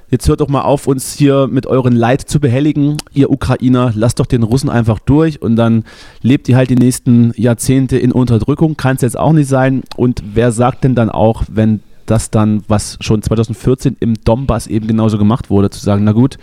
jetzt 0.10 0.28
hört 0.28 0.42
doch 0.42 0.50
mal 0.50 0.64
auf, 0.64 0.88
uns 0.88 1.14
hier 1.14 1.48
mit 1.48 1.68
euren 1.68 1.96
Leid 1.96 2.22
zu 2.22 2.40
behelligen, 2.40 2.98
ihr 3.14 3.30
Ukrainer, 3.30 3.94
lasst 3.96 4.20
doch 4.20 4.26
den 4.26 4.44
Russen 4.44 4.70
einfach 4.70 5.00
durch 5.00 5.42
und 5.42 5.56
dann 5.56 5.86
lebt 6.22 6.50
ihr 6.50 6.58
halt 6.58 6.70
die 6.70 6.76
nächsten 6.76 7.32
Jahrzehnte 7.38 7.98
in 7.98 8.12
Unterdrückung, 8.12 8.76
kann 8.76 8.96
es 8.96 9.04
jetzt 9.04 9.18
auch 9.18 9.32
nicht 9.32 9.48
sein. 9.48 9.84
Und 9.96 10.24
wer 10.34 10.52
sagt 10.52 10.84
denn 10.84 10.96
dann 10.96 11.10
auch, 11.10 11.44
wenn 11.50 11.82
das 12.12 12.30
dann, 12.30 12.64
was 12.68 12.98
schon 13.00 13.22
2014 13.22 13.96
im 14.02 14.16
Donbass 14.26 14.68
eben 14.68 14.86
genauso 14.88 15.18
gemacht 15.18 15.50
wurde, 15.50 15.70
zu 15.70 15.80
sagen, 15.80 16.04
na 16.04 16.12
gut, 16.12 16.38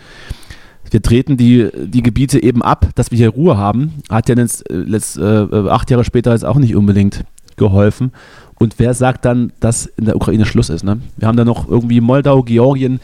wir 0.91 1.01
treten 1.01 1.37
die, 1.37 1.69
die 1.85 2.01
Gebiete 2.01 2.41
eben 2.41 2.63
ab, 2.63 2.89
dass 2.95 3.11
wir 3.11 3.17
hier 3.17 3.29
Ruhe 3.29 3.57
haben, 3.57 3.93
hat 4.09 4.27
ja 4.27 4.35
jetzt, 4.35 4.67
äh, 4.71 4.75
letzt, 4.75 5.17
äh, 5.17 5.43
äh, 5.43 5.69
acht 5.69 5.91
Jahre 5.91 6.03
später 6.03 6.31
jetzt 6.31 6.43
auch 6.45 6.57
nicht 6.57 6.75
unbedingt 6.75 7.23
geholfen. 7.57 8.11
Und 8.57 8.75
wer 8.79 8.93
sagt 8.95 9.25
dann, 9.25 9.53
dass 9.59 9.85
in 9.85 10.05
der 10.05 10.15
Ukraine 10.15 10.45
Schluss 10.45 10.69
ist? 10.69 10.83
Ne? 10.83 10.99
Wir 11.17 11.27
haben 11.27 11.37
da 11.37 11.45
noch 11.45 11.69
irgendwie 11.69 12.01
Moldau, 12.01 12.41
Georgien, 12.41 12.99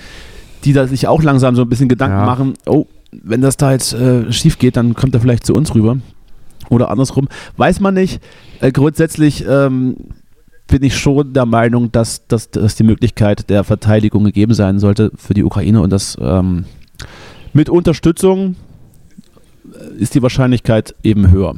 die 0.63 0.73
da 0.73 0.87
sich 0.87 1.07
auch 1.07 1.21
langsam 1.21 1.55
so 1.55 1.61
ein 1.61 1.69
bisschen 1.69 1.87
Gedanken 1.87 2.17
Ja. 2.17 2.25
machen, 2.25 2.55
oh, 2.65 2.87
wenn 3.11 3.41
das 3.41 3.55
da 3.57 3.71
jetzt 3.71 3.93
äh, 3.93 4.31
schief 4.33 4.57
geht, 4.57 4.75
dann 4.75 4.95
kommt 4.95 5.13
er 5.13 5.21
vielleicht 5.21 5.45
zu 5.45 5.53
uns 5.53 5.73
rüber. 5.75 5.97
Oder 6.69 6.89
andersrum. 6.89 7.27
Weiß 7.57 7.79
man 7.79 7.93
nicht. 7.93 8.19
Äh, 8.59 8.71
grundsätzlich 8.71 9.45
ähm, 9.47 9.95
bin 10.67 10.83
ich 10.83 10.97
schon 10.97 11.33
der 11.33 11.45
Meinung, 11.45 11.91
dass, 11.91 12.27
dass, 12.27 12.49
dass 12.49 12.75
die 12.75 12.83
Möglichkeit 12.83 13.49
der 13.49 13.63
Verteidigung 13.63 14.23
gegeben 14.23 14.53
sein 14.53 14.79
sollte 14.79 15.11
für 15.15 15.33
die 15.33 15.43
Ukraine 15.43 15.81
und 15.81 15.91
das 15.91 16.17
ähm, 16.19 16.65
mit 17.53 17.69
Unterstützung 17.69 18.55
äh, 19.71 20.01
ist 20.01 20.15
die 20.15 20.21
Wahrscheinlichkeit 20.23 20.95
eben 21.03 21.31
höher, 21.31 21.55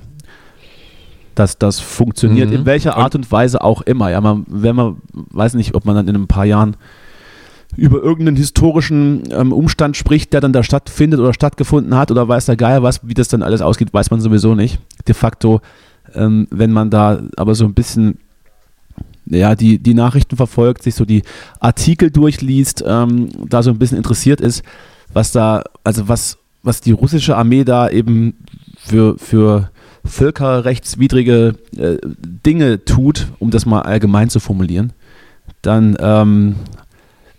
dass 1.36 1.58
das 1.58 1.80
funktioniert, 1.80 2.50
Mhm. 2.50 2.56
in 2.56 2.66
welcher 2.66 2.98
Art 2.98 3.16
und 3.16 3.32
Weise 3.32 3.62
auch 3.64 3.82
immer. 3.82 4.10
Ja, 4.12 4.20
man, 4.22 4.46
wenn 4.48 4.76
man 4.76 4.98
weiß 5.14 5.54
nicht, 5.54 5.74
ob 5.76 5.86
man 5.86 5.96
dann 5.96 6.08
in 6.08 6.16
ein 6.16 6.28
paar 6.28 6.46
Jahren 6.46 6.76
über 7.76 8.02
irgendeinen 8.02 8.38
historischen 8.38 9.24
ähm, 9.32 9.52
Umstand 9.52 9.98
spricht, 9.98 10.34
der 10.34 10.42
dann 10.42 10.54
da 10.54 10.64
stattfindet 10.64 11.20
oder 11.20 11.34
stattgefunden 11.34 11.96
hat 11.96 12.12
oder 12.12 12.28
weiß 12.28 12.46
der 12.46 12.56
Geier 12.56 12.82
was, 12.82 13.08
wie 13.08 13.14
das 13.14 13.28
dann 13.28 13.44
alles 13.44 13.62
ausgeht, 13.62 13.94
weiß 13.94 14.10
man 14.10 14.22
sowieso 14.22 14.56
nicht. 14.56 14.80
De 15.08 15.14
facto, 15.14 15.62
ähm, 16.16 16.48
wenn 16.50 16.72
man 16.72 16.90
da 16.90 17.22
aber 17.36 17.56
so 17.56 17.66
ein 17.66 17.74
bisschen 17.74 18.20
ja, 19.30 19.56
die, 19.56 19.80
die 19.80 19.94
Nachrichten 19.94 20.36
verfolgt, 20.36 20.84
sich 20.84 20.96
so 20.96 21.06
die 21.06 21.24
Artikel 21.60 22.12
durchliest, 22.12 22.84
ähm, 22.86 23.30
da 23.50 23.64
so 23.64 23.72
ein 23.72 23.80
bisschen 23.80 23.98
interessiert 23.98 24.42
ist, 24.42 24.64
was 25.14 25.32
da, 25.32 25.64
also 25.84 26.08
was, 26.08 26.38
was 26.64 26.82
die 26.82 26.92
russische 26.92 27.38
Armee 27.38 27.64
da 27.64 27.90
eben 27.90 28.36
für, 28.78 29.18
für 29.18 29.70
völkerrechtswidrige 30.06 31.56
äh, 31.78 31.98
Dinge 32.46 32.84
tut, 32.86 33.28
um 33.40 33.52
das 33.52 33.66
mal 33.66 33.82
allgemein 33.82 34.30
zu 34.30 34.40
formulieren, 34.40 34.94
dann 35.62 35.98
ähm, 36.00 36.56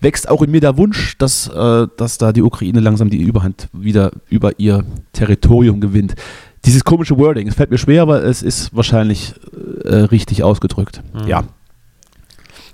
wächst 0.01 0.29
auch 0.29 0.43
in 0.43 0.51
mir 0.51 0.61
der 0.61 0.77
Wunsch, 0.77 1.17
dass, 1.19 1.49
äh, 1.49 1.87
dass 1.97 2.19
da 2.19 2.33
die 2.33 2.43
Ukraine 2.43 2.81
langsam 2.81 3.11
die 3.11 3.23
Überhand 3.23 3.69
wieder 3.73 4.13
über 4.29 4.59
ihr 4.59 4.85
Territorium 5.13 5.81
gewinnt. 5.81 6.15
Dieses 6.65 6.85
komische 6.85 7.19
Wording, 7.19 7.49
es 7.49 7.55
fällt 7.55 7.71
mir 7.71 7.79
schwer, 7.79 8.03
aber 8.03 8.23
es 8.25 8.43
ist 8.43 8.75
wahrscheinlich 8.75 9.35
äh, 9.85 9.95
richtig 9.95 10.43
ausgedrückt. 10.43 11.03
Mhm. 11.15 11.29
Ja. 11.29 11.45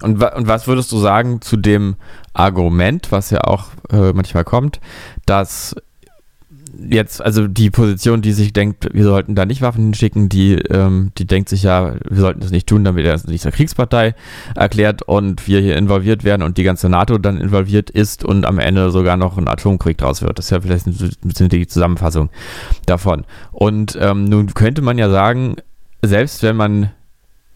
Und, 0.05 0.23
und 0.23 0.47
was 0.47 0.67
würdest 0.67 0.93
du 0.93 0.99
sagen 0.99 1.41
zu 1.41 1.57
dem 1.57 1.97
Argument, 2.35 3.11
was 3.11 3.31
ja 3.31 3.43
auch 3.43 3.69
äh, 3.91 4.13
manchmal 4.13 4.45
kommt, 4.45 4.81
dass 5.25 5.75
jetzt, 6.89 7.23
also 7.23 7.47
die 7.47 7.71
Position, 7.71 8.23
die 8.23 8.33
sich 8.33 8.53
denkt, 8.53 8.89
wir 8.93 9.05
sollten 9.05 9.35
da 9.35 9.47
nicht 9.47 9.63
Waffen 9.63 9.85
hinschicken, 9.85 10.29
die, 10.29 10.55
ähm, 10.55 11.13
die 11.19 11.27
denkt 11.27 11.49
sich 11.49 11.63
ja, 11.63 11.95
wir 12.09 12.21
sollten 12.21 12.41
das 12.41 12.51
nicht 12.51 12.67
tun, 12.67 12.85
damit 12.85 13.07
er 13.07 13.19
nicht 13.27 13.43
zur 13.43 13.53
Kriegspartei 13.53 14.15
erklärt 14.55 15.03
und 15.03 15.47
wir 15.47 15.61
hier 15.61 15.77
involviert 15.77 16.25
werden 16.25 16.43
und 16.43 16.59
die 16.59 16.65
ganze 16.65 16.89
NATO 16.89 17.19
dann 17.19 17.39
involviert 17.39 17.91
ist 17.91 18.25
und 18.25 18.45
am 18.45 18.59
Ende 18.59 18.91
sogar 18.91 19.17
noch 19.17 19.39
ein 19.39 19.49
Atomkrieg 19.49 19.99
draus 19.99 20.23
wird. 20.23 20.39
Das 20.39 20.47
ist 20.47 20.51
ja 20.51 20.61
vielleicht 20.61 20.87
ein 20.87 21.11
bisschen 21.23 21.49
die 21.49 21.67
Zusammenfassung 21.67 22.31
davon. 22.87 23.25
Und 23.53 23.97
ähm, 24.01 24.25
nun 24.25 24.53
könnte 24.55 24.83
man 24.83 24.99
ja 24.99 25.09
sagen, 25.09 25.57
selbst 26.03 26.43
wenn 26.43 26.57
man, 26.57 26.91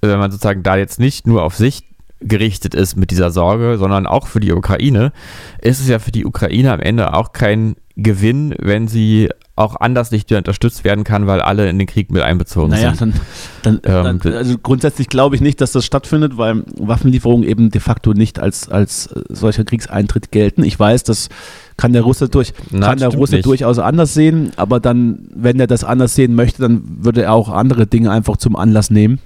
wenn 0.00 0.18
man 0.18 0.30
sozusagen 0.30 0.62
da 0.62 0.76
jetzt 0.76 0.98
nicht 1.00 1.26
nur 1.26 1.42
auf 1.42 1.56
sich 1.56 1.84
gerichtet 2.20 2.74
ist 2.74 2.96
mit 2.96 3.10
dieser 3.10 3.30
Sorge, 3.30 3.78
sondern 3.78 4.06
auch 4.06 4.26
für 4.26 4.40
die 4.40 4.52
Ukraine, 4.52 5.12
ist 5.60 5.80
es 5.80 5.88
ja 5.88 5.98
für 5.98 6.12
die 6.12 6.26
Ukraine 6.26 6.72
am 6.72 6.80
Ende 6.80 7.14
auch 7.14 7.32
kein 7.32 7.76
Gewinn, 7.96 8.54
wenn 8.58 8.86
sie 8.86 9.28
auch 9.56 9.74
anders 9.74 10.12
nicht 10.12 10.30
mehr 10.30 10.38
unterstützt 10.38 10.84
werden 10.84 11.02
kann, 11.02 11.26
weil 11.26 11.40
alle 11.40 11.68
in 11.68 11.78
den 11.78 11.88
Krieg 11.88 12.12
mit 12.12 12.22
einbezogen 12.22 12.70
naja, 12.70 12.94
sind. 12.94 13.14
Dann, 13.62 13.80
dann, 13.82 14.06
ähm, 14.06 14.20
dann, 14.22 14.32
also 14.34 14.56
grundsätzlich 14.56 15.08
glaube 15.08 15.34
ich 15.34 15.40
nicht, 15.40 15.60
dass 15.60 15.72
das 15.72 15.84
stattfindet, 15.84 16.36
weil 16.38 16.62
Waffenlieferungen 16.78 17.46
eben 17.46 17.70
de 17.70 17.80
facto 17.80 18.12
nicht 18.14 18.38
als, 18.38 18.68
als 18.68 19.08
solcher 19.28 19.64
Kriegseintritt 19.64 20.30
gelten. 20.30 20.62
Ich 20.62 20.78
weiß, 20.78 21.02
das 21.02 21.28
kann 21.76 21.92
der 21.92 22.02
Russe, 22.02 22.28
durch, 22.28 22.54
Na, 22.70 22.88
kann 22.88 22.98
der 22.98 23.08
Russe 23.08 23.36
nicht. 23.36 23.46
durchaus 23.46 23.80
anders 23.80 24.14
sehen, 24.14 24.52
aber 24.56 24.78
dann, 24.78 25.28
wenn 25.34 25.58
er 25.58 25.66
das 25.66 25.82
anders 25.82 26.14
sehen 26.14 26.36
möchte, 26.36 26.62
dann 26.62 26.82
würde 27.02 27.22
er 27.22 27.32
auch 27.32 27.48
andere 27.48 27.88
Dinge 27.88 28.12
einfach 28.12 28.36
zum 28.36 28.54
Anlass 28.54 28.90
nehmen, 28.90 29.18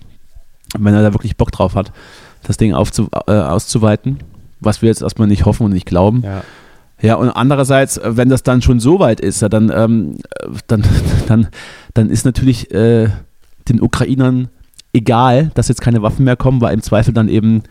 wenn 0.78 0.94
er 0.94 1.02
da 1.02 1.12
wirklich 1.12 1.37
Bock 1.37 1.52
drauf 1.52 1.74
hat, 1.74 1.92
das 2.44 2.57
Ding 2.57 2.74
aufzu, 2.74 3.09
äh, 3.26 3.33
auszuweiten, 3.33 4.18
was 4.61 4.83
wir 4.83 4.88
jetzt 4.88 5.02
erstmal 5.02 5.28
nicht 5.28 5.44
hoffen 5.44 5.64
und 5.64 5.72
nicht 5.72 5.87
glauben. 5.87 6.22
Ja. 6.24 6.42
Ja, 7.00 7.16
und 7.16 7.31
andererseits, 7.31 8.00
wenn 8.05 8.28
das 8.28 8.44
dann 8.44 8.62
schon 8.62 8.78
so 8.78 9.00
weit 9.00 9.18
ist, 9.20 9.42
ja, 9.42 9.48
dann, 9.48 9.72
ähm, 9.74 10.18
dann, 10.68 10.85
dann, 11.26 11.48
dann 11.94 12.11
ist 12.11 12.24
natürlich 12.24 12.72
äh, 12.72 13.09
den 13.68 13.83
Ukrainern 13.83 14.48
egal, 14.92 15.50
dass 15.55 15.66
jetzt 15.68 15.81
keine 15.81 16.02
Waffen 16.02 16.24
mehr 16.24 16.37
kommen, 16.37 16.61
weil 16.61 16.74
im 16.74 16.83
Zweifel 16.83 17.12
dann 17.12 17.28
eben 17.28 17.62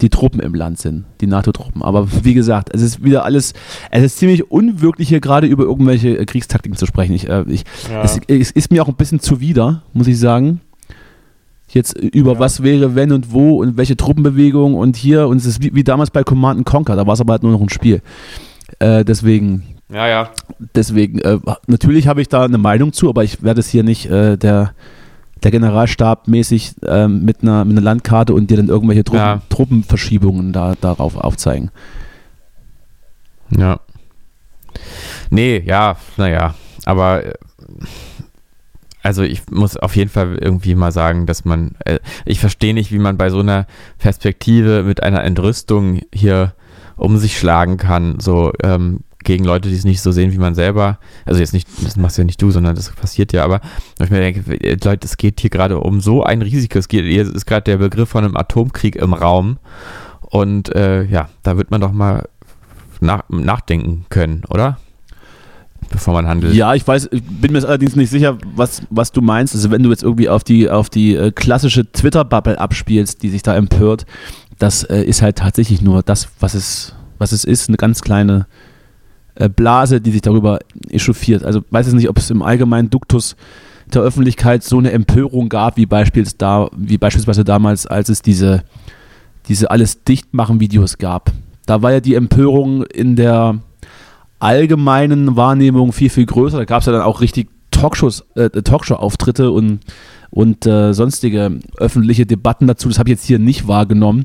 die 0.00 0.10
Truppen 0.10 0.38
im 0.38 0.54
Land 0.54 0.78
sind, 0.78 1.06
die 1.20 1.26
NATO-Truppen. 1.26 1.82
Aber 1.82 2.06
wie 2.22 2.34
gesagt, 2.34 2.70
es 2.72 2.82
ist 2.82 3.02
wieder 3.02 3.24
alles, 3.24 3.52
es 3.90 4.04
ist 4.04 4.18
ziemlich 4.18 4.48
unwirklich 4.48 5.08
hier 5.08 5.18
gerade 5.20 5.48
über 5.48 5.64
irgendwelche 5.64 6.24
Kriegstaktiken 6.24 6.78
zu 6.78 6.86
sprechen. 6.86 7.14
Ich, 7.14 7.28
äh, 7.28 7.44
ich, 7.48 7.64
Ja. 7.90 8.02
es, 8.02 8.20
es 8.28 8.52
ist 8.52 8.70
mir 8.70 8.82
auch 8.82 8.88
ein 8.88 8.94
bisschen 8.94 9.18
zuwider, 9.18 9.82
muss 9.92 10.06
ich 10.06 10.20
sagen. 10.20 10.60
Jetzt 11.70 11.98
über 11.98 12.32
Ja. 12.34 12.38
was 12.38 12.62
wäre, 12.62 12.94
wenn 12.94 13.12
und 13.12 13.32
wo 13.32 13.60
und 13.60 13.76
welche 13.76 13.96
Truppenbewegung 13.96 14.74
und 14.74 14.96
hier 14.96 15.28
und 15.28 15.36
es 15.36 15.44
ist 15.46 15.62
wie, 15.62 15.74
wie 15.74 15.84
damals 15.84 16.10
bei 16.10 16.22
Command 16.22 16.64
Conquer, 16.64 16.96
da 16.96 17.06
war 17.06 17.14
es 17.14 17.20
aber 17.20 17.32
halt 17.34 17.42
nur 17.42 17.52
noch 17.52 17.60
ein 17.60 17.68
Spiel. 17.68 18.00
Äh, 18.78 19.04
deswegen, 19.04 19.62
ja, 19.92 20.06
ja. 20.08 20.30
deswegen, 20.74 21.18
äh, 21.20 21.38
natürlich 21.66 22.06
habe 22.08 22.22
ich 22.22 22.28
da 22.28 22.44
eine 22.44 22.58
Meinung 22.58 22.92
zu, 22.92 23.08
aber 23.08 23.22
ich 23.22 23.42
werde 23.42 23.60
es 23.60 23.68
hier 23.68 23.82
nicht 23.82 24.06
äh, 24.10 24.36
der, 24.38 24.72
der 25.42 25.50
Generalstab 25.50 26.26
mäßig 26.26 26.72
ähm, 26.86 27.24
mit, 27.24 27.42
einer, 27.42 27.64
mit 27.66 27.76
einer 27.76 27.84
Landkarte 27.84 28.32
und 28.34 28.50
dir 28.50 28.56
dann 28.56 28.68
irgendwelche 28.68 29.04
Truppen, 29.04 29.18
Ja. 29.20 29.42
Truppenverschiebungen 29.50 30.52
da, 30.54 30.74
darauf 30.80 31.16
aufzeigen. 31.16 31.70
Ja. 33.50 33.80
Nee, 35.30 35.62
ja, 35.66 35.96
naja. 36.16 36.54
Aber 36.84 37.24
äh, 37.26 37.34
also 39.02 39.22
ich 39.22 39.48
muss 39.50 39.76
auf 39.76 39.96
jeden 39.96 40.10
Fall 40.10 40.36
irgendwie 40.40 40.74
mal 40.74 40.92
sagen, 40.92 41.26
dass 41.26 41.44
man, 41.44 41.76
äh, 41.84 41.98
ich 42.24 42.40
verstehe 42.40 42.74
nicht, 42.74 42.92
wie 42.92 42.98
man 42.98 43.16
bei 43.16 43.30
so 43.30 43.40
einer 43.40 43.66
Perspektive 43.98 44.82
mit 44.82 45.02
einer 45.02 45.24
Entrüstung 45.24 46.00
hier 46.12 46.54
um 46.96 47.16
sich 47.16 47.38
schlagen 47.38 47.76
kann, 47.76 48.18
so 48.18 48.52
ähm, 48.62 49.00
gegen 49.24 49.44
Leute, 49.44 49.68
die 49.68 49.74
es 49.74 49.84
nicht 49.84 50.00
so 50.00 50.10
sehen 50.10 50.32
wie 50.32 50.38
man 50.38 50.54
selber. 50.54 50.98
Also 51.24 51.40
jetzt 51.40 51.52
nicht, 51.52 51.68
das 51.82 51.96
machst 51.96 52.18
ja 52.18 52.24
nicht 52.24 52.40
du, 52.40 52.50
sondern 52.50 52.74
das 52.74 52.90
passiert 52.90 53.32
ja, 53.32 53.44
aber 53.44 53.60
ich 54.02 54.10
mir 54.10 54.20
denke, 54.20 54.52
äh, 54.54 54.76
Leute, 54.82 55.06
es 55.06 55.16
geht 55.16 55.40
hier 55.40 55.50
gerade 55.50 55.78
um 55.78 56.00
so 56.00 56.22
ein 56.22 56.42
Risiko. 56.42 56.78
Es 56.78 56.88
geht, 56.88 57.04
hier 57.04 57.22
ist 57.22 57.46
gerade 57.46 57.64
der 57.64 57.76
Begriff 57.76 58.08
von 58.08 58.24
einem 58.24 58.36
Atomkrieg 58.36 58.96
im 58.96 59.12
Raum. 59.12 59.58
Und 60.20 60.74
äh, 60.74 61.04
ja, 61.04 61.28
da 61.42 61.56
wird 61.56 61.70
man 61.70 61.80
doch 61.80 61.92
mal 61.92 62.28
nach, 63.00 63.24
nachdenken 63.28 64.06
können, 64.08 64.44
oder? 64.48 64.78
Bevor 65.90 66.14
man 66.14 66.26
handelt. 66.26 66.54
Ja, 66.54 66.74
ich 66.74 66.86
weiß, 66.86 67.08
ich 67.12 67.22
bin 67.22 67.52
mir 67.52 67.64
allerdings 67.64 67.96
nicht 67.96 68.10
sicher, 68.10 68.38
was, 68.54 68.82
was 68.90 69.12
du 69.12 69.22
meinst. 69.22 69.54
Also 69.54 69.70
wenn 69.70 69.82
du 69.82 69.90
jetzt 69.90 70.02
irgendwie 70.02 70.28
auf 70.28 70.44
die, 70.44 70.68
auf 70.68 70.90
die 70.90 71.14
äh, 71.14 71.30
klassische 71.30 71.90
Twitter-Bubble 71.90 72.58
abspielst, 72.58 73.22
die 73.22 73.30
sich 73.30 73.42
da 73.42 73.56
empört, 73.56 74.04
das 74.58 74.84
äh, 74.84 75.02
ist 75.02 75.22
halt 75.22 75.36
tatsächlich 75.36 75.82
nur 75.82 76.02
das, 76.02 76.28
was 76.40 76.54
es, 76.54 76.94
was 77.18 77.32
es 77.32 77.44
ist, 77.44 77.68
eine 77.68 77.76
ganz 77.76 78.02
kleine 78.02 78.46
äh, 79.36 79.48
Blase, 79.48 80.00
die 80.00 80.10
sich 80.10 80.22
darüber 80.22 80.58
echauffiert. 80.90 81.44
Also 81.44 81.62
weiß 81.70 81.86
jetzt 81.86 81.94
nicht, 81.94 82.08
ob 82.08 82.18
es 82.18 82.30
im 82.30 82.42
allgemeinen 82.42 82.90
Duktus 82.90 83.36
der 83.94 84.02
Öffentlichkeit 84.02 84.64
so 84.64 84.78
eine 84.78 84.92
Empörung 84.92 85.48
gab, 85.48 85.76
wie, 85.76 85.86
beispiels 85.86 86.36
da, 86.36 86.68
wie 86.76 86.98
beispielsweise 86.98 87.44
damals, 87.44 87.86
als 87.86 88.08
es 88.08 88.20
diese, 88.20 88.62
diese 89.48 89.70
alles 89.70 90.04
dichtmachen 90.04 90.60
Videos 90.60 90.98
gab. 90.98 91.32
Da 91.66 91.82
war 91.82 91.92
ja 91.92 92.00
die 92.00 92.14
Empörung 92.14 92.84
in 92.84 93.16
der 93.16 93.58
allgemeinen 94.38 95.36
Wahrnehmung 95.36 95.92
viel, 95.92 96.10
viel 96.10 96.26
größer. 96.26 96.58
Da 96.58 96.64
gab 96.64 96.80
es 96.80 96.86
ja 96.86 96.92
dann 96.92 97.02
auch 97.02 97.20
richtig 97.20 97.48
Talkshows, 97.70 98.24
äh, 98.34 98.50
Talkshow-Auftritte 98.50 99.50
und, 99.50 99.80
und 100.30 100.66
äh, 100.66 100.92
sonstige 100.94 101.60
öffentliche 101.76 102.26
Debatten 102.26 102.66
dazu. 102.66 102.88
Das 102.88 102.98
habe 102.98 103.08
ich 103.10 103.16
jetzt 103.16 103.24
hier 103.26 103.38
nicht 103.38 103.68
wahrgenommen, 103.68 104.24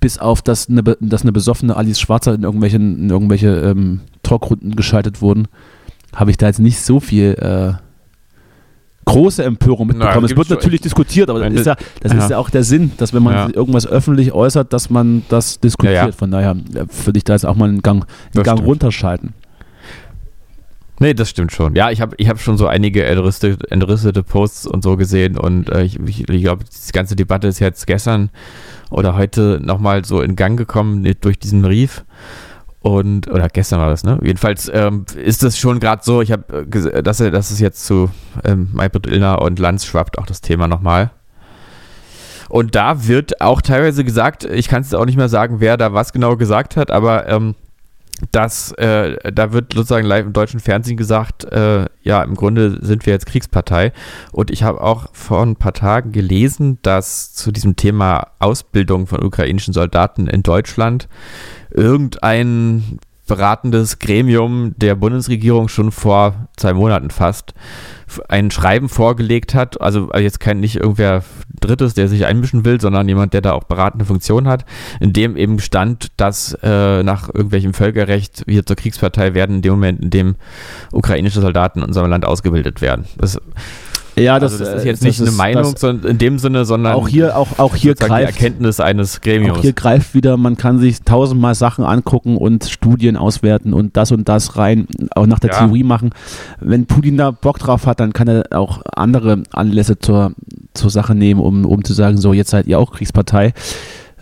bis 0.00 0.18
auf, 0.18 0.42
dass 0.42 0.68
eine, 0.68 0.82
dass 1.00 1.22
eine 1.22 1.32
besoffene 1.32 1.76
Alice 1.76 2.00
Schwarzer 2.00 2.34
in 2.34 2.42
irgendwelche, 2.42 2.76
in 2.76 3.10
irgendwelche 3.10 3.48
ähm, 3.48 4.00
Talkrunden 4.22 4.76
geschaltet 4.76 5.20
wurden. 5.22 5.48
Habe 6.14 6.30
ich 6.30 6.36
da 6.36 6.46
jetzt 6.46 6.60
nicht 6.60 6.80
so 6.80 7.00
viel 7.00 7.34
äh, 7.40 7.74
große 9.04 9.44
Empörung 9.44 9.88
mitbekommen. 9.88 10.20
Na, 10.20 10.26
es 10.26 10.36
wird 10.36 10.50
natürlich 10.50 10.80
diskutiert, 10.80 11.28
aber 11.28 11.40
das, 11.40 11.60
ist 11.60 11.66
ja, 11.66 11.76
das 12.00 12.12
ja. 12.12 12.18
ist 12.18 12.30
ja 12.30 12.38
auch 12.38 12.50
der 12.50 12.64
Sinn, 12.64 12.92
dass 12.96 13.12
wenn 13.12 13.22
man 13.22 13.34
Ja. 13.34 13.48
irgendwas 13.54 13.86
öffentlich 13.86 14.32
äußert, 14.32 14.72
dass 14.72 14.90
man 14.90 15.24
das 15.28 15.60
diskutiert. 15.60 16.14
Von 16.14 16.30
daher 16.30 16.52
äh, 16.52 16.86
würde 17.04 17.18
ich 17.18 17.24
da 17.24 17.34
jetzt 17.34 17.44
auch 17.44 17.56
mal 17.56 17.68
einen 17.68 17.82
Gang, 17.82 18.06
einen 18.34 18.44
Gang 18.44 18.58
stimmt. 18.58 18.68
runterschalten. 18.68 19.34
Nee, 21.04 21.12
das 21.12 21.28
stimmt 21.28 21.52
schon. 21.52 21.74
Ja, 21.74 21.90
ich 21.90 22.00
habe 22.00 22.16
ich 22.16 22.30
hab 22.30 22.40
schon 22.40 22.56
so 22.56 22.66
einige 22.66 23.04
entrüstete, 23.04 23.70
entrüstete 23.70 24.22
Posts 24.22 24.66
und 24.66 24.82
so 24.82 24.96
gesehen 24.96 25.36
und 25.36 25.68
äh, 25.68 25.82
ich, 25.82 26.00
ich, 26.00 26.26
ich 26.26 26.42
glaube, 26.42 26.64
die 26.64 26.92
ganze 26.92 27.14
Debatte 27.14 27.46
ist 27.46 27.58
jetzt 27.58 27.86
gestern 27.86 28.30
oder 28.88 29.14
heute 29.14 29.60
nochmal 29.62 30.06
so 30.06 30.22
in 30.22 30.34
Gang 30.34 30.56
gekommen 30.56 31.06
durch 31.20 31.38
diesen 31.38 31.60
Brief. 31.60 32.06
Und, 32.80 33.28
oder 33.28 33.50
gestern 33.50 33.80
war 33.80 33.90
das, 33.90 34.02
ne? 34.02 34.18
Jedenfalls 34.22 34.70
ähm, 34.72 35.04
ist 35.22 35.42
das 35.42 35.58
schon 35.58 35.78
gerade 35.78 36.02
so, 36.02 36.22
ich 36.22 36.32
habe, 36.32 36.66
äh, 36.72 37.02
dass, 37.02 37.18
dass 37.18 37.50
es 37.50 37.60
jetzt 37.60 37.84
zu 37.84 38.08
ähm, 38.42 38.70
Maybrit 38.72 39.06
Illner 39.06 39.42
und 39.42 39.58
Lanz 39.58 39.84
schwappt 39.84 40.16
auch 40.16 40.24
das 40.24 40.40
Thema 40.40 40.68
nochmal. 40.68 41.10
Und 42.48 42.74
da 42.74 43.06
wird 43.06 43.42
auch 43.42 43.60
teilweise 43.60 44.04
gesagt, 44.04 44.44
ich 44.44 44.68
kann 44.68 44.80
es 44.80 44.94
auch 44.94 45.04
nicht 45.04 45.18
mehr 45.18 45.28
sagen, 45.28 45.60
wer 45.60 45.76
da 45.76 45.92
was 45.92 46.14
genau 46.14 46.38
gesagt 46.38 46.78
hat, 46.78 46.90
aber 46.90 47.28
ähm, 47.28 47.56
dass 48.32 48.72
äh, 48.72 49.32
da 49.32 49.52
wird 49.52 49.72
sozusagen 49.74 50.06
live 50.06 50.26
im 50.26 50.32
deutschen 50.32 50.60
Fernsehen 50.60 50.96
gesagt, 50.96 51.44
äh, 51.44 51.86
ja, 52.02 52.22
im 52.22 52.34
Grunde 52.34 52.84
sind 52.84 53.06
wir 53.06 53.12
jetzt 53.12 53.26
Kriegspartei. 53.26 53.92
Und 54.32 54.50
ich 54.50 54.62
habe 54.62 54.80
auch 54.80 55.08
vor 55.12 55.42
ein 55.42 55.56
paar 55.56 55.72
Tagen 55.72 56.12
gelesen, 56.12 56.78
dass 56.82 57.32
zu 57.34 57.52
diesem 57.52 57.76
Thema 57.76 58.28
Ausbildung 58.38 59.06
von 59.06 59.22
ukrainischen 59.22 59.74
Soldaten 59.74 60.26
in 60.26 60.42
Deutschland 60.42 61.08
irgendein 61.70 62.98
beratendes 63.26 63.98
Gremium 63.98 64.74
der 64.76 64.94
Bundesregierung 64.94 65.68
schon 65.68 65.90
vor 65.92 66.48
zwei 66.56 66.74
Monaten 66.74 67.10
fast 67.10 67.54
ein 68.28 68.50
Schreiben 68.50 68.88
vorgelegt 68.88 69.54
hat, 69.54 69.80
also 69.80 70.12
jetzt 70.14 70.40
kein 70.40 70.60
nicht 70.60 70.76
irgendwer 70.76 71.22
Drittes, 71.60 71.94
der 71.94 72.08
sich 72.08 72.26
einmischen 72.26 72.64
will, 72.64 72.80
sondern 72.80 73.08
jemand, 73.08 73.32
der 73.32 73.40
da 73.40 73.52
auch 73.52 73.64
beratende 73.64 74.04
Funktion 74.04 74.46
hat, 74.46 74.64
in 75.00 75.12
dem 75.12 75.36
eben 75.36 75.58
stand, 75.58 76.12
dass 76.18 76.56
äh, 76.62 77.02
nach 77.02 77.28
irgendwelchem 77.28 77.72
Völkerrecht 77.72 78.44
wir 78.46 78.66
zur 78.66 78.76
Kriegspartei 78.76 79.34
werden, 79.34 79.56
in 79.56 79.62
dem 79.62 79.72
Moment, 79.72 80.02
in 80.02 80.10
dem 80.10 80.36
ukrainische 80.92 81.40
Soldaten 81.40 81.80
in 81.80 81.86
unserem 81.86 82.10
Land 82.10 82.26
ausgebildet 82.26 82.82
werden. 82.82 83.06
Das, 83.16 83.40
Ja, 84.16 84.38
das, 84.38 84.52
also 84.52 84.64
das 84.64 84.74
ist 84.76 84.84
äh, 84.84 84.86
jetzt 84.88 85.02
nicht 85.02 85.20
eine 85.20 85.30
ist- 85.30 85.36
Meinung 85.36 85.72
das- 85.72 85.80
sondern 85.80 86.10
in 86.10 86.18
dem 86.18 86.38
Sinne, 86.38 86.64
sondern 86.64 86.94
auch 86.94 87.08
hier, 87.08 87.36
auch, 87.36 87.58
auch 87.58 87.74
hier 87.74 87.92
sozusagen 87.92 88.14
die 88.20 88.24
greift, 88.26 88.40
Erkenntnis 88.40 88.80
eines 88.80 89.20
Gremiums. 89.20 89.58
auch 89.58 89.62
hier 89.62 89.72
greift 89.72 90.14
wieder, 90.14 90.36
man 90.36 90.56
kann 90.56 90.78
sich 90.78 91.02
tausendmal 91.02 91.54
Sachen 91.54 91.84
angucken 91.84 92.36
und 92.36 92.64
Studien 92.64 93.16
auswerten 93.16 93.72
und 93.72 93.96
das 93.96 94.12
und 94.12 94.28
das 94.28 94.56
rein, 94.56 94.86
auch 95.16 95.26
nach 95.26 95.38
der 95.40 95.50
Ja. 95.50 95.58
Theorie 95.58 95.82
machen. 95.84 96.10
Wenn 96.60 96.86
Putin 96.86 97.16
da 97.16 97.30
Bock 97.32 97.58
drauf 97.58 97.86
hat, 97.86 97.98
dann 98.00 98.12
kann 98.12 98.28
er 98.28 98.44
auch 98.52 98.82
andere 98.94 99.42
Anlässe 99.52 99.98
zur, 99.98 100.32
zur 100.74 100.90
Sache 100.90 101.14
nehmen, 101.14 101.40
um, 101.40 101.64
um 101.64 101.82
zu 101.84 101.92
sagen, 101.92 102.16
so, 102.16 102.32
jetzt 102.32 102.50
seid 102.50 102.66
ihr 102.66 102.78
auch 102.78 102.92
Kriegspartei. 102.92 103.52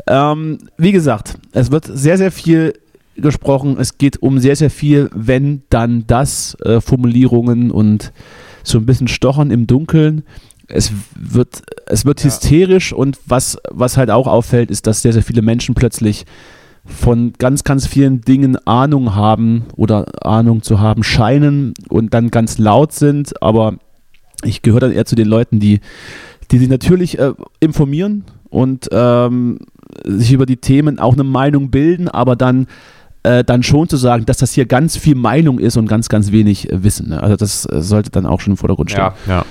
Ähm, 0.07 0.59
wie 0.79 0.93
gesagt, 0.93 1.35
es 1.53 1.71
wird 1.71 1.85
sehr, 1.85 2.17
sehr 2.17 2.33
viel 2.33 2.73
gesprochen. 3.17 3.77
Es 3.79 3.99
geht 3.99 4.23
um 4.23 4.39
sehr, 4.39 4.57
sehr 4.57 4.71
viel, 4.71 5.11
wenn 5.15 5.63
dann 5.69 6.05
das, 6.07 6.57
äh, 6.65 6.81
Formulierungen 6.81 7.71
und 7.71 8.11
so 8.65 8.79
ein 8.79 8.87
bisschen 8.87 9.09
Stochern 9.09 9.51
im 9.51 9.67
Dunkeln. 9.67 10.23
Es 10.69 10.93
wird, 11.15 11.63
es 11.87 12.05
wird 12.05 12.21
Ja. 12.21 12.27
hysterisch 12.27 12.93
und 12.93 13.19
was, 13.27 13.59
was 13.71 13.97
halt 13.97 14.11
auch 14.11 14.27
auffällt, 14.27 14.71
ist, 14.71 14.87
dass 14.87 15.03
sehr, 15.03 15.13
sehr 15.13 15.23
viele 15.23 15.43
Menschen 15.43 15.75
plötzlich 15.75 16.25
von 16.85 17.33
ganz, 17.39 17.63
ganz 17.63 17.87
vielen 17.87 18.23
Dingen 18.23 18.57
Ahnung 18.67 19.15
haben 19.15 19.65
oder 19.77 20.25
Ahnung 20.27 20.63
zu 20.63 20.81
haben 20.81 21.03
scheinen 21.05 21.75
und 21.89 22.13
dann 22.15 22.31
ganz 22.31 22.59
laut 22.59 22.93
sind, 22.93 23.41
aber 23.43 23.77
ich 24.45 24.63
gehöre 24.63 24.81
dann 24.81 24.93
eher 24.93 25.05
zu 25.05 25.15
den 25.15 25.29
Leuten, 25.29 25.61
die, 25.61 25.81
die 26.51 26.59
sich 26.59 26.69
natürlich 26.69 27.19
äh, 27.19 27.35
informieren 27.61 28.25
und 28.51 28.89
ähm, 28.91 29.61
sich 30.05 30.33
über 30.33 30.47
die 30.47 30.57
Themen 30.57 30.99
auch 30.99 31.13
eine 31.13 31.23
Meinung 31.25 31.71
bilden, 31.71 32.09
aber 32.09 32.35
dann, 32.35 32.67
äh, 33.23 33.45
dann 33.45 33.63
schon 33.63 33.89
zu 33.89 33.97
sagen, 33.97 34.27
dass 34.27 34.39
das 34.39 34.53
hier 34.53 34.67
ganz 34.67 34.97
viel 34.97 35.15
Meinung 35.15 35.59
ist 35.59 35.77
und 35.77 35.87
ganz, 35.87 36.09
ganz 36.09 36.33
wenig 36.33 36.71
äh, 36.71 36.83
Wissen. 36.83 37.11
Ne? 37.11 37.23
Also 37.23 37.37
das 37.37 37.67
äh, 37.67 37.81
sollte 37.83 38.11
dann 38.11 38.27
auch 38.27 38.41
schon 38.41 38.53
im 38.53 38.57
Vordergrund 38.57 38.91
stehen. 38.91 39.05
Ja, 39.05 39.15
ja. 39.27 39.45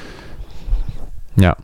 Ja. 1.37 1.55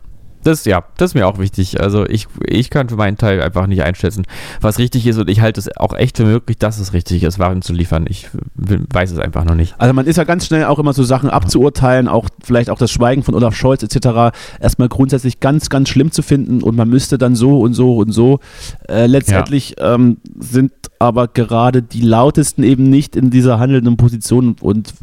Das, 0.48 0.64
ja, 0.64 0.82
das 0.96 1.10
ist 1.10 1.14
mir 1.14 1.26
auch 1.26 1.38
wichtig. 1.38 1.80
Also 1.80 2.06
ich, 2.06 2.26
ich 2.46 2.70
kann 2.70 2.88
für 2.88 2.96
meinen 2.96 3.18
Teil 3.18 3.42
einfach 3.42 3.66
nicht 3.66 3.82
einschätzen, 3.82 4.24
was 4.62 4.78
richtig 4.78 5.06
ist 5.06 5.18
und 5.18 5.28
ich 5.28 5.42
halte 5.42 5.60
es 5.60 5.76
auch 5.76 5.92
echt 5.92 6.16
für 6.16 6.24
möglich, 6.24 6.56
dass 6.56 6.78
es 6.78 6.94
richtig 6.94 7.22
ist, 7.22 7.38
Waren 7.38 7.60
zu 7.60 7.74
liefern. 7.74 8.06
Ich 8.08 8.28
weiß 8.56 9.10
es 9.12 9.18
einfach 9.18 9.44
noch 9.44 9.54
nicht. 9.54 9.74
Also 9.78 9.92
man 9.92 10.06
ist 10.06 10.16
ja 10.16 10.24
ganz 10.24 10.46
schnell 10.46 10.64
auch 10.64 10.78
immer 10.78 10.94
so 10.94 11.02
Sachen 11.02 11.28
abzuurteilen, 11.28 12.08
auch 12.08 12.28
vielleicht 12.42 12.70
auch 12.70 12.78
das 12.78 12.90
Schweigen 12.90 13.22
von 13.22 13.34
Olaf 13.34 13.54
Scholz 13.54 13.82
etc. 13.82 14.34
erstmal 14.58 14.88
grundsätzlich 14.88 15.40
ganz, 15.40 15.68
ganz 15.68 15.90
schlimm 15.90 16.12
zu 16.12 16.22
finden 16.22 16.62
und 16.62 16.76
man 16.76 16.88
müsste 16.88 17.18
dann 17.18 17.34
so 17.36 17.60
und 17.60 17.74
so 17.74 17.98
und 17.98 18.12
so. 18.12 18.40
Äh, 18.88 19.06
letztendlich 19.06 19.74
ähm, 19.78 20.16
sind 20.38 20.72
aber 20.98 21.28
gerade 21.28 21.82
die 21.82 22.00
lautesten 22.00 22.62
eben 22.62 22.84
nicht 22.84 23.16
in 23.16 23.30
dieser 23.30 23.58
handelnden 23.60 23.96
Position 23.96 24.56
und 24.60 24.94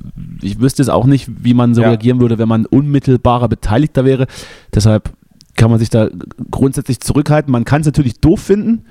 ich 0.42 0.60
wüsste 0.60 0.82
es 0.82 0.90
auch 0.90 1.06
nicht, 1.06 1.30
wie 1.44 1.54
man 1.54 1.76
so 1.76 1.84
Ja. 1.84 1.90
reagieren 1.90 2.20
würde, 2.20 2.38
wenn 2.38 2.50
man 2.50 2.66
unmittelbarer 2.66 3.48
Beteiligter 3.48 4.06
wäre. 4.06 4.26
Deshalb 4.74 5.12
kann 5.56 5.70
man 5.70 5.80
sich 5.80 5.90
da 5.90 6.10
grundsätzlich 6.52 7.00
zurückhalten. 7.00 7.52
Man 7.52 7.66
kann 7.66 7.82
es 7.82 7.86
natürlich 7.88 8.20
doof 8.20 8.42
finden, 8.42 8.86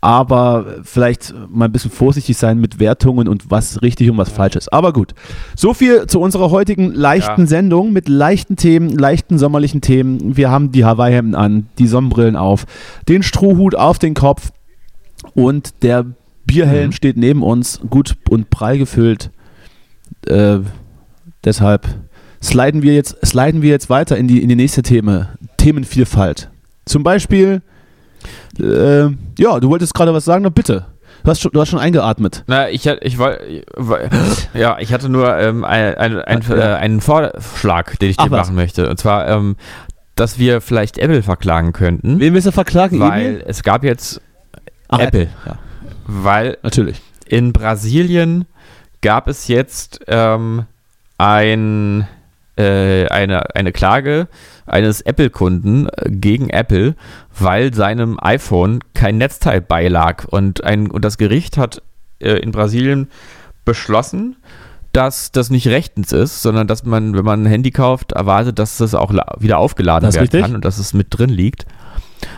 aber 0.00 0.76
vielleicht 0.82 1.34
mal 1.48 1.64
ein 1.64 1.72
bisschen 1.72 1.90
vorsichtig 1.90 2.36
sein 2.36 2.60
mit 2.60 2.78
Wertungen 2.78 3.26
und 3.28 3.50
was 3.50 3.82
richtig 3.82 4.10
und 4.10 4.18
was 4.18 4.28
falsch 4.28 4.54
ist. 4.56 4.72
Aber 4.72 4.92
gut, 4.92 5.14
so 5.56 5.74
viel 5.74 6.06
zu 6.06 6.20
unserer 6.20 6.50
heutigen 6.50 6.92
leichten 6.92 7.42
Ja. 7.42 7.46
Sendung 7.46 7.92
mit 7.92 8.08
leichten 8.08 8.56
Themen, 8.56 8.90
leichten 8.90 9.38
sommerlichen 9.38 9.80
Themen. 9.80 10.36
Wir 10.36 10.50
haben 10.50 10.70
die 10.70 10.84
Hawaii-Hemden 10.84 11.34
an, 11.34 11.66
die 11.78 11.86
Sonnenbrillen 11.88 12.36
auf, 12.36 12.66
den 13.08 13.22
Strohhut 13.22 13.74
auf 13.74 13.98
den 13.98 14.14
Kopf 14.14 14.52
und 15.34 15.82
der 15.82 16.04
Bierhelm 16.44 16.88
Mhm. 16.88 16.92
steht 16.92 17.16
neben 17.16 17.42
uns, 17.42 17.80
gut 17.90 18.16
und 18.30 18.50
prall 18.50 18.78
gefüllt. 18.78 19.30
Äh, 20.28 20.58
deshalb 21.44 21.88
sliden 22.42 22.82
wir 22.82 22.94
jetzt, 22.94 23.16
sliden 23.24 23.62
wir 23.62 23.70
jetzt 23.70 23.88
weiter 23.90 24.16
in 24.16 24.28
die, 24.28 24.42
in 24.42 24.48
die 24.48 24.56
nächste 24.56 24.82
Thema, 24.82 25.30
Themenvielfalt. 25.56 26.48
Zum 26.84 27.02
Beispiel, 27.02 27.62
äh, 28.60 29.04
ja, 29.38 29.60
du 29.60 29.68
wolltest 29.68 29.94
gerade 29.94 30.12
was 30.14 30.24
sagen, 30.24 30.42
na 30.42 30.48
bitte. 30.50 30.86
Du 31.24 31.30
hast 31.30 31.40
schon, 31.40 31.50
du 31.52 31.60
hast 31.60 31.70
schon 31.70 31.80
eingeatmet. 31.80 32.44
Na, 32.46 32.68
ich, 32.70 32.86
ich 32.86 33.18
wollte, 33.18 33.64
ja, 34.54 34.78
ich 34.78 34.92
hatte 34.92 35.08
nur 35.08 35.36
ähm, 35.36 35.64
ein, 35.64 35.94
ein, 35.96 36.20
ein, 36.20 36.42
Ja. 36.48 36.56
äh, 36.56 36.74
einen 36.76 37.00
Vorschlag, 37.00 37.96
den 37.96 38.10
ich 38.10 38.18
Ach, 38.20 38.26
dir 38.26 38.30
was? 38.30 38.46
machen 38.46 38.54
möchte. 38.54 38.88
Und 38.88 38.98
zwar, 39.00 39.26
ähm, 39.28 39.56
dass 40.14 40.38
wir 40.38 40.60
vielleicht 40.60 40.98
Apple 40.98 41.22
verklagen 41.22 41.72
könnten, 41.72 42.20
Wen 42.20 42.32
willst 42.32 42.46
du 42.46 42.52
verklagen? 42.52 43.00
weil 43.00 43.26
Emil? 43.26 43.44
es 43.46 43.62
gab 43.64 43.82
jetzt, 43.82 44.20
Ach, 44.88 45.00
Apple. 45.00 45.28
Ja, 45.44 45.58
weil 46.06 46.58
natürlich. 46.62 47.02
in 47.26 47.52
Brasilien 47.52 48.44
gab 49.02 49.26
es 49.26 49.48
jetzt 49.48 50.00
ähm, 50.06 50.64
ein, 51.18 52.06
eine, 52.62 53.54
eine 53.54 53.72
Klage 53.72 54.28
eines 54.66 55.00
Apple-Kunden 55.00 55.88
äh, 55.88 56.10
gegen 56.10 56.50
Apple, 56.50 56.94
weil 57.38 57.72
seinem 57.74 58.18
iPhone 58.20 58.80
kein 58.94 59.18
Netzteil 59.18 59.60
beilag. 59.60 60.24
Und, 60.26 60.64
ein, 60.64 60.90
und 60.90 61.04
das 61.04 61.18
Gericht 61.18 61.56
hat 61.56 61.82
äh, 62.18 62.38
in 62.38 62.50
Brasilien 62.50 63.08
beschlossen, 63.64 64.36
dass 64.92 65.30
das 65.30 65.50
nicht 65.50 65.68
rechtens 65.68 66.12
ist, 66.12 66.42
sondern 66.42 66.66
dass 66.66 66.84
man, 66.84 67.14
wenn 67.14 67.24
man 67.24 67.42
ein 67.42 67.46
Handy 67.46 67.70
kauft, 67.70 68.12
erwartet, 68.12 68.58
dass 68.58 68.78
das 68.78 68.94
auch 68.94 69.12
wieder 69.38 69.58
aufgeladen 69.58 70.10
werden 70.10 70.20
richtig. 70.20 70.40
kann 70.40 70.54
und 70.54 70.64
dass 70.64 70.78
es 70.78 70.94
mit 70.94 71.08
drin 71.10 71.28
liegt. 71.28 71.66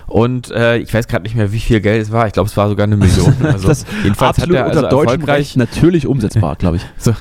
Und 0.06 0.50
äh, 0.50 0.78
ich 0.78 0.92
weiß 0.92 1.06
gerade 1.06 1.22
nicht 1.22 1.36
mehr, 1.36 1.52
wie 1.52 1.60
viel 1.60 1.80
Geld 1.80 2.02
es 2.02 2.10
war. 2.10 2.26
Ich 2.26 2.32
glaube, 2.32 2.48
es 2.48 2.56
war 2.56 2.68
sogar 2.68 2.84
eine 2.84 2.96
Million. 2.96 3.36
Also, 3.44 3.68
das 3.68 3.86
jedenfalls 4.02 4.38
hat 4.38 4.50
er 4.50 4.64
also 4.64 4.78
unter 4.78 4.88
deutschem 4.88 5.22
Recht 5.22 5.56
natürlich 5.56 6.06
umsetzbar, 6.06 6.56
glaube 6.56 6.78
ich. 6.78 6.86
so, 6.98 7.14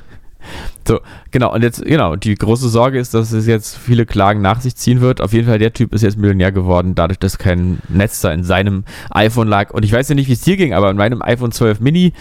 so, 0.87 0.99
genau, 1.31 1.53
und 1.53 1.63
jetzt, 1.63 1.83
genau, 1.83 2.15
die 2.15 2.35
große 2.35 2.69
Sorge 2.69 2.99
ist, 2.99 3.13
dass 3.13 3.31
es 3.31 3.45
jetzt 3.47 3.77
viele 3.77 4.05
Klagen 4.05 4.41
nach 4.41 4.61
sich 4.61 4.75
ziehen 4.75 5.01
wird. 5.01 5.19
Auf 5.21 5.33
jeden 5.33 5.47
Fall, 5.47 5.59
der 5.59 5.73
Typ 5.73 5.93
ist 5.93 6.01
jetzt 6.01 6.17
Millionär 6.17 6.51
geworden, 6.51 6.95
dadurch, 6.95 7.19
dass 7.19 7.37
kein 7.37 7.79
Netz 7.89 8.21
da 8.21 8.31
in 8.31 8.43
seinem 8.43 8.83
iPhone 9.11 9.47
lag. 9.47 9.71
Und 9.71 9.83
ich 9.83 9.91
weiß 9.91 10.07
ja 10.09 10.15
nicht, 10.15 10.27
wie 10.29 10.33
es 10.33 10.41
dir 10.41 10.55
ging, 10.57 10.73
aber 10.73 10.89
in 10.89 10.97
meinem 10.97 11.21
iPhone 11.21 11.51
12 11.51 11.79
Mini 11.81 12.13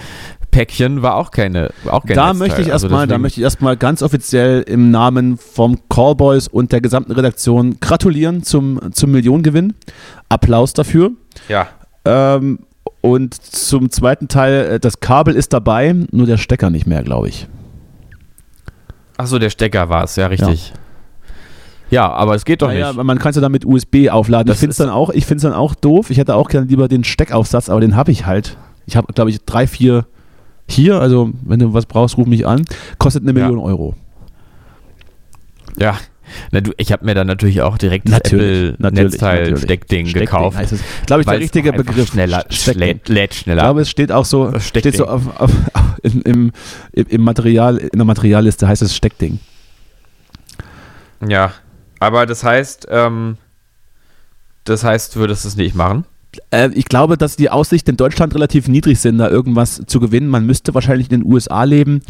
Päckchen 0.50 1.02
war 1.02 1.16
auch 1.16 1.30
keine, 1.32 1.70
auch 1.90 2.04
kein 2.04 2.16
Da 2.16 2.28
Netzteil. 2.28 2.48
möchte 2.48 2.62
ich 2.62 2.72
Also 2.72 2.86
erstmal, 2.86 3.00
da 3.02 3.06
deswegen- 3.06 3.22
möchte 3.22 3.40
ich 3.40 3.44
erstmal 3.44 3.76
ganz 3.76 4.02
offiziell 4.02 4.62
im 4.62 4.90
Namen 4.90 5.36
vom 5.36 5.78
Callboys 5.90 6.48
und 6.48 6.72
der 6.72 6.80
gesamten 6.80 7.12
Redaktion 7.12 7.78
gratulieren 7.80 8.42
zum, 8.42 8.80
zum 8.92 9.10
Millionengewinn. 9.12 9.74
Applaus 10.28 10.72
dafür. 10.72 11.10
ja, 11.48 11.68
Ähm, 12.04 12.60
und 13.02 13.34
zum 13.34 13.90
zweiten 13.90 14.28
Teil, 14.28 14.66
äh, 14.74 14.80
das 14.80 15.00
Kabel 15.00 15.34
ist 15.36 15.52
dabei, 15.52 15.94
nur 16.10 16.26
der 16.26 16.38
Stecker 16.38 16.70
nicht 16.70 16.86
mehr, 16.86 17.02
glaube 17.02 17.28
ich. 17.28 17.46
Achso, 19.16 19.38
der 19.38 19.50
Stecker 19.50 19.88
war 19.88 20.04
es, 20.04 20.16
ja, 20.16 20.26
richtig. 20.26 20.72
Ja. 21.90 22.10
aber 22.12 22.34
es 22.34 22.44
geht 22.44 22.62
doch 22.62 22.68
Naja, 22.68 22.92
nicht. 22.92 23.02
man 23.04 23.18
kann 23.18 23.30
es 23.30 23.36
ja 23.36 23.42
dann 23.42 23.52
mit 23.52 23.64
USB 23.64 24.08
aufladen. 24.10 24.46
Das 24.46 24.56
ich 24.56 24.60
finde 24.60 24.70
es 24.72 24.76
dann, 24.76 24.90
auch- 24.90 25.10
ich 25.10 25.26
dann 25.26 25.52
auch 25.52 25.74
doof. 25.74 26.10
Ich 26.10 26.18
hätte 26.18 26.34
auch 26.34 26.48
gerne 26.48 26.66
lieber 26.66 26.88
den 26.88 27.04
Steckaufsatz, 27.04 27.68
aber 27.68 27.80
den 27.80 27.94
habe 27.96 28.10
ich 28.10 28.26
halt. 28.26 28.56
Ich 28.86 28.96
habe, 28.96 29.12
glaube 29.12 29.30
ich, 29.30 29.44
drei, 29.44 29.66
vier 29.66 30.06
hier. 30.68 31.00
Also, 31.00 31.30
wenn 31.42 31.60
du 31.60 31.72
was 31.72 31.86
brauchst, 31.86 32.16
ruf 32.18 32.26
mich 32.26 32.46
an. 32.46 32.62
Kostet 32.98 33.22
eine 33.26 33.38
Ja. 33.38 33.46
Million 33.46 33.64
Euro. 33.64 33.94
Ja. 35.78 35.96
Na, 36.50 36.60
du, 36.60 36.72
ich 36.76 36.92
habe 36.92 37.04
mir 37.04 37.14
dann 37.14 37.26
natürlich 37.26 37.62
auch 37.62 37.78
direkt 37.78 38.06
das 38.08 38.12
Natürlich, 38.14 38.78
natürlich. 38.78 39.14
Apple-Netzteil-Steckding 39.14 40.06
Steckding 40.06 40.12
gekauft. 40.12 40.56
heißt 40.56 40.72
es. 40.72 40.80
Glaube 41.06 41.22
ich, 41.22 41.26
der 41.28 41.38
richtige 41.38 41.72
Begriff. 41.72 42.08
Schneller, 42.10 42.44
lädt, 42.74 43.08
lädt 43.08 43.32
Ich 43.32 43.40
schneller. 43.40 43.62
glaube, 43.62 43.80
es 43.82 43.90
steht 43.90 44.12
auch 44.12 44.24
so, 44.24 44.50
Das 44.50 44.66
steht 44.66 44.96
so 44.96 45.06
auf, 45.06 45.22
auf, 45.40 45.50
in, 46.02 46.20
im, 46.22 46.52
im 46.92 47.06
im 47.08 47.22
Material, 47.22 47.78
in 47.78 47.90
der 47.98 48.04
Materialliste 48.04 48.66
heißt 48.68 48.82
es 48.82 48.94
Steckding. 48.94 49.38
Ja, 51.26 51.52
aber 51.98 52.26
das 52.26 52.44
heißt, 52.44 52.88
ähm, 52.90 53.38
das 54.64 54.84
heißt, 54.84 55.14
du 55.14 55.20
würdest 55.20 55.44
es 55.44 55.56
nicht 55.56 55.74
machen? 55.74 56.04
Äh, 56.50 56.70
ich 56.74 56.86
glaube, 56.86 57.16
dass 57.16 57.36
die 57.36 57.50
Aussichten 57.50 57.90
in 57.90 57.96
Deutschland 57.96 58.34
relativ 58.34 58.68
niedrig 58.68 58.98
sind, 59.00 59.18
da 59.18 59.28
irgendwas 59.28 59.82
zu 59.86 60.00
gewinnen. 60.00 60.28
Man 60.28 60.46
müsste 60.46 60.74
wahrscheinlich 60.74 61.10
in 61.10 61.20
den 61.20 61.32
USA 61.32 61.64
leben 61.64 62.02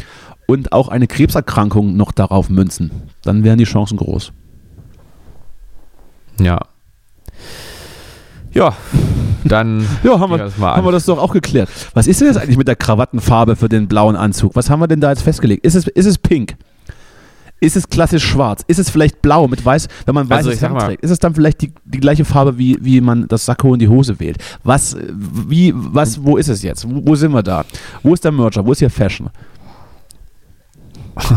und 0.47 0.71
auch 0.71 0.87
eine 0.87 1.07
Krebserkrankung 1.07 1.95
noch 1.95 2.11
darauf 2.11 2.49
münzen. 2.49 2.91
Dann 3.23 3.43
wären 3.43 3.57
die 3.57 3.65
Chancen 3.65 3.97
groß. 3.97 4.31
Ja. 6.39 6.59
Ja, 8.53 8.75
dann 9.43 9.85
Ja, 10.03 10.19
haben 10.19 10.31
wir, 10.31 10.37
das 10.37 10.57
haben 10.57 10.85
wir 10.85 10.91
das 10.91 11.05
doch 11.05 11.19
auch 11.19 11.33
geklärt. 11.33 11.69
Was 11.93 12.07
ist 12.07 12.21
denn 12.21 12.27
jetzt 12.27 12.37
eigentlich 12.37 12.57
mit 12.57 12.67
der 12.67 12.75
Krawattenfarbe 12.75 13.55
für 13.55 13.69
den 13.69 13.87
blauen 13.87 14.15
Anzug? 14.15 14.55
Was 14.55 14.69
haben 14.69 14.79
wir 14.79 14.87
denn 14.87 15.01
da 15.01 15.09
jetzt 15.09 15.21
festgelegt? 15.21 15.65
Ist 15.65 15.75
es, 15.75 15.87
ist 15.87 16.05
es 16.05 16.17
pink? 16.17 16.55
Ist 17.59 17.75
es 17.75 17.89
klassisch 17.89 18.23
schwarz? 18.23 18.63
Ist 18.67 18.77
es 18.77 18.89
vielleicht 18.89 19.21
blau 19.21 19.47
mit 19.47 19.65
weiß, 19.65 19.87
wenn 20.05 20.13
man 20.13 20.31
Also 20.31 20.49
weißes 20.49 20.53
ich 20.53 20.59
sag 20.59 20.71
Hemd 20.71 20.81
trägt? 20.81 21.03
Ist 21.03 21.11
es 21.11 21.19
dann 21.19 21.33
vielleicht 21.33 21.61
die, 21.61 21.73
die 21.85 21.99
gleiche 21.99 22.23
Farbe, 22.23 22.57
wie, 22.57 22.77
wie 22.81 23.01
man 23.01 23.27
das 23.27 23.45
Sakko 23.45 23.71
und 23.71 23.79
die 23.79 23.87
Hose 23.87 24.19
wählt? 24.19 24.37
Was, 24.63 24.95
wie, 25.09 25.73
was, 25.75 26.23
wo 26.23 26.37
ist 26.37 26.49
es 26.49 26.61
jetzt? 26.61 26.87
Wo, 26.87 27.01
wo 27.03 27.15
sind 27.15 27.31
wir 27.31 27.41
da? 27.41 27.65
Wo 28.03 28.13
ist 28.13 28.23
der 28.23 28.31
Merger? 28.31 28.65
Wo 28.65 28.71
ist 28.71 28.79
hier 28.79 28.89
Fashion? 28.89 29.29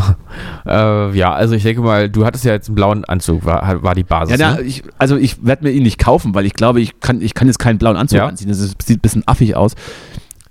Äh, 0.66 1.16
ja, 1.16 1.32
also 1.32 1.54
ich 1.54 1.62
denke 1.62 1.80
mal, 1.80 2.10
du 2.10 2.26
hattest 2.26 2.44
ja 2.44 2.52
jetzt 2.52 2.68
einen 2.68 2.74
blauen 2.74 3.04
Anzug, 3.06 3.46
war, 3.46 3.82
war 3.82 3.94
die 3.94 4.02
Basis. 4.04 4.38
Ja, 4.38 4.50
na, 4.50 4.56
ne? 4.56 4.62
ich, 4.62 4.82
also 4.98 5.16
ich 5.16 5.42
werde 5.44 5.64
mir 5.64 5.70
ihn 5.70 5.82
nicht 5.82 5.98
kaufen, 5.98 6.34
weil 6.34 6.44
ich 6.44 6.52
glaube, 6.52 6.82
ich 6.82 7.00
kann, 7.00 7.22
ich 7.22 7.32
kann 7.32 7.46
jetzt 7.48 7.58
keinen 7.58 7.78
blauen 7.78 7.96
Anzug 7.96 8.18
Ja. 8.18 8.26
anziehen. 8.26 8.48
Das 8.48 8.60
ist, 8.60 8.80
sieht 8.82 8.98
ein 8.98 9.00
bisschen 9.00 9.26
affig 9.26 9.56
aus. 9.56 9.72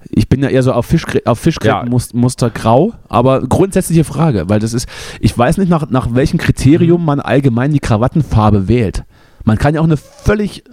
Ich 0.10 0.30
bin 0.30 0.41
ja 0.41 0.50
eher 0.50 0.64
so 0.64 0.72
auf, 0.72 0.86
Fischgräten, 0.86 1.28
auf 1.28 1.39
Fischgrätenmuster 1.39 2.50
grau, 2.50 2.93
aber 3.10 3.41
grundsätzliche 3.41 4.06
Frage, 4.06 4.47
weil 4.47 4.60
das 4.60 4.74
ist, 4.74 4.88
ich 5.20 5.38
weiß 5.38 5.58
nicht, 5.58 5.70
nach, 5.70 5.89
nach 5.89 6.14
welchem 6.16 6.38
Mhm. 6.38 6.43
Kriterium 6.43 7.06
man 7.06 7.20
allgemein 7.20 7.74
die 7.74 7.80
Krawattenfarbe 7.80 8.68
wählt. 8.68 9.04
Man 9.43 9.58
kann 9.58 9.76
ja 9.76 9.82
auch 9.82 9.86
eine 9.86 9.97
völlig, 9.97 10.64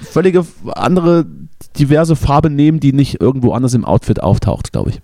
völlige 0.00 0.44
andere, 0.74 1.26
diverse 1.78 2.16
Farbe 2.16 2.50
nehmen, 2.50 2.80
die 2.80 2.92
nicht 2.92 3.20
irgendwo 3.20 3.52
anders 3.52 3.74
im 3.74 3.84
Outfit 3.84 4.22
auftaucht, 4.22 4.72
glaube 4.72 4.90
ich. 4.90 5.00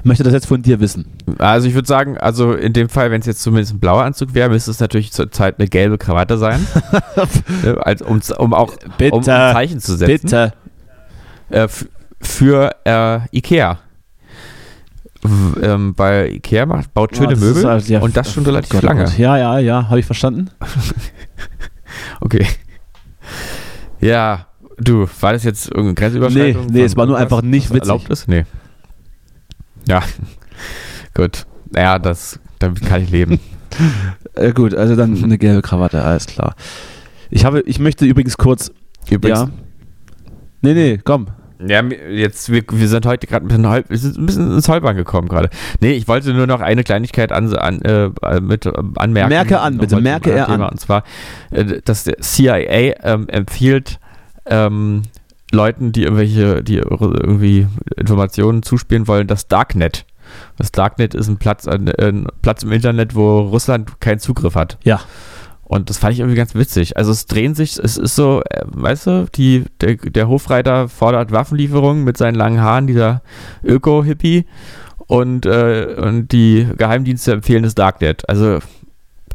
Ich 0.00 0.04
möchte 0.04 0.22
das 0.24 0.34
jetzt 0.34 0.46
von 0.46 0.60
dir 0.62 0.80
wissen. 0.80 1.06
Also 1.38 1.66
ich 1.66 1.74
würde 1.74 1.88
sagen, 1.88 2.18
also 2.18 2.52
in 2.52 2.72
dem 2.72 2.88
Fall, 2.88 3.10
wenn 3.10 3.20
es 3.20 3.26
jetzt 3.26 3.42
zumindest 3.42 3.74
ein 3.74 3.80
blauer 3.80 4.02
Anzug 4.04 4.34
wäre, 4.34 4.50
müsste 4.50 4.70
es 4.70 4.80
natürlich 4.80 5.12
zurzeit 5.12 5.58
eine 5.58 5.68
gelbe 5.68 5.96
Krawatte 5.98 6.36
sein, 6.36 6.66
äh, 7.64 7.70
als, 7.80 8.02
um, 8.02 8.20
um 8.38 8.54
auch 8.54 8.74
um 8.98 9.16
ein 9.18 9.22
Zeichen 9.22 9.80
zu 9.80 9.96
setzen. 9.96 10.26
Bitte. 10.26 10.52
Äh, 11.48 11.68
für 12.26 12.70
äh, 12.84 13.20
Ikea. 13.36 13.78
W 15.22 15.60
ähm, 15.62 15.94
bei 15.94 16.28
Ikea 16.30 16.66
macht, 16.66 16.92
baut 16.94 17.16
schöne 17.16 17.34
Ja, 17.34 17.38
Möbel 17.40 17.64
halt- 17.64 17.88
ja, 17.88 18.00
und 18.00 18.16
das 18.16 18.32
schon 18.32 18.44
oh 18.44 18.46
relativ 18.46 18.70
Gott, 18.70 18.84
oh 18.84 18.86
lange. 18.86 19.04
Gott. 19.04 19.18
Ja, 19.18 19.36
ja, 19.36 19.58
ja, 19.58 19.88
habe 19.88 20.00
ich 20.00 20.06
verstanden. 20.06 20.50
Okay. 22.20 22.46
Ja, 24.00 24.46
du, 24.76 25.06
war 25.20 25.32
das 25.32 25.44
jetzt 25.44 25.68
irgendeine 25.68 25.94
Grenzüberschreitung? 25.94 26.66
Nee, 26.66 26.72
nee, 26.72 26.82
es 26.84 26.96
war 26.96 27.06
nur 27.06 27.16
einfach 27.16 27.40
nicht 27.42 27.70
witzig. 27.70 27.82
Erlaubt 27.82 28.08
ist? 28.10 28.28
Nee. 28.28 28.44
Ja, 29.88 30.02
gut. 31.14 31.46
Ja, 31.74 31.98
das, 31.98 32.38
damit 32.58 32.84
kann 32.84 33.02
ich 33.02 33.10
leben. 33.10 33.40
Äh, 34.34 34.52
gut, 34.52 34.74
also 34.74 34.96
dann 34.96 35.22
eine 35.22 35.36
gelbe 35.38 35.60
Krawatte, 35.62 36.02
alles 36.02 36.26
klar. 36.26 36.54
Ich 37.30 37.44
habe, 37.46 37.60
ich 37.62 37.78
möchte 37.78 38.04
übrigens 38.04 38.36
kurz, 38.36 38.70
Übrigens, 39.10 39.38
ja. 39.40 39.48
Nee, 40.62 40.74
nee, 40.74 40.98
komm. 41.02 41.28
Ja, 41.58 41.82
jetzt, 41.82 42.50
wir, 42.52 42.62
wir 42.70 42.88
sind 42.88 43.06
heute 43.06 43.26
gerade 43.26 43.46
ein 43.46 43.48
bisschen, 43.48 43.66
halb, 43.66 43.90
ein 43.90 44.26
bisschen 44.26 44.52
ins 44.52 44.68
Holpern 44.68 44.96
gekommen 44.96 45.28
gerade. 45.28 45.48
Nee, 45.80 45.92
ich 45.92 46.06
wollte 46.06 46.34
nur 46.34 46.46
noch 46.46 46.60
eine 46.60 46.84
Kleinigkeit 46.84 47.32
an, 47.32 47.54
an, 47.54 47.80
äh, 47.82 48.10
mit, 48.40 48.66
äh, 48.66 48.72
anmerken. 48.96 49.28
Merke 49.30 49.60
an, 49.60 49.78
bitte, 49.78 50.00
merke 50.00 50.32
er 50.32 50.46
Thema. 50.46 50.66
an. 50.66 50.72
Und 50.72 50.80
zwar, 50.80 51.04
äh, 51.50 51.80
dass 51.84 52.04
der 52.04 52.18
CIA 52.18 52.94
ähm, 53.02 53.28
empfiehlt, 53.28 53.98
ähm, 54.46 55.02
Leuten, 55.52 55.92
die 55.92 56.02
irgendwelche, 56.02 56.62
die 56.62 56.76
irgendwie 56.76 57.66
Informationen 57.96 58.62
zuspielen 58.62 59.08
wollen, 59.08 59.26
das 59.26 59.48
Darknet. 59.48 60.04
Das 60.58 60.72
Darknet 60.72 61.14
ist 61.14 61.28
ein 61.28 61.38
Platz, 61.38 61.68
ein, 61.68 61.88
ein 61.88 62.26
Platz 62.42 62.64
im 62.64 62.72
Internet, 62.72 63.14
wo 63.14 63.40
Russland 63.40 64.00
keinen 64.00 64.18
Zugriff 64.18 64.56
hat. 64.56 64.76
Ja. 64.82 65.00
Und 65.68 65.90
das 65.90 65.98
fand 65.98 66.14
ich 66.14 66.20
irgendwie 66.20 66.36
ganz 66.36 66.54
witzig. 66.54 66.96
Also 66.96 67.10
es 67.10 67.26
drehen 67.26 67.54
sich, 67.56 67.76
es 67.78 67.96
ist 67.96 68.14
so, 68.14 68.40
äh, 68.48 68.62
weißt 68.66 69.06
du, 69.06 69.26
die, 69.34 69.64
der, 69.80 69.96
der 69.96 70.28
Hofreiter 70.28 70.88
fordert 70.88 71.32
Waffenlieferungen 71.32 72.04
mit 72.04 72.16
seinen 72.16 72.36
langen 72.36 72.60
Haaren, 72.60 72.86
dieser 72.86 73.22
Öko-Hippie. 73.64 74.46
Und, 75.08 75.44
äh, 75.46 75.96
und 75.98 76.32
die 76.32 76.66
Geheimdienste 76.76 77.32
empfehlen 77.32 77.62
das 77.64 77.74
Darknet. 77.74 78.28
Also 78.28 78.60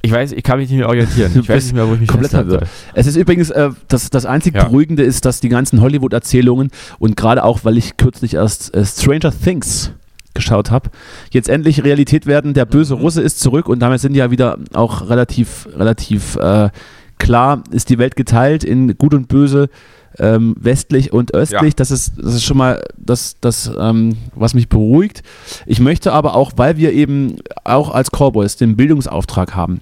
ich 0.02 0.12
weiß, 0.12 0.32
ich 0.32 0.44
kann 0.44 0.58
mich 0.60 0.70
nicht 0.70 0.80
mehr 0.80 0.90
orientieren. 0.90 1.32
Ich 1.40 1.50
weiß 1.50 1.66
nicht 1.66 1.76
mehr, 1.76 1.88
wo 1.88 1.94
ich 1.94 2.00
mich 2.00 2.10
komplett 2.10 2.32
verwirrt. 2.32 2.68
Es 2.94 3.08
ist 3.08 3.16
übrigens, 3.16 3.50
äh, 3.52 3.70
das, 3.88 4.10
das 4.10 4.26
einzig 4.26 4.56
Ja. 4.56 4.64
Beruhigende 4.64 5.04
ist, 5.04 5.26
dass 5.26 5.42
die 5.42 5.50
ganzen 5.50 5.82
Hollywood-Erzählungen 5.82 6.72
und 7.00 7.16
gerade 7.18 7.44
auch, 7.44 7.60
weil 7.64 7.78
ich 7.78 7.98
kürzlich 7.98 8.36
erst 8.36 8.74
äh, 8.74 8.86
Stranger 8.86 9.32
Things 9.32 9.94
geschaut 10.34 10.72
habe, 10.72 10.90
jetzt 11.32 11.50
endlich 11.50 11.84
Realität 11.84 12.26
werden. 12.26 12.54
Der 12.54 12.66
böse 12.66 12.96
Mhm. 12.96 13.02
Russe 13.02 13.22
ist 13.22 13.40
zurück 13.40 13.68
und 13.68 13.80
damit 13.80 14.02
sind 14.02 14.16
ja 14.16 14.32
wieder 14.32 14.58
auch 14.74 15.10
relativ, 15.10 15.68
relativ 15.76 16.36
äh, 16.38 16.70
klar, 17.18 17.64
ist 17.72 17.90
die 17.90 17.98
Welt 17.98 18.16
geteilt 18.16 18.64
in 18.64 18.98
gut 18.98 19.14
und 19.14 19.28
böse, 19.28 19.70
ähm, 20.18 20.56
westlich 20.60 21.14
und 21.14 21.34
östlich. 21.34 21.62
Ja. 21.74 21.76
Das, 21.76 21.92
ist, 21.92 22.14
das 22.18 22.36
ist 22.36 22.44
schon 22.44 22.58
mal 22.58 22.84
das, 22.98 23.38
das 23.40 23.72
ähm, 23.80 24.18
was 24.36 24.54
mich 24.54 24.68
beruhigt. 24.70 25.24
Ich 25.66 25.80
möchte 25.80 26.12
aber 26.12 26.36
auch, 26.36 26.54
weil 26.58 26.78
wir 26.78 26.92
eben 26.92 27.38
auch 27.64 27.94
als 27.94 28.10
Cowboys 28.12 28.58
den 28.58 28.76
Bildungsauftrag 28.76 29.56
haben, 29.56 29.80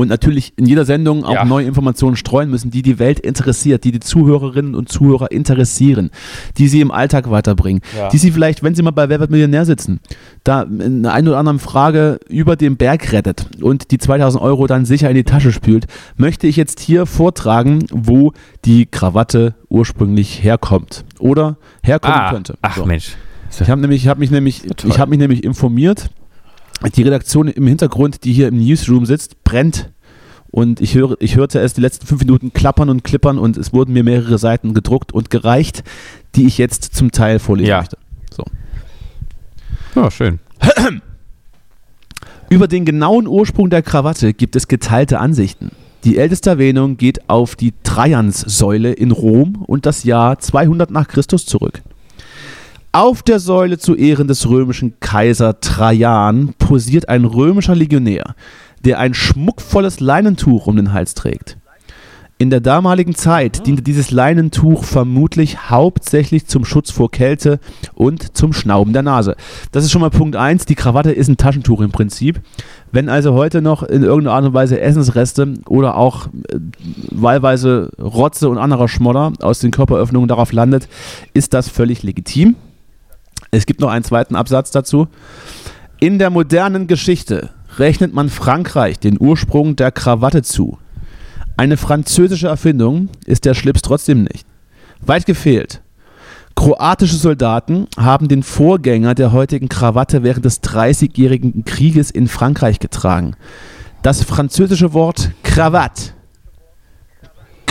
und 0.00 0.06
natürlich 0.08 0.52
in 0.56 0.64
jeder 0.66 0.84
Sendung 0.84 1.24
auch 1.24 1.34
Ja. 1.34 1.44
neue 1.44 1.66
Informationen 1.66 2.14
streuen 2.14 2.48
müssen, 2.50 2.70
die 2.70 2.82
die 2.82 3.00
Welt 3.00 3.18
interessiert, 3.18 3.82
die 3.82 3.90
die 3.90 3.98
Zuhörerinnen 3.98 4.76
und 4.76 4.88
Zuhörer 4.88 5.32
interessieren, 5.32 6.10
die 6.56 6.68
sie 6.68 6.80
im 6.80 6.92
Alltag 6.92 7.28
weiterbringen, 7.32 7.82
Ja. 7.98 8.08
die 8.08 8.18
sie 8.18 8.30
vielleicht, 8.30 8.62
wenn 8.62 8.76
sie 8.76 8.82
mal 8.82 8.92
bei 8.92 9.08
Wer 9.08 9.18
wird 9.18 9.32
Millionär 9.32 9.64
sitzen, 9.64 9.98
da 10.44 10.62
in 10.62 11.04
einer 11.04 11.12
einen 11.12 11.26
oder 11.28 11.38
anderen 11.38 11.58
Frage 11.58 12.20
über 12.28 12.54
den 12.54 12.76
Berg 12.76 13.10
rettet 13.12 13.48
und 13.60 13.90
die 13.90 13.98
2000 13.98 14.40
Euro 14.40 14.68
dann 14.68 14.84
sicher 14.84 15.10
in 15.10 15.16
die 15.16 15.24
Tasche 15.24 15.50
spült, 15.50 15.86
möchte 16.16 16.46
ich 16.46 16.54
jetzt 16.54 16.78
hier 16.78 17.04
vortragen, 17.04 17.84
wo 17.90 18.32
die 18.64 18.86
Krawatte 18.86 19.56
ursprünglich 19.68 20.44
herkommt 20.44 21.04
oder 21.18 21.56
herkommen 21.82 22.16
Ah, 22.20 22.30
könnte. 22.30 22.54
ach 22.62 22.76
So. 22.76 22.86
Mensch. 22.86 23.16
Ich 23.60 23.68
habe 23.68 23.80
nämlich, 23.80 24.02
ich 24.02 24.08
habe 24.08 24.20
mich 24.20 24.30
nämlich, 24.30 24.62
ich 24.84 24.98
habe 25.00 25.10
mich 25.10 25.18
nämlich 25.18 25.42
informiert. 25.42 26.10
Die 26.94 27.02
Redaktion 27.02 27.48
im 27.48 27.66
Hintergrund, 27.66 28.24
die 28.24 28.32
hier 28.32 28.48
im 28.48 28.58
Newsroom 28.58 29.04
sitzt, 29.06 29.42
brennt. 29.44 29.90
Und 30.50 30.80
ich, 30.80 30.94
höre, 30.94 31.16
ich 31.20 31.36
hörte 31.36 31.60
es 31.60 31.74
die 31.74 31.80
letzten 31.80 32.06
fünf 32.06 32.20
Minuten 32.22 32.52
klappern 32.52 32.88
und 32.88 33.04
klippern 33.04 33.38
und 33.38 33.56
es 33.56 33.72
wurden 33.72 33.92
mir 33.92 34.02
mehrere 34.04 34.38
Seiten 34.38 34.72
gedruckt 34.72 35.12
und 35.12 35.28
gereicht, 35.28 35.82
die 36.36 36.46
ich 36.46 36.56
jetzt 36.56 36.94
zum 36.94 37.10
Teil 37.12 37.38
vorlesen 37.38 37.68
Ja. 37.68 37.78
möchte. 37.78 37.98
So. 38.34 38.44
Ja, 39.94 40.10
schön. 40.10 40.38
Über 42.50 42.66
den 42.66 42.84
genauen 42.86 43.26
Ursprung 43.26 43.68
der 43.68 43.82
Krawatte 43.82 44.32
gibt 44.32 44.56
es 44.56 44.68
geteilte 44.68 45.18
Ansichten. 45.20 45.70
Die 46.04 46.16
älteste 46.16 46.48
Erwähnung 46.50 46.96
geht 46.96 47.28
auf 47.28 47.56
die 47.56 47.74
Trajanssäule 47.82 48.92
in 48.92 49.10
Rom 49.10 49.64
und 49.66 49.84
das 49.84 50.04
Jahr 50.04 50.38
200 50.38 50.90
nach 50.90 51.08
Christus 51.08 51.44
zurück. 51.44 51.82
Auf 52.92 53.22
der 53.22 53.38
Säule 53.38 53.76
zu 53.76 53.94
Ehren 53.94 54.28
des 54.28 54.48
römischen 54.48 54.98
Kaiser 54.98 55.60
Trajan 55.60 56.54
posiert 56.58 57.10
ein 57.10 57.26
römischer 57.26 57.74
Legionär, 57.74 58.34
der 58.82 58.98
ein 58.98 59.12
schmuckvolles 59.12 60.00
Leinentuch 60.00 60.66
um 60.66 60.76
den 60.76 60.94
Hals 60.94 61.12
trägt. 61.12 61.58
In 62.38 62.48
der 62.48 62.60
damaligen 62.60 63.14
Zeit 63.14 63.66
diente 63.66 63.82
dieses 63.82 64.10
Leinentuch 64.10 64.84
vermutlich 64.84 65.68
hauptsächlich 65.70 66.46
zum 66.46 66.64
Schutz 66.64 66.90
vor 66.90 67.10
Kälte 67.10 67.60
und 67.94 68.36
zum 68.36 68.54
Schnauben 68.54 68.92
der 68.94 69.02
Nase. 69.02 69.36
Das 69.72 69.84
ist 69.84 69.90
schon 69.90 70.00
mal 70.00 70.10
Punkt 70.10 70.36
1. 70.36 70.64
Die 70.64 70.76
Krawatte 70.76 71.10
ist 71.10 71.28
ein 71.28 71.36
Taschentuch 71.36 71.82
im 71.82 71.90
Prinzip. 71.90 72.40
Wenn 72.90 73.08
also 73.08 73.34
heute 73.34 73.60
noch 73.60 73.82
in 73.82 74.02
irgendeiner 74.02 74.36
Art 74.36 74.44
und 74.46 74.54
Weise 74.54 74.80
Essensreste 74.80 75.54
oder 75.66 75.96
auch 75.96 76.28
äh, 76.28 76.58
wahlweise 77.10 77.90
Rotze 78.00 78.48
und 78.48 78.56
anderer 78.56 78.88
Schmodder 78.88 79.32
aus 79.42 79.58
den 79.58 79.72
Körperöffnungen 79.72 80.28
darauf 80.28 80.52
landet, 80.52 80.88
ist 81.34 81.52
das 81.52 81.68
völlig 81.68 82.02
legitim. 82.04 82.54
Es 83.50 83.66
gibt 83.66 83.80
noch 83.80 83.90
einen 83.90 84.04
zweiten 84.04 84.36
Absatz 84.36 84.70
dazu. 84.70 85.08
In 86.00 86.18
der 86.18 86.30
modernen 86.30 86.86
Geschichte 86.86 87.50
rechnet 87.78 88.14
man 88.14 88.28
Frankreich 88.28 88.98
den 88.98 89.18
Ursprung 89.20 89.76
der 89.76 89.90
Krawatte 89.90 90.42
zu. 90.42 90.78
Eine 91.56 91.76
französische 91.76 92.48
Erfindung 92.48 93.08
ist 93.26 93.44
der 93.44 93.54
Schlips 93.54 93.82
trotzdem 93.82 94.22
nicht. 94.22 94.46
Weit 95.00 95.26
gefehlt. 95.26 95.82
Kroatische 96.54 97.16
Soldaten 97.16 97.86
haben 97.96 98.28
den 98.28 98.42
Vorgänger 98.42 99.14
der 99.14 99.32
heutigen 99.32 99.68
Krawatte 99.68 100.22
während 100.24 100.44
des 100.44 100.60
Dreißigjährigen 100.60 101.64
Krieges 101.64 102.10
in 102.10 102.28
Frankreich 102.28 102.80
getragen. 102.80 103.34
Das 104.02 104.22
französische 104.22 104.92
Wort 104.92 105.30
Krawatte 105.42 106.17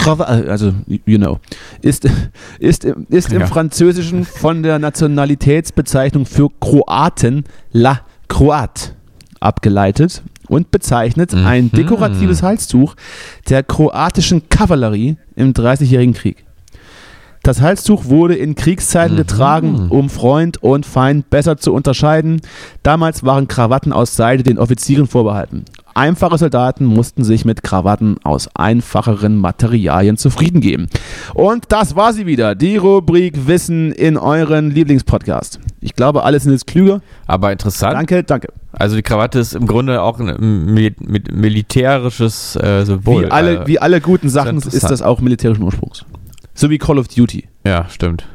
Krawatte, 0.07 0.49
also 0.49 0.73
you 1.05 1.17
know, 1.17 1.39
ist, 1.81 2.07
ist, 2.59 2.85
im- 2.85 3.05
ist 3.09 3.31
im 3.31 3.41
Ja. 3.41 3.47
Französischen 3.47 4.25
von 4.25 4.63
der 4.63 4.79
Nationalitätsbezeichnung 4.79 6.25
für 6.25 6.49
Kroaten 6.59 7.43
La 7.71 8.01
Croate 8.27 8.91
abgeleitet 9.39 10.23
und 10.47 10.71
bezeichnet 10.71 11.33
ein 11.33 11.65
Mhm. 11.65 11.71
dekoratives 11.71 12.41
Halstuch 12.41 12.95
der 13.49 13.61
kroatischen 13.63 14.49
Kavallerie 14.49 15.17
im 15.35 15.53
Dreißigjährigen 15.53 16.13
Krieg. 16.15 16.45
Das 17.47 17.61
Halstuch 17.61 18.03
wurde 18.03 18.35
in 18.35 18.55
Kriegszeiten 18.55 19.13
Mhm. 19.13 19.19
getragen, 19.19 19.87
um 19.89 20.09
Freund 20.09 20.61
und 20.61 20.85
Feind 20.85 21.29
besser 21.29 21.55
zu 21.55 21.73
unterscheiden. 21.73 22.41
Damals 22.83 23.23
waren 23.23 23.47
Krawatten 23.47 23.93
aus 23.93 24.17
Seide 24.17 24.43
den 24.43 24.57
Offizieren 24.59 25.07
vorbehalten. 25.07 25.63
Einfache 25.93 26.37
Soldaten 26.37 26.83
mussten 26.83 27.23
sich 27.23 27.45
mit 27.45 27.63
Krawatten 27.63 28.17
aus 28.25 28.49
einfacheren 28.53 29.37
Materialien 29.37 30.17
zufrieden 30.17 30.59
geben. 30.59 30.87
Und 31.35 31.63
das 31.69 31.95
war 31.95 32.11
sie 32.11 32.25
wieder, 32.25 32.53
die 32.53 32.75
Rubrik 32.75 33.47
Wissen 33.47 33.93
in 33.93 34.17
euren 34.17 34.69
Lieblingspodcast. 34.69 35.61
Ich 35.79 35.95
glaube, 35.95 36.23
alle 36.23 36.41
sind 36.41 36.51
jetzt 36.51 36.67
klüger. 36.67 36.99
Aber 37.27 37.53
interessant. 37.53 37.93
Danke, 37.93 38.25
danke. 38.25 38.49
Also 38.73 38.97
die 38.97 39.03
Krawatte 39.03 39.39
ist 39.39 39.55
im 39.55 39.67
Grunde 39.67 40.01
auch 40.01 40.19
ein 40.19 40.65
mil 40.73 40.93
mit 40.99 41.33
militärisches 41.33 42.57
äh, 42.57 42.83
Symbol. 42.83 43.23
Wie 43.23 43.31
alle, 43.31 43.61
äh, 43.61 43.67
wie 43.67 43.79
alle 43.79 44.01
guten 44.01 44.27
Sachen 44.27 44.57
ist 44.57 44.83
das 44.83 45.01
auch 45.01 45.21
militärischen 45.21 45.63
Ursprungs. 45.63 46.03
So 46.57 46.71
wie 46.71 46.79
Call 46.79 46.97
of 46.97 47.07
Duty. 47.07 47.47
Ja, 47.65 47.87
stimmt. 47.87 48.27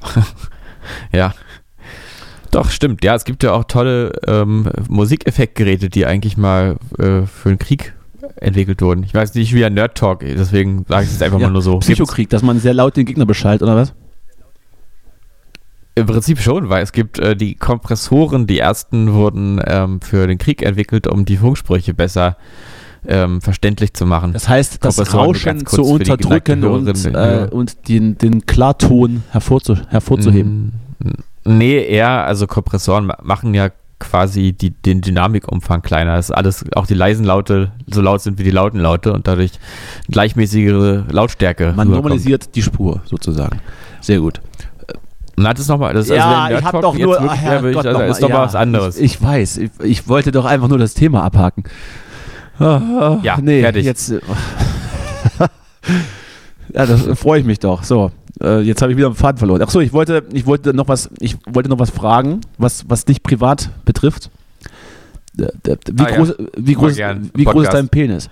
ja. 1.12 1.34
Doch, 2.52 2.70
stimmt. 2.70 3.02
Ja, 3.02 3.16
es 3.16 3.24
gibt 3.24 3.42
ja 3.42 3.52
auch 3.52 3.64
tolle 3.64 4.12
ähm, 4.24 4.70
Musikeffektgeräte, 4.88 5.90
die 5.90 6.06
eigentlich 6.06 6.36
mal 6.36 6.76
äh, 6.96 7.22
für 7.26 7.48
den 7.48 7.58
Krieg 7.58 7.92
entwickelt 8.36 8.80
wurden. 8.82 9.02
Ich 9.02 9.12
weiß 9.12 9.34
nicht, 9.34 9.52
wie 9.52 9.64
ein 9.64 9.74
Nerd 9.74 9.98
Talk, 9.98 10.20
deswegen 10.20 10.86
sage 10.88 11.06
ich 11.06 11.10
es 11.10 11.20
einfach 11.20 11.40
Ja, 11.40 11.48
mal 11.48 11.52
nur 11.52 11.62
so. 11.62 11.80
Psychokrieg, 11.80 12.30
dass 12.30 12.42
man 12.42 12.60
sehr 12.60 12.72
laut 12.72 12.96
den 12.96 13.04
Gegner 13.04 13.26
beschallt, 13.26 13.62
oder 13.62 13.74
was? 13.74 13.94
Im 15.96 16.06
Prinzip 16.06 16.38
schon, 16.38 16.68
weil 16.68 16.84
es 16.84 16.92
gibt 16.92 17.18
äh, 17.18 17.34
die 17.34 17.56
Kompressoren, 17.56 18.46
die 18.46 18.60
ersten 18.60 19.12
wurden 19.12 19.60
ähm, 19.66 20.00
für 20.00 20.28
den 20.28 20.38
Krieg 20.38 20.62
entwickelt, 20.62 21.08
um 21.08 21.24
die 21.24 21.36
Funksprüche 21.36 21.94
besser 21.94 22.36
ähm, 23.06 23.40
verständlich 23.40 23.94
zu 23.94 24.06
machen. 24.06 24.32
Das 24.32 24.48
heißt, 24.48 24.84
das 24.84 25.14
Rauschen 25.14 25.66
zu 25.66 25.82
unterdrücken 25.84 26.64
und, 26.64 27.04
äh, 27.14 27.48
und 27.50 27.88
den, 27.88 28.18
den 28.18 28.44
Klarton 28.46 29.22
hervorzu 29.30 29.76
hervorzuheben. 29.88 30.72
Mm, 30.98 31.08
Nee, 31.44 31.82
eher, 31.86 32.24
also 32.26 32.46
Kompressoren 32.46 33.06
ma- 33.06 33.16
machen 33.22 33.54
ja 33.54 33.70
quasi 34.00 34.52
die, 34.52 34.70
den 34.70 35.00
Dynamikumfang 35.00 35.80
kleiner. 35.82 36.16
Das 36.16 36.26
ist 36.28 36.34
alles, 36.34 36.64
auch 36.74 36.86
die 36.86 36.94
leisen 36.94 37.24
Laute 37.24 37.72
so 37.90 38.02
laut 38.02 38.20
sind 38.20 38.38
wie 38.38 38.42
die 38.44 38.50
lauten 38.50 38.78
Laute 38.80 39.12
und 39.14 39.26
dadurch 39.26 39.52
gleichmäßigere 40.10 41.06
Lautstärke. 41.10 41.66
Man 41.74 41.88
rüberkommt. 41.88 41.92
normalisiert 41.94 42.54
die 42.54 42.62
Spur 42.62 43.00
sozusagen. 43.06 43.60
Sehr 44.00 44.20
gut. 44.20 44.40
Na, 45.36 45.52
das 45.52 45.60
ist 45.60 45.68
nochmal, 45.68 45.94
das 45.94 46.06
ist 46.06 46.16
ja, 46.16 46.44
also, 46.44 46.58
ich 46.58 46.64
habe 46.64 46.76
Nerd 46.78 46.84
doch 46.84 46.98
nur, 46.98 47.20
wirklich 47.20 47.42
wäre, 47.42 47.62
würde 47.62 47.70
ich- 47.80 47.86
also, 47.86 48.00
ist 48.02 48.20
mal, 48.20 48.28
doch 48.28 48.34
ja, 48.34 48.42
was 48.42 48.54
anderes. 48.56 48.96
Ich, 48.98 49.14
ich 49.14 49.22
weiß, 49.22 49.56
ich, 49.58 49.70
ich 49.84 50.08
wollte 50.08 50.32
doch 50.32 50.44
einfach 50.44 50.68
nur 50.68 50.78
das 50.78 50.94
Thema 50.94 51.22
abhaken. 51.22 51.62
Ah, 52.58 53.18
Ja, 53.22 53.38
nee, 53.40 53.60
fertig. 53.62 53.84
jetzt. 53.84 54.10
äh, 54.10 54.20
ja, 56.74 56.86
das 56.86 57.02
freue 57.18 57.40
ich 57.40 57.46
mich 57.46 57.58
doch. 57.60 57.82
So, 57.84 58.10
äh, 58.42 58.60
jetzt 58.60 58.82
habe 58.82 58.92
ich 58.92 58.98
wieder 58.98 59.06
einen 59.08 59.16
Faden 59.16 59.38
verloren. 59.38 59.62
Ach 59.64 59.70
so, 59.70 59.80
ich 59.80 59.92
wollte, 59.92 60.24
ich 60.32 60.46
wollte 60.46 60.74
noch 60.74 60.88
was, 60.88 61.10
ich 61.20 61.36
wollte 61.46 61.68
noch 61.68 61.78
was 61.78 61.90
fragen, 61.90 62.40
was, 62.58 62.84
was 62.88 63.04
dich 63.04 63.22
privat 63.22 63.70
betrifft. 63.84 64.30
Der- 65.34 65.52
Wie 65.92 66.02
Ah, 66.02 66.10
ja. 66.10 66.16
groß, 66.16 66.34
wie 66.56 66.72
Immer 66.72 66.80
groß, 66.82 66.96
wie 67.34 67.44
groß 67.44 67.62
ist 67.64 67.72
dein 67.72 67.88
Penis? 67.88 68.28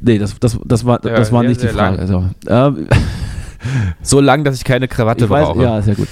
Nee, 0.00 0.18
das, 0.18 0.38
das, 0.40 0.58
das 0.64 0.84
war, 0.86 1.04
Ja, 1.04 1.16
das 1.16 1.32
war 1.32 1.40
sehr, 1.40 1.48
nicht 1.50 1.62
die 1.62 1.68
Frage. 1.68 1.98
Also, 1.98 2.24
ähm, 2.48 2.86
So 4.02 4.20
lang, 4.20 4.44
dass 4.44 4.54
ich 4.56 4.64
keine 4.64 4.86
Krawatte 4.88 5.24
ich 5.24 5.30
weiß, 5.30 5.46
brauche. 5.48 5.62
ja, 5.62 5.82
sehr 5.82 5.96
gut. 5.96 6.08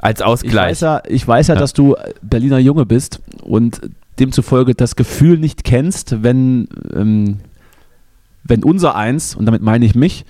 Als 0.00 0.20
Ich 0.20 0.26
Ausgleich. 0.26 0.70
weiß 0.72 0.80
ja, 0.80 1.02
ich 1.08 1.26
weiß 1.26 1.46
ja, 1.48 1.54
Ja. 1.54 1.60
dass 1.60 1.72
du 1.72 1.94
Berliner 2.20 2.58
Junge 2.58 2.84
bist 2.84 3.20
und 3.42 3.80
demzufolge 4.18 4.74
das 4.74 4.96
Gefühl 4.96 5.38
nicht 5.38 5.64
kennst, 5.64 6.22
wenn, 6.22 6.68
ähm, 6.94 7.38
wenn 8.44 8.62
unser 8.64 8.94
Eins, 8.94 9.34
und 9.34 9.46
damit 9.46 9.62
meine 9.62 9.84
ich 9.84 9.94
mich, 9.94 10.24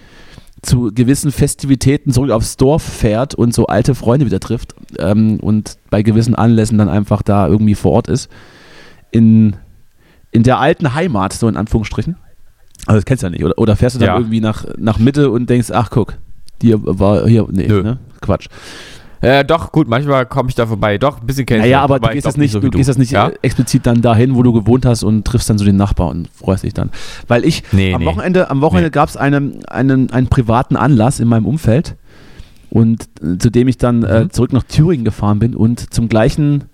zu 0.63 0.91
gewissen 0.93 1.31
Festivitäten 1.33 2.13
zurück 2.13 2.31
aufs 2.31 2.57
Dorf 2.57 2.83
fährt 2.83 3.35
und 3.35 3.55
so 3.55 3.67
alte 3.67 3.95
Freunde 3.95 4.27
wieder 4.27 4.41
trifft 4.41 4.75
ähm, 4.99 5.39
und 5.41 5.77
bei 5.91 6.03
gewissen 6.03 6.35
Anlässen 6.35 6.79
dann 6.79 6.89
einfach 6.89 7.23
da 7.23 7.47
irgendwie 7.47 7.75
vor 7.75 7.93
Ort 7.93 8.09
ist. 8.09 8.29
In, 9.11 9.55
in 10.33 10.43
der 10.43 10.59
alten 10.59 10.95
Heimat, 10.95 11.33
so 11.35 11.47
in 11.49 11.57
Anführungsstrichen. 11.57 12.17
Also 12.87 12.99
das 12.99 13.05
kennst 13.05 13.23
du 13.23 13.27
ja 13.27 13.31
nicht. 13.31 13.45
Oder, 13.45 13.59
oder 13.59 13.77
fährst 13.77 13.97
du 13.97 14.01
dann 14.01 14.09
Ja. 14.09 14.17
irgendwie 14.19 14.41
nach, 14.41 14.65
nach 14.77 14.99
Mitte 14.99 15.31
und 15.31 15.49
denkst, 15.49 15.71
ach 15.73 15.91
guck, 15.91 16.15
die 16.63 16.75
war 16.77 17.29
hier, 17.29 17.47
nee, 17.51 17.69
ne? 17.69 17.99
Quatsch. 18.21 18.49
Äh, 19.27 19.45
doch, 19.45 19.73
gut, 19.73 19.89
manchmal 19.89 20.25
komme 20.27 20.49
ich 20.51 20.55
da 20.55 20.67
vorbei. 20.67 20.99
Doch, 20.99 21.21
ein 21.21 21.27
bisschen 21.27 21.47
kenne 21.47 21.61
ich 21.61 21.65
Naja, 21.65 21.79
das, 21.79 21.85
aber 21.85 21.99
du 22.01 22.13
gehst 22.15 22.27
jetzt 22.27 22.39
nicht, 22.39 22.53
so 22.53 22.61
du 22.61 22.71
gehst 22.71 22.87
jetzt 22.89 22.99
nicht 22.99 23.11
Ja? 23.11 23.29
äh, 23.29 23.35
explizit 23.43 23.85
dann 23.87 24.01
dahin, 24.01 24.37
wo 24.37 24.43
du 24.45 24.53
gewohnt 24.53 24.87
hast 24.87 25.03
und 25.03 25.25
triffst 25.25 25.51
dann 25.51 25.59
so 25.59 25.65
den 25.65 25.77
Nachbar 25.77 26.09
und 26.09 26.29
freust 26.33 26.63
dich 26.63 26.75
dann. 26.75 26.91
Weil 27.27 27.45
ich 27.45 27.65
Nee, 27.73 27.93
am 27.93 28.01
nee. 28.03 28.07
Wochenende, 28.07 28.51
am 28.51 28.61
Wochenende 28.61 28.89
Nee. 28.89 28.93
gab 28.93 29.09
es 29.09 29.17
einen, 29.17 29.65
einen, 29.67 30.11
einen 30.13 30.29
privaten 30.29 30.77
Anlass 30.77 31.19
in 31.19 31.27
meinem 31.27 31.47
Umfeld 31.47 31.97
und 32.71 33.09
äh, 33.23 33.37
zu 33.39 33.51
dem 33.51 33.67
ich 33.69 33.79
dann 33.79 34.05
äh, 34.05 34.25
Mhm. 34.25 34.31
zurück 34.31 34.53
nach 34.53 34.63
Thüringen 34.63 35.05
gefahren 35.05 35.41
bin 35.41 35.55
und 35.57 35.93
zum 35.93 36.09
gleichen 36.09 36.65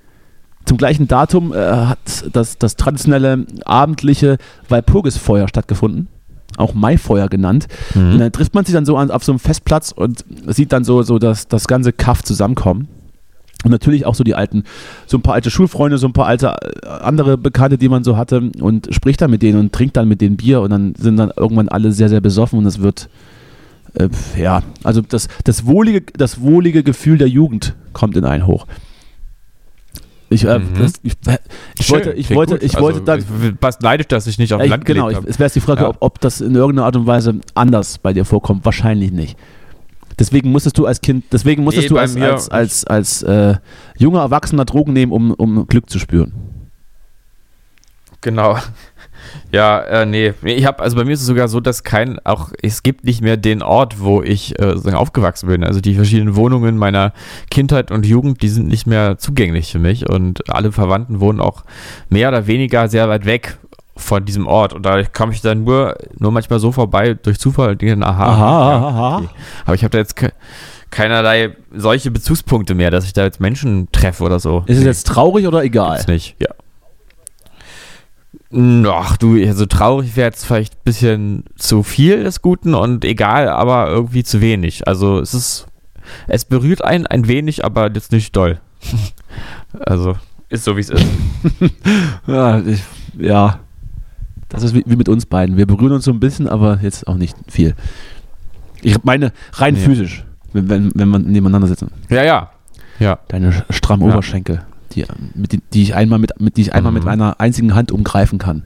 zum 0.64 0.76
gleichen 0.78 1.08
Datum 1.08 1.52
äh, 1.52 1.56
hat 1.56 1.98
das, 2.32 2.56
das 2.58 2.76
traditionelle 2.76 3.46
abendliche 3.64 4.36
Walpurgisfeuer 4.68 5.48
stattgefunden, 5.48 6.06
auch 6.56 6.74
Maifeuer 6.74 7.28
genannt. 7.28 7.66
Und 7.94 8.14
Mhm. 8.14 8.18
dann 8.18 8.32
trifft 8.32 8.54
man 8.54 8.64
sich 8.64 8.74
dann 8.74 8.84
so 8.86 8.96
an, 8.96 9.10
auf 9.10 9.24
so 9.24 9.32
einem 9.32 9.38
Festplatz 9.38 9.92
und 9.92 10.24
sieht 10.46 10.72
dann 10.72 10.84
so, 10.84 11.02
so 11.02 11.18
das, 11.18 11.48
das 11.48 11.66
ganze 11.68 11.92
Kaff 11.92 12.22
zusammenkommen. 12.22 12.88
Und 13.64 13.70
natürlich 13.70 14.06
auch 14.06 14.16
so 14.16 14.24
die 14.24 14.34
alten, 14.34 14.64
so 15.06 15.18
ein 15.18 15.22
paar 15.22 15.34
alte 15.34 15.48
Schulfreunde, 15.50 15.96
so 15.96 16.08
ein 16.08 16.12
paar 16.12 16.26
alte 16.26 16.48
äh, 16.48 16.88
andere 16.88 17.38
Bekannte, 17.38 17.78
die 17.78 17.88
man 17.88 18.02
so 18.02 18.16
hatte 18.16 18.50
und 18.60 18.88
spricht 18.92 19.20
dann 19.20 19.30
mit 19.30 19.42
denen 19.42 19.60
und 19.60 19.72
trinkt 19.72 19.96
dann 19.96 20.08
mit 20.08 20.20
denen 20.20 20.36
Bier 20.36 20.60
und 20.62 20.70
dann 20.70 20.94
sind 20.98 21.16
dann 21.16 21.30
irgendwann 21.36 21.68
alle 21.68 21.92
sehr, 21.92 22.08
sehr 22.08 22.20
besoffen 22.20 22.58
und 22.58 22.66
es 22.66 22.80
wird, 22.80 23.08
äh, 23.94 24.08
ja, 24.36 24.62
also 24.82 25.00
das, 25.00 25.28
das, 25.44 25.64
wohlige, 25.64 26.02
das 26.16 26.40
wohlige 26.40 26.82
Gefühl 26.82 27.18
der 27.18 27.28
Jugend 27.28 27.74
kommt 27.92 28.16
in 28.16 28.24
einen 28.24 28.48
hoch. 28.48 28.66
Ich, 30.32 30.44
äh, 30.44 30.58
Mhm. 30.58 30.64
das, 30.78 30.92
ich, 31.02 31.12
äh, 31.26 31.38
ich 31.78 31.86
Schön, 31.86 31.94
wollte, 31.96 32.12
ich 32.12 32.34
wollte, 32.34 32.54
gut. 32.54 32.62
ich 32.62 32.74
also, 32.74 32.80
wollte 32.86 33.00
dann, 33.02 33.58
Was 33.60 33.80
neidisch, 33.80 34.08
dass 34.08 34.26
ich 34.26 34.38
nicht 34.38 34.52
auf 34.52 34.60
dem 34.60 34.64
ich, 34.64 34.70
Land 34.70 34.84
genau, 34.84 35.08
ich, 35.10 35.18
es 35.26 35.38
wäre 35.38 35.50
die 35.50 35.60
Frage, 35.60 35.82
Ja. 35.82 35.88
ob, 35.88 35.96
ob 36.00 36.20
das 36.20 36.40
in 36.40 36.54
irgendeiner 36.54 36.86
Art 36.86 36.96
und 36.96 37.06
Weise 37.06 37.40
anders 37.54 37.98
bei 37.98 38.12
dir 38.12 38.24
vorkommt. 38.24 38.64
Wahrscheinlich 38.64 39.12
nicht. 39.12 39.36
Deswegen 40.18 40.52
musstest 40.52 40.76
du 40.78 40.86
als 40.86 41.00
Kind, 41.00 41.24
deswegen 41.32 41.64
musstest 41.64 41.86
Nee, 41.90 41.94
du 41.94 41.98
als, 41.98 42.16
als, 42.16 42.48
als, 42.50 42.84
als 42.84 43.22
äh, 43.22 43.54
junger 43.96 44.20
Erwachsener 44.20 44.64
Drogen 44.64 44.92
nehmen, 44.92 45.10
um, 45.10 45.32
um 45.32 45.66
Glück 45.66 45.88
zu 45.88 45.98
spüren. 45.98 46.32
Genau. 48.22 48.58
Ja, 49.52 49.80
äh, 49.80 50.06
nee. 50.06 50.32
Ich 50.42 50.64
habe, 50.66 50.82
also 50.82 50.96
bei 50.96 51.04
mir 51.04 51.12
ist 51.12 51.20
es 51.20 51.26
sogar 51.26 51.46
so, 51.48 51.60
dass 51.60 51.84
kein, 51.84 52.18
auch, 52.24 52.50
es 52.60 52.82
gibt 52.82 53.04
nicht 53.04 53.20
mehr 53.20 53.36
den 53.36 53.62
Ort, 53.62 54.00
wo 54.00 54.22
ich 54.22 54.58
äh, 54.58 54.70
sozusagen 54.70 54.96
aufgewachsen 54.96 55.48
bin. 55.48 55.62
Also 55.62 55.80
die 55.80 55.94
verschiedenen 55.94 56.36
Wohnungen 56.36 56.76
meiner 56.76 57.12
Kindheit 57.50 57.90
und 57.90 58.06
Jugend, 58.06 58.42
die 58.42 58.48
sind 58.48 58.66
nicht 58.68 58.86
mehr 58.86 59.18
zugänglich 59.18 59.70
für 59.70 59.78
mich 59.78 60.08
und 60.08 60.50
alle 60.50 60.72
Verwandten 60.72 61.20
wohnen 61.20 61.40
auch 61.40 61.64
mehr 62.08 62.28
oder 62.28 62.46
weniger 62.46 62.88
sehr 62.88 63.08
weit 63.08 63.26
weg 63.26 63.58
von 63.94 64.24
diesem 64.24 64.46
Ort 64.46 64.72
und 64.72 64.86
da 64.86 65.02
komme 65.04 65.32
ich 65.32 65.42
dann 65.42 65.64
nur, 65.64 65.96
nur 66.18 66.32
manchmal 66.32 66.58
so 66.58 66.72
vorbei 66.72 67.14
durch 67.14 67.38
Zufall 67.38 67.72
und 67.72 67.82
denke, 67.82 67.94
dann, 67.94 68.02
aha, 68.02 68.26
ja, 68.26 68.86
aha. 68.86 69.16
okay. 69.18 69.28
Aber 69.66 69.74
ich 69.74 69.84
habe 69.84 69.90
da 69.90 69.98
jetzt 69.98 70.16
ke 70.16 70.32
keinerlei 70.90 71.56
solche 71.74 72.10
Bezugspunkte 72.10 72.74
mehr, 72.74 72.90
dass 72.90 73.06
ich 73.06 73.14
da 73.14 73.24
jetzt 73.24 73.40
Menschen 73.40 73.90
treffe 73.92 74.24
oder 74.24 74.38
so. 74.38 74.62
Ist 74.66 74.76
es 74.78 74.84
jetzt 74.84 75.06
traurig 75.06 75.46
oder 75.46 75.62
egal? 75.62 75.96
Gibt's 75.96 76.06
nicht, 76.06 76.36
ja. 76.38 76.48
Hm, 78.52 78.86
Ach 78.88 79.16
du, 79.16 79.34
also 79.46 79.66
traurig 79.66 80.16
wäre 80.16 80.28
jetzt 80.28 80.44
vielleicht 80.44 80.74
ein 80.74 80.84
bisschen 80.84 81.44
zu 81.56 81.82
viel 81.82 82.22
des 82.24 82.42
Guten 82.42 82.74
und 82.74 83.04
egal, 83.04 83.48
aber 83.48 83.88
irgendwie 83.88 84.22
zu 84.24 84.40
wenig. 84.40 84.86
Also 84.86 85.18
es 85.20 85.32
ist, 85.34 85.66
es 86.28 86.44
berührt 86.44 86.84
einen 86.84 87.06
ein 87.06 87.28
wenig, 87.28 87.64
aber 87.64 87.90
jetzt 87.92 88.12
nicht 88.12 88.36
doll. 88.36 88.60
also 89.80 90.16
ist 90.48 90.64
so 90.64 90.76
wie 90.76 90.80
es 90.80 90.90
ist. 90.90 91.04
Ja, 92.26 92.60
ich, 92.60 92.82
ja. 93.18 93.58
Das 94.50 94.62
ist 94.62 94.74
wie, 94.74 94.82
wie 94.86 94.96
mit 94.96 95.08
uns 95.08 95.24
beiden. 95.24 95.56
Wir 95.56 95.66
berühren 95.66 95.92
uns 95.92 96.04
so 96.04 96.10
ein 96.10 96.20
bisschen, 96.20 96.46
aber 96.46 96.78
jetzt 96.82 97.06
auch 97.08 97.14
nicht 97.16 97.34
viel. 97.48 97.74
Ich 98.82 99.02
meine, 99.02 99.32
rein 99.54 99.74
Nee. 99.74 99.80
physisch, 99.80 100.24
wenn, 100.52 100.68
wenn, 100.68 100.92
wenn 100.94 101.08
man 101.08 101.22
nebeneinander 101.22 101.68
sitzen. 101.68 101.90
Ja, 102.10 102.22
ja. 102.22 102.50
Ja. 102.98 103.18
Deine 103.28 103.64
strammen 103.70 104.06
Ja. 104.08 104.12
Oberschenkel, 104.12 104.62
die, 104.96 105.04
mit, 105.34 105.58
die, 105.72 105.82
ich 105.82 105.94
einmal 105.94 106.18
mit, 106.18 106.40
mit, 106.40 106.56
die 106.56 106.62
ich 106.62 106.72
einmal 106.74 106.92
mit 106.92 107.02
Mhm. 107.04 107.08
einer 107.10 107.40
einzigen 107.40 107.74
Hand 107.74 107.92
umgreifen 107.92 108.38
kann. 108.38 108.62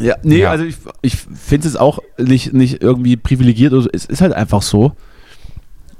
Ja, 0.00 0.16
nee, 0.22 0.40
Ja. 0.40 0.50
also 0.50 0.64
ich, 0.64 0.76
ich 1.02 1.16
finde 1.16 1.66
es 1.68 1.76
auch 1.76 1.98
nicht, 2.18 2.52
nicht 2.52 2.82
irgendwie 2.82 3.16
privilegiert. 3.16 3.72
Also 3.72 3.88
es 3.92 4.04
ist 4.04 4.20
halt 4.20 4.32
einfach 4.32 4.62
so. 4.62 4.92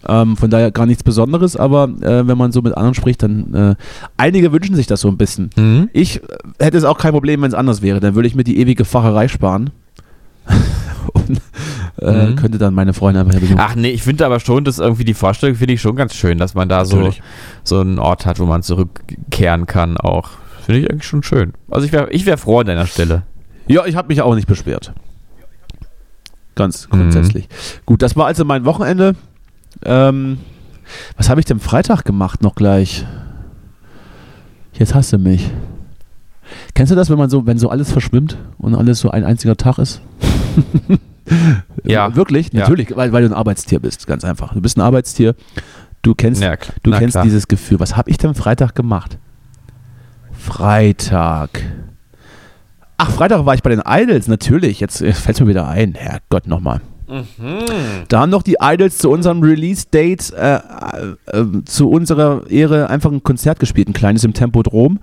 Ähm, 0.07 0.37
von 0.37 0.49
daher 0.49 0.71
gar 0.71 0.87
nichts 0.87 1.03
Besonderes, 1.03 1.57
aber 1.57 1.85
äh, 2.03 2.27
wenn 2.27 2.39
man 2.39 2.53
so 2.53 2.63
mit 2.63 2.77
anderen 2.77 2.95
spricht, 2.95 3.23
dann 3.25 3.53
äh, 3.53 3.75
einige 4.17 4.53
wünschen 4.53 4.77
sich 4.77 4.87
das 4.87 5.01
so 5.01 5.09
ein 5.09 5.17
bisschen. 5.17 5.51
Mhm. 5.57 5.91
Ich 5.93 6.23
äh, 6.23 6.27
hätte 6.61 6.79
es 6.79 6.85
auch 6.85 6.99
kein 6.99 7.11
Problem, 7.13 7.43
wenn 7.43 7.49
es 7.49 7.55
anders 7.55 7.83
wäre. 7.83 7.99
Dann 7.99 8.15
würde 8.15 8.29
ich 8.29 8.37
mir 8.37 8.45
die 8.45 8.59
ewige 8.61 8.85
Facherei 8.85 9.27
sparen. 9.27 9.71
Und 11.13 11.41
äh, 12.01 12.27
Mhm. 12.29 12.37
könnte 12.37 12.59
dann 12.59 12.75
meine 12.75 12.93
Freunde 12.93 13.21
einfach 13.21 13.39
besuchen. 13.39 13.59
Ach 13.61 13.75
nee, 13.75 13.91
ich 13.91 14.03
finde 14.03 14.25
aber 14.27 14.41
schon, 14.41 14.65
dass 14.65 14.79
irgendwie 14.79 15.05
die 15.05 15.15
Vorstellung 15.15 15.57
finde 15.57 15.75
ich 15.75 15.81
schon 15.81 15.97
ganz 15.97 16.15
schön, 16.15 16.39
dass 16.39 16.55
man 16.55 16.69
da 16.69 16.85
so, 16.85 16.97
Natürlich. 16.97 17.23
so 17.65 17.81
einen 17.81 17.99
Ort 17.99 18.27
hat, 18.27 18.39
wo 18.39 18.47
man 18.47 18.63
zurückkehren 18.63 19.67
kann 19.67 19.97
auch. 19.97 20.31
Finde 20.65 20.81
ich 20.83 20.91
eigentlich 20.91 21.07
schon 21.07 21.23
schön. 21.23 21.55
Also 21.71 21.87
ich 21.87 21.93
wäre 21.93 22.11
ich 22.11 22.27
wär 22.27 22.39
froh 22.39 22.61
an 22.61 22.67
deiner 22.67 22.87
Stelle. 22.87 23.23
Ja, 23.67 23.85
ich 23.87 23.97
habe 23.97 24.09
mich 24.09 24.21
auch 24.23 24.35
nicht 24.35 24.47
beschwert. 24.49 24.93
Ganz 26.55 26.87
Mhm. 26.89 26.99
grundsätzlich. 26.99 27.49
Gut, 27.87 28.03
das 28.03 28.17
war 28.17 28.27
also 28.27 28.45
mein 28.45 28.65
Wochenende. 28.65 29.15
Ähm, 29.85 30.39
was 31.17 31.29
habe 31.29 31.41
ich 31.41 31.47
denn 31.47 31.61
Freitag 31.61 32.05
gemacht 32.05 32.43
noch 32.43 32.55
gleich? 32.55 33.05
Jetzt 34.73 34.95
hast 34.95 35.13
du 35.13 35.19
mich. 35.19 35.51
Kennst 36.75 36.91
du 36.93 36.97
das, 36.97 37.11
wenn 37.11 37.19
man 37.19 37.29
so, 37.31 37.47
wenn 37.47 37.59
so 37.59 37.69
alles 37.69 37.91
verschwimmt 37.93 38.37
und 38.59 38.75
alles 38.75 39.01
so 39.01 39.11
ein 39.11 39.25
einziger 39.25 39.57
Tag 39.57 39.79
ist? 39.79 40.01
Ja. 41.85 42.15
Wirklich? 42.17 42.53
Ja. 42.53 42.61
Natürlich, 42.61 42.95
weil, 42.97 43.13
weil 43.13 43.23
du 43.23 43.29
ein 43.31 43.35
Arbeitstier 43.35 43.81
bist, 43.81 44.07
ganz 44.07 44.25
einfach. 44.25 44.53
Du 44.55 44.61
bist 44.61 44.77
ein 44.77 44.81
Arbeitstier. 44.83 45.35
Du 46.03 46.15
kennst, 46.15 46.43
Ja, 46.43 46.55
du 46.83 46.91
kennst 46.93 47.15
klar. 47.15 47.25
dieses 47.25 47.49
Gefühl. 47.49 47.81
Was 47.81 47.97
habe 47.97 48.11
ich 48.11 48.19
denn 48.19 48.35
Freitag 48.35 48.75
gemacht? 48.75 49.19
Freitag. 50.33 51.63
Ach, 52.97 53.11
Freitag 53.11 53.45
war 53.47 53.55
ich 53.55 53.63
bei 53.63 53.71
den 53.71 53.83
Idols, 53.87 54.29
natürlich. 54.29 54.81
Jetzt 54.81 54.99
fällt 54.99 55.29
es 55.37 55.41
mir 55.41 55.49
wieder 55.49 55.69
ein. 55.69 55.95
Herrgott, 55.95 56.47
nochmal. 56.47 56.81
Da 58.09 58.21
haben 58.21 58.31
noch 58.31 58.43
die 58.43 58.57
Idols 58.61 58.99
zu 58.99 59.11
unserem 59.11 59.41
Release-Date, 59.43 60.33
äh, 60.35 60.57
äh, 60.57 60.61
äh, 61.39 61.65
zu 61.65 61.89
unserer 61.91 62.43
Ehre 62.51 62.91
einfach 62.91 63.11
ein 63.11 63.23
Konzert 63.23 63.61
gespielt, 63.61 63.89
ein 63.89 63.95
kleines 63.95 64.25
im 64.25 64.35
Tempodrom. 64.35 64.99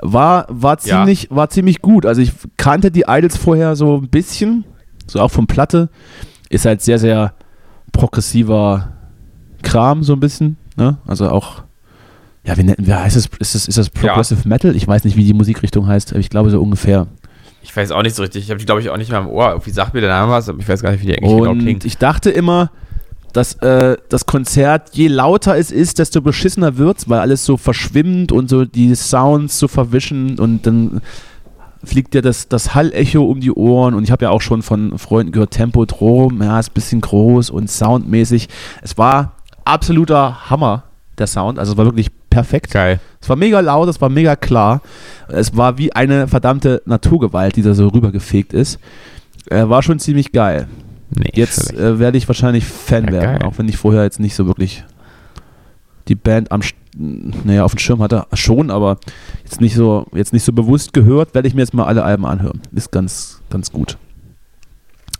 War, 0.00 0.46
war, 0.48 0.78
Ja. 0.84 0.98
ziemlich, 0.98 1.28
war 1.30 1.50
ziemlich 1.50 1.82
gut. 1.82 2.06
Also 2.06 2.20
ich 2.22 2.32
kannte 2.56 2.90
die 2.92 3.04
Idols 3.08 3.36
vorher 3.36 3.74
so 3.74 3.96
ein 3.96 4.08
bisschen, 4.08 4.64
so 5.10 5.20
auch 5.20 5.30
vom 5.30 5.46
Platte. 5.46 5.88
Ist 6.50 6.64
halt 6.64 6.82
sehr, 6.82 6.98
sehr 6.98 7.34
progressiver 7.92 8.92
Kram, 9.62 10.02
so 10.02 10.12
ein 10.14 10.20
bisschen. 10.20 10.56
Ne? 10.76 10.98
Also 11.06 11.28
auch, 11.30 11.62
ja, 12.44 12.56
wie, 12.56 12.74
wie 12.78 12.94
heißt 12.94 13.16
es? 13.16 13.26
Ist 13.38 13.54
das, 13.54 13.68
ist 13.68 13.78
das 13.78 13.90
Progressive 13.90 14.48
Metal? 14.48 14.74
Ich 14.76 14.86
weiß 14.86 15.04
nicht, 15.04 15.16
wie 15.16 15.24
die 15.24 15.34
Musikrichtung 15.34 15.86
heißt, 15.86 16.12
aber 16.12 16.20
ich 16.20 16.30
glaube 16.30 16.50
so 16.50 16.60
ungefähr. 16.60 17.06
Ich 17.62 17.76
weiß 17.76 17.90
auch 17.90 18.02
nicht 18.02 18.14
so 18.14 18.22
richtig. 18.22 18.44
Ich 18.44 18.50
habe 18.50 18.58
die, 18.58 18.66
glaube 18.66 18.80
ich, 18.80 18.88
auch 18.88 18.96
nicht 18.96 19.10
mehr 19.10 19.20
im 19.20 19.26
Ohr. 19.26 19.50
Irgendwie 19.50 19.70
sagt 19.70 19.92
mir 19.94 20.00
der 20.00 20.10
Name 20.10 20.32
was, 20.32 20.48
aber 20.48 20.58
ich 20.60 20.68
weiß 20.68 20.80
gar 20.82 20.92
nicht, 20.92 21.02
wie 21.02 21.06
die 21.06 21.12
eigentlich 21.18 21.36
genau 21.36 21.50
Und 21.50 21.58
klingt. 21.58 21.84
ich 21.84 21.98
dachte 21.98 22.30
immer, 22.30 22.70
dass 23.32 23.54
äh, 23.56 23.96
das 24.08 24.24
Konzert, 24.26 24.90
je 24.94 25.08
lauter 25.08 25.58
es 25.58 25.70
ist, 25.70 25.98
desto 25.98 26.22
beschissener 26.22 26.78
wird's, 26.78 27.08
weil 27.08 27.20
alles 27.20 27.44
so 27.44 27.56
verschwimmt 27.56 28.32
und 28.32 28.48
so 28.48 28.64
die 28.64 28.94
Sounds 28.94 29.58
so 29.58 29.68
verwischen 29.68 30.38
und 30.38 30.66
dann 30.66 31.02
fliegt 31.84 32.14
dir 32.14 32.22
das, 32.22 32.48
das 32.48 32.74
Hallecho 32.74 33.24
um 33.24 33.40
die 33.40 33.52
Ohren 33.52 33.94
und 33.94 34.04
ich 34.04 34.10
habe 34.10 34.24
ja 34.24 34.30
auch 34.30 34.40
schon 34.42 34.62
von 34.62 34.98
Freunden 34.98 35.32
gehört, 35.32 35.52
Tempodrom, 35.52 36.42
ja, 36.42 36.58
ist 36.58 36.70
ein 36.70 36.74
bisschen 36.74 37.00
groß 37.00 37.50
und 37.50 37.70
soundmäßig. 37.70 38.48
Es 38.82 38.98
war 38.98 39.32
absoluter 39.64 40.50
Hammer, 40.50 40.84
der 41.18 41.26
Sound, 41.26 41.58
also 41.58 41.72
es 41.72 41.78
war 41.78 41.84
wirklich 41.84 42.10
perfekt. 42.30 42.70
Geil. 42.72 43.00
Es 43.20 43.28
war 43.28 43.36
mega 43.36 43.60
laut, 43.60 43.88
es 43.88 44.00
war 44.00 44.08
mega 44.08 44.36
klar. 44.36 44.80
Es 45.28 45.56
war 45.56 45.78
wie 45.78 45.92
eine 45.92 46.28
verdammte 46.28 46.82
Naturgewalt, 46.86 47.56
die 47.56 47.62
da 47.62 47.74
so 47.74 47.88
rübergefegt 47.88 48.52
ist. 48.52 48.78
Äh, 49.50 49.68
war 49.68 49.82
schon 49.82 49.98
ziemlich 49.98 50.32
geil. 50.32 50.68
Nee, 51.10 51.30
Jetzt 51.34 51.72
äh, 51.72 51.98
werde 51.98 52.18
ich 52.18 52.28
wahrscheinlich 52.28 52.64
Fan 52.66 53.06
Ja, 53.06 53.12
werden, 53.12 53.38
geil. 53.38 53.48
auch 53.48 53.58
wenn 53.58 53.68
ich 53.68 53.76
vorher 53.78 54.02
jetzt 54.02 54.20
nicht 54.20 54.34
so 54.34 54.46
wirklich 54.46 54.84
die 56.06 56.14
Band 56.14 56.52
am 56.52 56.62
naja, 56.96 57.64
auf 57.64 57.72
dem 57.74 57.78
Schirm 57.78 58.02
hatte, 58.02 58.26
schon, 58.32 58.70
aber 58.70 58.98
jetzt 59.44 59.60
nicht 59.60 59.74
so, 59.74 60.06
jetzt 60.14 60.32
nicht 60.32 60.44
so 60.44 60.52
bewusst 60.52 60.92
gehört, 60.92 61.34
werde 61.34 61.48
ich 61.48 61.54
mir 61.54 61.60
jetzt 61.62 61.74
mal 61.74 61.84
alle 61.84 62.02
Alben 62.04 62.24
anhören. 62.26 62.60
Ist 62.72 62.90
ganz, 62.92 63.40
ganz 63.50 63.70
gut. 63.72 63.98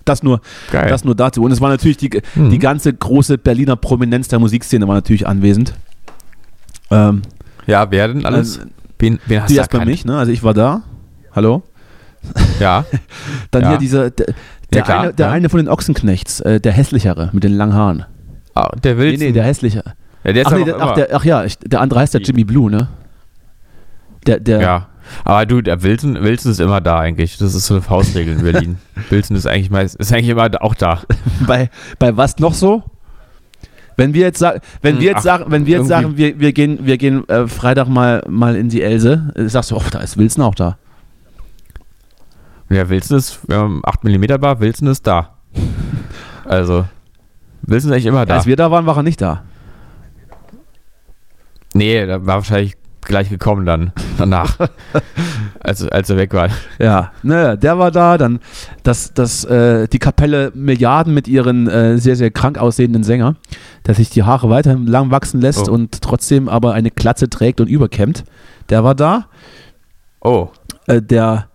Das 0.04 0.22
nur, 0.22 0.40
Geil. 0.72 0.88
das 0.88 1.04
nur 1.04 1.14
dazu. 1.14 1.42
Und 1.42 1.52
es 1.52 1.60
war 1.60 1.68
natürlich 1.68 1.98
die, 1.98 2.22
Mhm. 2.34 2.50
die 2.50 2.58
ganze 2.58 2.92
große 2.94 3.36
Berliner 3.38 3.76
Prominenz 3.76 4.28
der 4.28 4.38
Musikszene 4.38 4.88
war 4.88 4.94
natürlich 4.94 5.26
anwesend. 5.26 5.74
Ähm, 6.90 7.22
ja, 7.66 7.90
wer 7.90 8.08
denn 8.08 8.24
alles? 8.24 8.58
also, 8.58 8.70
wen, 8.98 9.18
wen 9.26 9.42
hast 9.42 9.50
du 9.50 9.56
erst 9.56 9.70
bei 9.70 9.84
mich, 9.84 10.04
ne? 10.06 10.16
Also 10.16 10.32
ich 10.32 10.42
war 10.42 10.54
da. 10.54 10.82
Hallo? 11.36 11.62
Ja. 12.58 12.86
Dann 13.50 13.62
Ja. 13.62 13.68
hier 13.70 13.78
dieser, 13.78 14.10
der, 14.10 14.28
Ja, 14.28 14.34
der, 14.72 14.82
klar, 14.82 15.00
eine, 15.00 15.12
der 15.14 15.26
ja. 15.26 15.32
eine 15.32 15.48
von 15.50 15.58
den 15.58 15.68
Ochsenknechts, 15.68 16.40
äh, 16.40 16.58
der 16.60 16.72
hässlichere 16.72 17.28
mit 17.32 17.44
den 17.44 17.52
langen 17.52 17.74
Haaren. 17.74 18.04
Ah, 18.54 18.74
der 18.82 18.94
Nee, 18.94 19.00
Wilson. 19.02 19.26
nee, 19.26 19.32
der 19.32 19.44
hässliche. 19.44 19.84
Ja, 20.28 20.32
der 20.34 20.42
ist 20.42 20.52
Ach, 20.52 20.56
nee, 20.56 20.64
der, 20.64 20.80
ach, 20.80 20.94
der, 20.94 21.08
ach 21.14 21.24
ja, 21.24 21.44
ich, 21.44 21.58
der 21.58 21.80
andere 21.80 22.00
heißt 22.00 22.12
der 22.12 22.20
Jimmy 22.20 22.44
Blue, 22.44 22.70
ne? 22.70 22.88
Der, 24.26 24.38
der, 24.38 24.60
ja. 24.60 24.86
Aber 25.24 25.46
du, 25.46 25.62
der 25.62 25.82
Wilson, 25.82 26.22
Wilson 26.22 26.52
ist 26.52 26.60
immer 26.60 26.82
da 26.82 26.98
eigentlich. 26.98 27.38
Das 27.38 27.54
ist 27.54 27.64
so 27.64 27.74
eine 27.74 27.82
Faustregel 27.82 28.34
in 28.34 28.42
Berlin. 28.42 28.78
Wilson 29.08 29.36
ist 29.36 29.46
eigentlich 29.46 29.70
meist, 29.70 29.96
ist 29.96 30.12
eigentlich 30.12 30.28
immer 30.28 30.50
auch 30.60 30.74
da. 30.74 31.00
bei, 31.46 31.70
bei 31.98 32.14
was 32.14 32.36
noch 32.38 32.52
so? 32.52 32.82
Wenn 33.96 34.12
wir 34.12 34.20
jetzt 34.20 34.38
sagen, 34.38 34.60
wenn 34.82 34.96
Hm, 34.96 35.00
wir 35.00 35.08
jetzt 35.08 35.18
ach, 35.20 35.22
sagen, 35.22 35.44
wenn 35.48 35.64
wir 35.64 35.78
jetzt 35.78 35.88
sagen, 35.88 36.18
wir, 36.18 36.38
wir 36.38 36.52
gehen, 36.52 36.80
wir 36.82 36.98
gehen 36.98 37.26
äh, 37.30 37.48
Freitag 37.48 37.88
mal, 37.88 38.22
mal 38.28 38.54
in 38.54 38.68
die 38.68 38.82
Else, 38.82 39.32
äh, 39.34 39.48
sagst 39.48 39.70
du, 39.70 39.76
oh, 39.76 39.82
da 39.90 40.00
ist 40.00 40.18
Wilson 40.18 40.44
auch 40.44 40.54
da. 40.54 40.76
Ja, 42.68 42.86
Wilson 42.90 43.16
ist, 43.16 43.48
wir 43.48 43.56
haben 43.56 43.80
8 43.82 44.04
mm 44.04 44.26
Bar, 44.38 44.60
Wilson 44.60 44.88
ist 44.88 45.06
da. 45.06 45.38
Also, 46.44 46.86
Wilson 47.62 47.90
ist 47.90 47.94
eigentlich 47.94 48.06
immer 48.06 48.24
da. 48.24 48.36
Als 48.36 48.46
wir 48.46 48.56
da 48.56 48.70
waren, 48.70 48.86
war 48.86 48.96
er 48.96 49.02
nicht 49.02 49.20
da. 49.20 49.42
Nee, 51.78 52.04
der 52.06 52.26
war 52.26 52.36
wahrscheinlich 52.36 52.74
gleich 53.00 53.30
gekommen 53.30 53.64
dann, 53.64 53.92
danach. 54.18 54.58
als, 55.60 55.86
als 55.88 56.10
er 56.10 56.16
weg 56.18 56.34
war. 56.34 56.48
Ja, 56.78 57.12
ne, 57.22 57.56
der 57.56 57.78
war 57.78 57.90
da, 57.90 58.18
dann 58.18 58.40
das, 58.82 59.14
das, 59.14 59.44
äh, 59.46 59.88
die 59.88 59.98
Kapelle 59.98 60.52
Milliarden 60.54 61.14
mit 61.14 61.26
ihren 61.26 61.68
äh, 61.68 61.96
sehr, 61.98 62.16
sehr 62.16 62.30
krank 62.30 62.58
aussehenden 62.58 63.04
Sänger, 63.04 63.36
der 63.86 63.94
sich 63.94 64.10
die 64.10 64.24
Haare 64.24 64.50
weiterhin 64.50 64.86
lang 64.86 65.10
wachsen 65.10 65.40
lässt 65.40 65.68
Oh. 65.68 65.72
und 65.72 66.02
trotzdem 66.02 66.48
aber 66.48 66.74
eine 66.74 66.90
Glatze 66.90 67.30
trägt 67.30 67.60
und 67.62 67.68
überkämmt. 67.68 68.24
Der 68.68 68.84
war 68.84 68.94
da. 68.94 69.26
Oh, 70.20 70.48
Äh, 70.86 71.00
der, 71.00 71.48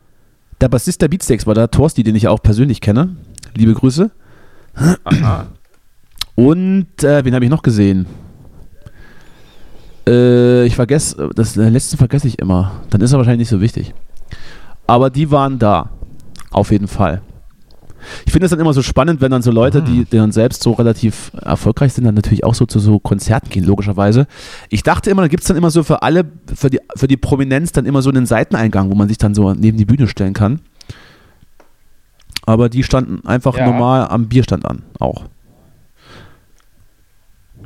der 0.59 0.69
Bassist 0.69 1.01
der 1.03 1.07
Beatsteaks 1.09 1.45
war 1.45 1.53
da, 1.53 1.67
Torsti, 1.67 2.01
den 2.03 2.15
ich 2.15 2.27
auch 2.27 2.41
persönlich 2.41 2.81
kenne. 2.81 3.15
Liebe 3.53 3.73
Grüße. 3.73 4.09
aha. 5.03 5.47
Und 6.35 7.03
äh, 7.03 7.23
wen 7.23 7.35
habe 7.35 7.45
ich 7.45 7.51
noch 7.51 7.61
gesehen? 7.61 8.07
Äh, 10.07 10.65
ich 10.65 10.75
vergesse, 10.75 11.29
das 11.35 11.53
den 11.53 11.71
letzten 11.73 11.97
vergesse 11.97 12.27
ich 12.27 12.39
immer. 12.39 12.71
Dann 12.89 13.01
ist 13.01 13.11
er 13.13 13.17
wahrscheinlich 13.17 13.39
nicht 13.49 13.49
so 13.49 13.61
wichtig. 13.61 13.93
Aber 14.87 15.09
die 15.09 15.31
waren 15.31 15.59
da. 15.59 15.89
Auf 16.51 16.71
jeden 16.71 16.87
Fall. 16.87 17.21
Ich 18.25 18.33
finde 18.33 18.45
es 18.45 18.49
dann 18.51 18.59
immer 18.59 18.73
so 18.73 18.81
spannend, 18.81 19.21
wenn 19.21 19.31
dann 19.31 19.41
so 19.41 19.49
Leute, 19.49 19.81
die, 19.81 20.03
die 20.03 20.17
dann 20.17 20.33
selbst 20.33 20.61
so 20.61 20.73
relativ 20.73 21.31
erfolgreich 21.41 21.93
sind, 21.93 22.03
dann 22.03 22.15
natürlich 22.15 22.43
auch 22.43 22.53
so 22.53 22.65
zu 22.65 22.79
so 22.79 22.99
Konzerten 22.99 23.49
gehen, 23.49 23.63
logischerweise. 23.63 24.27
Ich 24.69 24.83
dachte 24.83 25.09
immer, 25.09 25.21
da 25.21 25.29
gibt 25.29 25.41
es 25.43 25.47
dann 25.47 25.55
immer 25.55 25.71
so 25.71 25.83
für 25.83 26.01
alle, 26.01 26.25
für 26.53 26.69
die, 26.69 26.81
für 26.97 27.07
die 27.07 27.15
Prominenz 27.15 27.71
dann 27.71 27.85
immer 27.85 28.01
so 28.01 28.09
einen 28.09 28.25
Seiteneingang, 28.25 28.91
wo 28.91 28.95
man 28.95 29.07
sich 29.07 29.17
dann 29.17 29.33
so 29.33 29.53
neben 29.53 29.77
die 29.77 29.85
Bühne 29.85 30.07
stellen 30.07 30.33
kann. 30.33 30.59
Aber 32.45 32.67
die 32.67 32.83
standen 32.83 33.25
einfach 33.25 33.55
Ja. 33.57 33.65
normal 33.65 34.07
am 34.09 34.27
Bierstand 34.27 34.65
an, 34.65 34.83
auch. 34.99 35.23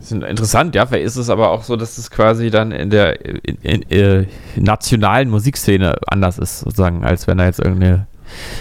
Das 0.09 0.23
ist 0.23 0.29
interessant, 0.29 0.75
ja. 0.75 0.85
Vielleicht 0.85 1.05
ist 1.05 1.15
es 1.17 1.29
aber 1.29 1.49
auch 1.51 1.63
so, 1.63 1.75
dass 1.75 1.97
es 1.97 2.09
quasi 2.11 2.49
dann 2.49 2.71
in 2.71 2.89
der 2.89 3.23
in, 3.25 3.57
in, 3.61 3.91
äh, 3.91 4.25
nationalen 4.55 5.29
Musikszene 5.29 5.95
anders 6.07 6.37
ist, 6.37 6.59
sozusagen, 6.61 7.03
als 7.03 7.27
wenn 7.27 7.37
da 7.37 7.45
jetzt 7.45 7.59
irgendeine 7.59 8.07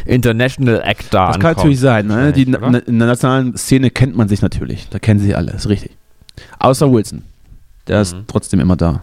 International 0.05 0.81
Act 0.85 1.07
da 1.13 1.27
Das 1.29 1.37
kann 1.39 1.47
ankommt. 1.47 1.57
natürlich 1.59 1.81
sein. 1.81 2.07
Ne? 2.07 2.33
Die, 2.33 2.47
na, 2.47 2.79
in 2.79 2.99
der 2.99 3.09
nationalen 3.09 3.57
Szene 3.57 3.91
kennt 3.91 4.17
man 4.17 4.29
sich 4.29 4.43
natürlich. 4.43 4.89
Da 4.91 4.99
kennen 4.99 5.21
sie 5.21 5.35
alle, 5.35 5.53
ist 5.53 5.69
richtig. 5.69 5.93
Außer 6.59 6.91
Wilson. 6.93 7.23
Der 7.89 8.01
ist 8.03 8.15
Mhm. 8.15 8.25
trotzdem 8.27 8.61
immer 8.61 8.77
da. 8.77 9.03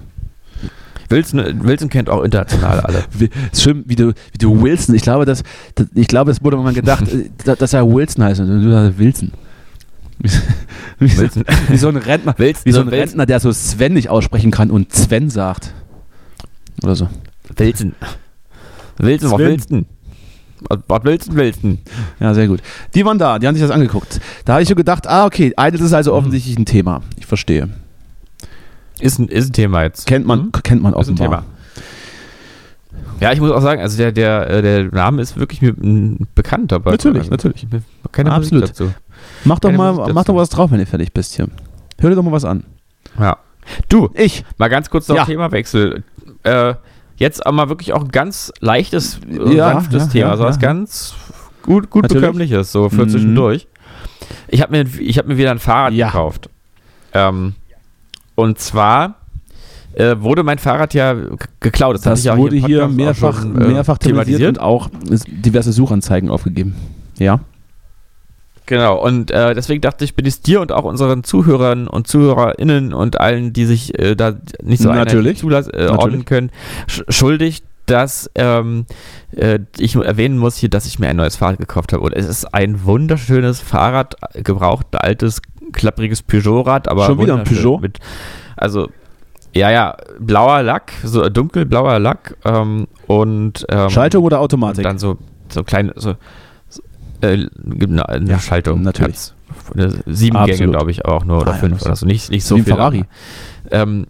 Wilson, 1.10 1.64
Wilson 1.64 1.90
kennt 1.90 2.10
auch 2.10 2.24
international 2.24 2.80
alle. 2.80 3.04
Wie, 3.12 3.30
ist 3.52 3.62
schön, 3.62 3.84
wie 3.88 3.96
du, 3.96 4.10
wie 4.32 4.38
du 4.40 4.62
Wilson. 4.62 4.96
Ich 4.96 5.04
glaube, 5.04 5.26
das, 5.26 5.44
das, 5.76 5.88
ich 5.94 6.08
glaube, 6.08 6.32
es 6.32 6.44
wurde 6.44 6.58
mal 6.58 6.74
gedacht, 6.74 7.08
äh, 7.14 7.30
da- 7.46 7.56
dass 7.56 7.74
er 7.74 7.86
Wilson 7.88 8.24
heißt. 8.24 8.40
Und 8.40 8.48
du 8.64 8.72
sagst 8.72 8.98
Wilson. 8.98 9.32
Wie, 10.24 10.30
wie, 11.12 11.18
Wilson. 11.18 11.44
wie 11.70 11.78
so 11.78 11.90
ein 11.90 11.98
Rentner, 11.98 12.34
Wilson, 12.38 12.62
wie 12.66 12.72
so 12.72 12.80
ein 12.80 12.86
Wilson. 12.88 13.00
Rentner, 13.00 13.26
der 13.26 13.40
so 13.40 13.52
Sven 13.52 13.94
nicht 13.94 14.10
aussprechen 14.10 14.52
kann 14.52 14.72
und 14.72 14.92
Sven 14.94 15.30
sagt. 15.30 15.74
Oder 16.82 16.96
so. 16.96 17.08
Wilson. 17.58 17.94
Wilson, 18.98 19.32
was 19.32 19.38
willst 19.40 19.72
du? 19.72 19.86
Was, 20.88 21.04
willst 21.04 21.30
du, 21.30 21.36
Wilson? 21.36 21.80
Ja, 22.20 22.34
sehr 22.34 22.48
gut. 22.48 22.62
Die 22.96 23.04
waren 23.06 23.18
da, 23.20 23.38
die 23.38 23.48
haben 23.48 23.56
sich 23.56 23.62
das 23.64 23.72
angeguckt. 23.72 24.22
Da 24.46 24.54
habe 24.54 24.64
ich 24.64 24.70
so 24.70 24.76
gedacht, 24.76 25.06
ah, 25.08 25.26
okay, 25.26 25.54
Idols 25.60 25.82
ist 25.82 25.90
Mhm. 25.92 25.96
also 25.96 26.14
offensichtlich 26.14 26.58
ein 26.58 26.66
Thema. 26.66 27.02
Ich 27.18 27.26
verstehe. 27.26 27.70
Ist 29.00 29.20
ein, 29.20 29.28
ist 29.28 29.50
ein 29.50 29.54
Thema 29.54 29.84
jetzt. 29.84 30.06
Kennt 30.08 30.26
man, 30.26 30.40
Mhm. 30.46 30.52
kennt 30.64 30.82
man 30.82 30.94
Ist 30.94 31.10
ein 31.10 31.14
offenbar. 31.16 31.28
Thema. 31.28 31.46
Ja, 33.20 33.32
ich 33.32 33.40
muss 33.40 33.52
auch 33.52 33.62
sagen, 33.62 33.82
also 33.82 33.98
der, 33.98 34.12
der, 34.12 34.50
äh, 34.50 34.62
der 34.62 34.84
Name 34.86 35.22
ist 35.22 35.38
wirklich 35.38 35.62
mir 35.62 35.70
ein 35.72 36.28
bekannter. 36.36 36.78
aber- 36.78 36.92
Natürlich, 36.92 37.20
also, 37.24 37.32
natürlich. 37.32 37.66
Keine 38.12 38.32
Absolut. 38.32 38.62
Musik 38.62 38.76
dazu. 38.78 38.94
Mach 39.46 39.60
doch 39.60 39.70
Keine 39.70 39.78
mal, 39.78 39.94
Musik 39.94 40.14
mach 40.14 40.24
doch 40.26 40.36
was 40.36 40.50
drauf, 40.50 40.72
wenn 40.72 40.80
du 40.80 40.86
fertig 40.86 41.14
bist 41.14 41.36
hier. 41.36 41.48
Hör 42.00 42.10
dir 42.10 42.16
doch 42.16 42.24
mal 42.24 42.32
was 42.32 42.46
an. 42.46 42.64
Ja. 43.20 43.38
Du, 43.90 44.10
Ich. 44.16 44.44
mal 44.58 44.70
ganz 44.70 44.90
kurz 44.90 45.08
noch 45.08 45.16
Ja. 45.16 45.26
Themawechsel. 45.26 46.04
Äh, 46.44 46.74
jetzt 47.18 47.46
aber 47.46 47.70
wirklich 47.70 47.94
auch 47.94 48.04
ein 48.04 48.12
ganz 48.12 48.52
leichtes, 48.60 49.20
äh, 49.30 49.56
Ja, 49.56 49.74
sanftes 49.74 50.06
ja, 50.06 50.10
Thema, 50.10 50.38
so 50.38 50.44
was 50.44 50.60
ganz 50.60 51.14
gut, 51.62 51.90
gut 51.90 52.04
Natürlich. 52.04 52.22
bekömmliches, 52.22 52.72
so 52.72 52.90
für 52.90 53.06
Mhm. 53.06 53.10
zwischendurch. 53.10 53.68
Ich 54.50 54.62
habe 54.62 54.72
mir, 54.72 54.86
ich 55.00 55.18
hab 55.18 55.28
mir 55.28 55.38
wieder 55.38 55.52
ein 55.52 55.60
Fahrrad 55.60 55.94
gekauft. 55.94 56.50
Ähm, 57.14 57.54
und 58.36 58.60
zwar 58.60 59.16
äh, 59.96 60.16
wurde 60.20 60.42
mein 60.44 60.58
Fahrrad 60.58 60.96
ja 60.96 61.16
geklaut. 61.60 62.00
Das 62.04 62.20
ich 62.20 62.26
ja 62.26 62.36
wurde 62.36 62.56
hier 62.56 62.86
auch 62.86 62.90
mehrfach, 62.90 63.42
schon, 63.42 63.62
äh, 63.62 63.68
mehrfach 63.68 64.00
thematisiert 64.00 64.58
und 64.58 64.60
auch 64.60 64.90
diverse 65.28 65.72
Suchanzeigen 65.72 66.32
aufgegeben. 66.32 66.76
Ja. 67.20 67.42
Genau, 68.66 68.98
und 69.04 69.30
äh, 69.32 69.54
deswegen 69.54 69.82
dachte 69.82 70.06
ich, 70.06 70.16
bin 70.16 70.26
ich 70.26 70.42
dir 70.42 70.62
und 70.62 70.72
auch 70.72 70.86
unseren 70.86 71.24
Zuhörern 71.24 71.88
und 71.88 72.08
ZuhörerInnen 72.08 72.94
und 72.94 73.20
allen, 73.20 73.52
die 73.52 73.66
sich 73.66 73.98
äh, 74.00 74.16
da 74.16 74.36
nicht 74.62 74.82
so 74.82 74.90
Natürlich. 74.90 75.40
zulass, 75.40 75.68
äh, 75.68 75.78
Natürlich. 75.82 76.00
ordnen 76.00 76.26
können, 76.26 76.52
sch 76.88 77.04
schuldig, 77.10 77.64
dass 77.86 78.30
ähm, 78.36 78.86
äh, 79.36 79.60
ich 79.78 79.96
erwähnen 79.96 80.38
muss 80.38 80.56
hier, 80.56 80.70
dass 80.70 80.86
ich 80.86 81.00
mir 81.00 81.10
ein 81.10 81.18
neues 81.18 81.36
Fahrrad 81.36 81.58
gekauft 81.58 81.92
habe. 81.92 82.04
Und 82.04 82.14
es 82.14 82.26
ist 82.26 82.54
ein 82.54 82.86
wunderschönes 82.86 83.60
Fahrrad, 83.60 84.16
gebraucht, 84.34 84.88
altes, 84.94 85.42
klappriges 85.74 86.22
Peugeot-Rad, 86.22 86.88
aber 86.88 87.06
Schon 87.06 87.20
wieder 87.20 87.36
ein 87.36 87.44
Peugeot? 87.44 87.80
Mit, 87.80 88.00
also, 88.56 88.90
ja, 89.54 89.72
ja, 89.72 89.98
blauer 90.20 90.64
Lack, 90.64 90.94
so 91.04 91.28
dunkelblauer 91.30 92.00
Lack 92.00 92.38
ähm, 92.46 92.88
und 93.08 93.66
ähm, 93.70 93.90
Schaltung 93.90 94.24
oder 94.24 94.40
Automatik? 94.40 94.84
dann 94.84 94.98
so, 94.98 95.18
so 95.50 95.64
kleine, 95.64 95.94
so 95.96 96.16
äh, 97.24 97.48
eine 97.90 98.10
eine 98.10 98.30
Ja, 98.30 98.40
Schaltung. 98.40 98.82
natürlich. 98.82 99.34
Eine 99.74 99.90
sieben 100.06 100.36
Gänge, 100.38 100.52
Absolut. 100.54 100.74
glaube 100.74 100.92
ich, 100.92 101.06
auch 101.06 101.26
nur 101.26 101.38
oder 101.42 101.52
Ah, 101.52 101.56
ja, 101.56 101.60
fünf 101.60 101.78
das- 101.80 101.86
oder 101.86 101.96
so. 101.96 102.06
Nicht, 102.06 102.30
nicht 102.32 102.44
so 102.46 102.56
viel. 102.56 102.66
Ferrari. 102.66 103.06
Ähm, 103.72 104.08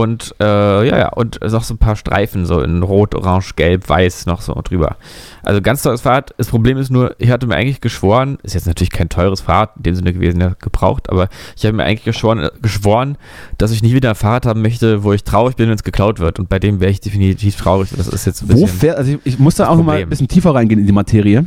und 0.00 0.34
äh, 0.40 0.44
ja, 0.88 0.98
ja, 0.98 1.08
und 1.10 1.40
noch 1.40 1.62
so 1.62 1.74
ein 1.74 1.78
paar 1.78 1.96
Streifen, 1.96 2.46
so 2.46 2.60
in 2.60 2.82
Rot, 2.82 3.14
Orange, 3.14 3.54
Gelb, 3.56 3.88
Weiß 3.88 4.26
noch 4.26 4.40
so 4.40 4.54
drüber. 4.64 4.96
Also 5.42 5.60
ganz 5.62 5.82
tolles 5.82 6.00
Fahrrad. 6.02 6.34
Das 6.36 6.48
Problem 6.48 6.76
ist 6.78 6.90
nur, 6.90 7.14
ich 7.18 7.30
hatte 7.30 7.46
mir 7.46 7.56
eigentlich 7.56 7.80
geschworen, 7.80 8.38
ist 8.42 8.54
jetzt 8.54 8.66
natürlich 8.66 8.90
kein 8.90 9.08
teures 9.08 9.40
Fahrrad 9.40 9.70
in 9.76 9.82
dem 9.84 9.94
Sinne 9.94 10.12
gewesen, 10.12 10.40
ja, 10.40 10.52
gebraucht, 10.60 11.08
aber 11.10 11.28
ich 11.56 11.64
habe 11.64 11.76
mir 11.76 11.84
eigentlich 11.84 12.04
geschworen, 12.04 12.38
äh, 12.40 12.50
geschworen, 12.60 13.16
dass 13.58 13.70
ich 13.70 13.82
nie 13.82 13.94
wieder 13.94 14.10
ein 14.10 14.14
Fahrrad 14.14 14.46
haben 14.46 14.62
möchte, 14.62 15.04
wo 15.04 15.12
ich 15.12 15.24
traurig 15.24 15.56
bin, 15.56 15.68
wenn 15.68 15.74
es 15.76 15.84
geklaut 15.84 16.18
wird. 16.20 16.38
Und 16.38 16.48
bei 16.48 16.58
dem 16.58 16.80
wäre 16.80 16.90
ich 16.90 17.00
definitiv 17.00 17.56
traurig. 17.56 17.88
Das 17.96 18.08
ist 18.08 18.26
jetzt 18.26 18.42
ein 18.42 18.48
Wo 18.50 18.62
bisschen. 18.62 18.68
fährt, 18.78 18.98
also 18.98 19.12
ich, 19.12 19.18
ich 19.24 19.38
muss 19.38 19.54
da 19.56 19.68
auch 19.68 19.82
mal 19.82 19.98
ein 19.98 20.08
bisschen 20.08 20.28
tiefer 20.28 20.54
reingehen 20.54 20.80
in 20.80 20.86
die 20.86 20.92
Materie. 20.92 21.44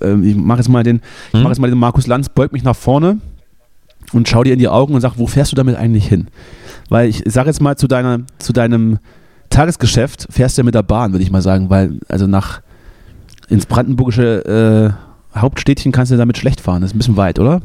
Ähm, 0.00 0.24
ich 0.24 0.34
mache 0.36 0.58
jetzt 0.58 0.68
mal 0.68 0.82
den, 0.82 0.96
ich 1.28 1.34
Hm? 1.34 1.42
mache 1.42 1.52
jetzt 1.52 1.60
mal 1.60 1.70
den 1.70 1.78
Markus 1.78 2.06
Lanz, 2.06 2.28
beug 2.28 2.52
mich 2.52 2.64
nach 2.64 2.76
vorne 2.76 3.18
und 4.12 4.28
schau 4.28 4.42
dir 4.44 4.52
in 4.52 4.58
die 4.58 4.68
Augen 4.68 4.94
und 4.94 5.00
sag, 5.00 5.12
wo 5.16 5.26
fährst 5.26 5.52
du 5.52 5.56
damit 5.56 5.76
eigentlich 5.76 6.06
hin? 6.06 6.28
Weil 6.88 7.08
ich 7.08 7.22
sage 7.26 7.48
jetzt 7.48 7.60
mal 7.60 7.76
zu 7.76 7.86
deiner, 7.86 8.20
zu 8.38 8.52
deinem 8.52 8.98
Tagesgeschäft 9.50 10.26
fährst 10.30 10.56
du 10.56 10.62
ja 10.62 10.64
mit 10.64 10.74
der 10.74 10.82
Bahn, 10.82 11.12
würde 11.12 11.22
ich 11.22 11.30
mal 11.30 11.42
sagen, 11.42 11.70
weil 11.70 11.98
also 12.08 12.26
nach 12.26 12.60
ins 13.48 13.66
brandenburgische 13.66 14.96
äh, 15.34 15.38
Hauptstädtchen 15.38 15.92
kannst 15.92 16.12
du 16.12 16.16
damit 16.16 16.38
schlecht 16.38 16.60
fahren. 16.60 16.80
Das 16.82 16.90
ist 16.90 16.94
ein 16.94 16.98
bisschen 16.98 17.16
weit, 17.16 17.38
oder? 17.38 17.60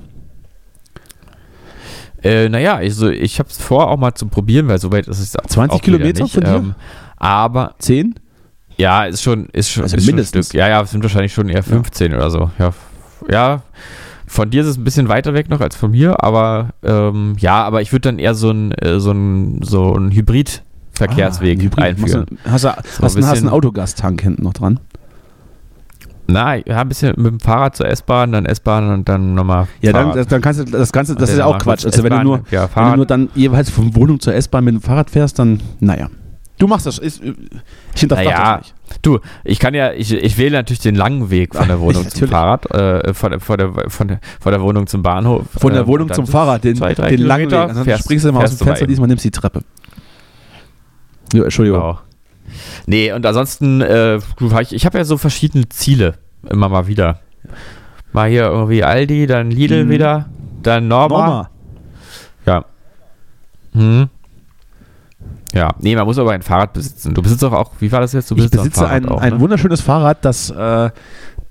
Äh, 2.22 2.50
naja, 2.50 2.76
also 2.76 3.10
ich 3.10 3.40
habe 3.40 3.50
es 3.50 3.58
vor, 3.58 3.90
auch 3.90 3.98
mal 3.98 4.14
zu 4.14 4.28
probieren, 4.28 4.68
weil 4.68 4.78
soweit 4.80 5.08
ist 5.08 5.20
es 5.20 5.32
20 5.32 5.70
auch 5.72 5.82
Kilometer 5.82 6.24
nicht. 6.24 6.34
von 6.34 6.46
hier? 6.46 6.56
Ähm, 6.56 6.76
aber 7.18 7.76
10? 7.80 8.16
ja, 8.78 9.06
ist 9.06 9.22
schon, 9.24 9.46
ist 9.48 9.70
schon, 9.70 9.84
Also 9.84 9.96
ist 9.98 10.04
schon 10.04 10.12
ein 10.12 10.16
mindestens. 10.16 10.48
Stück. 10.48 10.60
Ja, 10.60 10.68
ja, 10.68 10.82
es 10.82 10.92
sind 10.92 11.02
wahrscheinlich 11.04 11.34
schon 11.34 11.48
eher 11.50 11.64
15 11.64 12.14
oder 12.14 12.30
so. 12.30 12.52
Ja, 12.60 12.72
ja, 13.30 13.62
von 14.32 14.50
dir 14.52 14.62
ist 14.62 14.68
es 14.68 14.78
ein 14.78 14.84
bisschen 14.84 15.10
weiter 15.10 15.34
weg 15.34 15.50
noch 15.50 15.60
als 15.60 15.76
von 15.76 15.90
mir, 15.92 16.24
aber 16.24 16.70
ähm, 16.84 17.36
ja, 17.40 17.64
aber 17.64 17.82
ich 17.82 17.92
würde 17.92 18.10
dann 18.10 18.20
eher 18.20 18.36
so 18.36 18.52
ein, 18.52 18.72
äh, 18.74 19.00
so 19.00 19.12
ein, 19.12 19.60
so 19.64 19.94
ein 19.96 20.12
Hybrid-Verkehrsweg 20.12 21.60
Ah, 21.60 21.64
Hybrid. 21.64 21.84
einführen. 21.84 22.26
Du- 22.30 22.52
Hast 22.52 22.64
du, 22.64 22.70
hast, 22.70 22.78
ein 22.78 22.84
du- 23.00 23.04
hast 23.06 23.16
bisschen- 23.16 23.38
einen 23.40 23.50
Autogastank 23.50 24.22
hinten 24.22 24.44
noch 24.44 24.54
dran? 24.54 24.80
Na, 26.28 26.56
ja, 26.58 26.82
ein 26.82 26.88
bisschen 26.88 27.16
mit 27.18 27.26
dem 27.26 27.40
Fahrrad 27.40 27.76
zur 27.76 27.88
S-Bahn, 27.88 28.32
dann 28.32 28.46
S-Bahn 28.46 28.92
und 28.94 29.10
dann 29.10 29.34
nochmal. 29.34 29.68
Ja, 29.82 29.92
dann, 29.94 30.12
Fahrrad. 30.12 30.32
dann 30.32 30.42
kannst 30.42 30.60
du 30.60 30.64
das 30.66 30.92
Ganze, 30.92 31.16
das 31.16 31.30
Und 31.30 31.34
ist 31.34 31.40
ja 31.40 31.46
auch 31.46 31.58
Quatsch. 31.58 31.86
Also 31.86 32.04
wenn 32.04 32.12
du 32.12 32.22
nur, 32.24 32.42
ja, 32.52 32.70
wenn 32.76 32.92
du 32.92 32.96
nur 32.98 33.06
dann 33.08 33.30
jeweils 33.34 33.72
von 33.72 33.96
Wohnung 33.96 34.20
zur 34.20 34.36
S-Bahn 34.36 34.64
mit 34.64 34.76
dem 34.76 34.82
Fahrrad 34.82 35.10
fährst, 35.10 35.40
dann, 35.40 35.60
naja. 35.80 36.08
Du 36.60 36.68
machst 36.68 36.86
das. 36.86 37.00
Ist, 37.00 37.22
ich 37.24 38.02
hinterfrage 38.02 38.30
Naja, 38.30 38.58
das 38.58 38.68
nicht. 38.68 39.00
Du, 39.02 39.20
ich 39.44 39.60
kann 39.60 39.74
ja, 39.74 39.94
ich, 39.94 40.14
ich 40.14 40.38
wähle 40.38 40.58
natürlich 40.58 40.80
den 40.82 40.94
langen 40.96 41.30
Weg 41.32 41.56
von 41.56 41.68
der 41.68 41.80
Wohnung 41.82 42.08
zum. 42.10 42.28
Fahrrad, 42.28 42.70
äh, 42.72 43.14
von, 43.14 43.32
der, 43.32 43.40
von, 43.40 43.58
der, 43.58 43.72
von, 43.90 44.08
der, 44.10 44.20
von 44.40 44.52
der 44.52 44.62
Wohnung 44.62 44.86
zum 44.86 45.02
Bahnhof. 45.02 45.46
Von 45.58 45.72
der 45.74 45.82
ähm, 45.82 45.88
Wohnung 45.88 46.12
zum 46.14 46.28
Fahrrad, 46.28 46.64
den, 46.64 46.76
zwei, 46.76 46.94
den 46.94 47.22
langen 47.22 47.50
Weg. 47.50 47.58
Also 47.58 47.76
dann 47.76 47.84
fährst- 47.86 48.04
springst 48.04 48.26
du 48.26 48.30
immer 48.30 48.44
aus 48.44 48.56
dem 48.58 48.68
Fenster, 48.68 48.86
diesmal 48.88 49.08
nimmst 49.08 49.24
du 49.26 49.30
die 49.30 49.40
Treppe. 49.40 49.62
Ja, 51.34 51.44
Entschuldigung. 51.44 51.80
Genau. 51.80 52.00
Nee, 52.88 53.12
und 53.14 53.26
ansonsten, 53.26 53.82
äh, 53.82 54.18
ich, 54.62 54.74
ich 54.74 54.86
habe 54.86 54.98
ja 54.98 55.04
so 55.06 55.18
verschiedene 55.18 55.70
Ziele, 55.70 56.16
immer 56.50 56.68
mal 56.68 56.88
wieder. 56.88 57.20
Mal 58.12 58.30
hier 58.30 58.46
irgendwie 58.48 58.84
Aldi, 58.84 59.28
dann 59.28 59.52
Lidl 59.52 59.86
Mhm. 59.86 59.90
wieder, 59.92 60.30
dann 60.64 60.88
Norma. 60.88 61.18
Norma. 61.18 61.50
Ja. 62.46 62.66
Hm. 63.74 64.10
Ja, 65.54 65.70
nee, 65.80 65.96
man 65.96 66.06
muss 66.06 66.18
aber 66.20 66.32
ein 66.32 66.42
Fahrrad 66.44 66.74
besitzen. 66.74 67.14
Du 67.14 67.22
besitzt 67.22 67.42
doch 67.44 67.54
auch, 67.54 67.72
wie 67.80 67.92
war 67.92 68.02
das 68.02 68.14
jetzt? 68.14 68.30
Du 68.30 68.36
Ich 68.36 68.42
besitzt 68.44 68.60
auch 68.60 68.64
besitze 68.64 68.88
ein, 68.88 69.04
Fahrrad 69.04 69.18
auch, 69.18 69.22
ein 69.22 69.34
ne? 69.34 69.40
wunderschönes 69.40 69.82
Fahrrad, 69.82 70.24
das, 70.24 70.52
äh, 70.52 70.90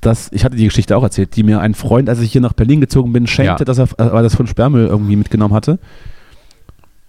das, 0.01 0.29
ich 0.33 0.45
hatte 0.45 0.55
die 0.57 0.65
Geschichte 0.67 0.97
auch 0.97 1.03
erzählt, 1.03 1.35
die 1.35 1.43
mir 1.43 1.61
ein 1.61 1.75
Freund, 1.75 2.09
als 2.09 2.21
ich 2.21 2.31
hier 2.31 2.41
nach 2.41 2.53
Berlin 2.53 2.81
gezogen 2.81 3.13
bin, 3.13 3.27
schenkte, 3.27 3.63
Ja. 3.63 3.65
dass 3.65 3.79
er, 3.79 3.85
äh, 3.85 4.13
weil 4.13 4.21
er 4.21 4.23
das 4.23 4.37
von 4.37 4.47
Sperrmüll 4.47 4.87
irgendwie 4.87 5.17
mitgenommen 5.17 5.53
hatte. 5.55 5.79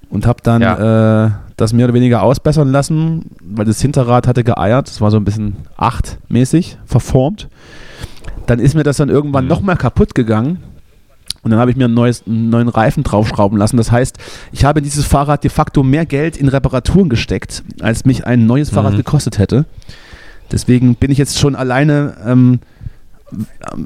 Und 0.09 0.25
habe 0.25 0.39
dann 0.41 0.61
Ja. 0.63 1.25
äh, 1.27 1.31
das 1.55 1.71
mehr 1.73 1.85
oder 1.85 1.93
weniger 1.93 2.23
ausbessern 2.23 2.69
lassen, 2.71 3.25
weil 3.43 3.65
das 3.65 3.79
Hinterrad 3.81 4.25
hatte 4.25 4.43
geeiert. 4.43 4.87
Das 4.87 5.01
war 5.01 5.11
so 5.11 5.17
ein 5.17 5.25
bisschen 5.25 5.57
achtmäßig 5.77 6.79
verformt. 6.85 7.47
Dann 8.47 8.57
ist 8.57 8.73
mir 8.73 8.81
das 8.83 8.97
dann 8.97 9.09
irgendwann 9.09 9.43
Mhm. 9.43 9.49
nochmal 9.49 9.77
kaputt 9.77 10.15
gegangen. 10.15 10.63
Und 11.41 11.51
dann 11.51 11.59
habe 11.59 11.71
ich 11.71 11.77
mir 11.77 11.85
ein 11.85 11.93
neues, 11.93 12.23
einen 12.27 12.49
neuen 12.49 12.67
Reifen 12.67 13.03
draufschrauben 13.03 13.57
lassen. 13.57 13.77
Das 13.77 13.91
heißt, 13.91 14.17
ich 14.51 14.65
habe 14.65 14.79
in 14.79 14.83
dieses 14.83 15.05
Fahrrad 15.05 15.43
de 15.43 15.49
facto 15.49 15.83
mehr 15.83 16.05
Geld 16.05 16.35
in 16.35 16.47
Reparaturen 16.49 17.07
gesteckt, 17.09 17.63
als 17.79 18.03
mich 18.05 18.25
ein 18.25 18.45
neues 18.45 18.69
Fahrrad 18.71 18.93
Mhm. 18.93 18.97
gekostet 18.97 19.37
hätte. 19.39 19.65
Deswegen 20.51 20.95
bin 20.95 21.11
ich 21.11 21.17
jetzt 21.17 21.39
schon 21.39 21.55
alleine 21.55 22.15
ähm, 22.25 22.59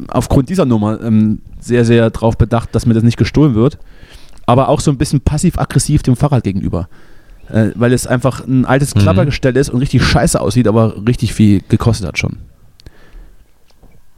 aufgrund 0.08 0.50
dieser 0.50 0.66
Nummer 0.66 1.02
ähm, 1.02 1.40
sehr, 1.60 1.86
sehr 1.86 2.10
darauf 2.10 2.38
bedacht, 2.38 2.70
dass 2.74 2.86
mir 2.86 2.94
das 2.94 3.04
nicht 3.04 3.18
gestohlen 3.18 3.56
wird. 3.56 3.78
Aber 4.46 4.70
auch 4.70 4.80
so 4.80 4.92
ein 4.92 4.98
bisschen 4.98 5.22
passiv-aggressiv 5.22 6.04
dem 6.04 6.16
Fahrrad 6.16 6.44
gegenüber. 6.44 6.90
Äh, 7.50 7.72
weil 7.76 7.94
es 7.94 8.08
einfach 8.08 8.46
ein 8.48 8.66
altes 8.66 8.96
Mhm. 8.96 9.00
Klappergestell 9.02 9.56
ist 9.58 9.70
und 9.70 9.80
richtig 9.80 10.04
scheiße 10.04 10.40
aussieht, 10.40 10.68
aber 10.68 10.96
richtig 11.08 11.34
viel 11.34 11.62
gekostet 11.70 12.08
hat 12.08 12.18
schon. 12.18 12.38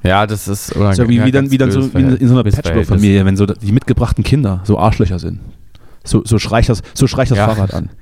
Ja, 0.06 0.28
das 0.28 0.48
ist 0.48 0.68
So 0.68 1.10
wie, 1.10 1.24
wie 1.24 1.32
dann, 1.32 1.52
wie 1.52 1.58
dann 1.58 1.72
so 1.72 1.94
wie 1.94 2.00
in, 2.02 2.16
in 2.18 2.28
so 2.28 2.36
einer 2.38 2.44
Patchwork-Familie, 2.50 3.26
wenn 3.26 3.36
so 3.38 3.46
die 3.46 3.72
mitgebrachten 3.72 4.24
Kinder 4.24 4.62
so 4.64 4.78
Arschlöcher 4.78 5.20
sind. 5.20 5.40
So, 6.04 6.24
so 6.24 6.38
schleicht 6.38 6.70
das, 6.70 6.82
so 6.94 7.08
schleicht 7.08 7.32
das 7.32 7.38
Ja. 7.40 7.48
Fahrrad 7.48 7.74
an. 7.74 7.90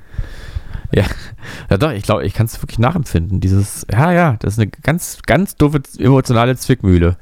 Ja, 0.95 1.05
ja 1.71 1.77
doch, 1.79 1.91
ich 1.91 2.03
glaube, 2.03 2.23
ich 2.23 2.35
kann 2.35 2.45
es 2.45 2.61
wirklich 2.61 2.77
nachempfinden. 2.77 3.39
Dieses, 3.39 3.83
ja, 3.91 4.11
ja, 4.11 4.35
das 4.37 4.53
ist 4.53 4.59
eine 4.59 4.69
ganz, 4.83 5.17
ganz 5.25 5.55
doofe 5.55 5.81
emotionale 5.97 6.55
Zwickmühle. 6.55 7.17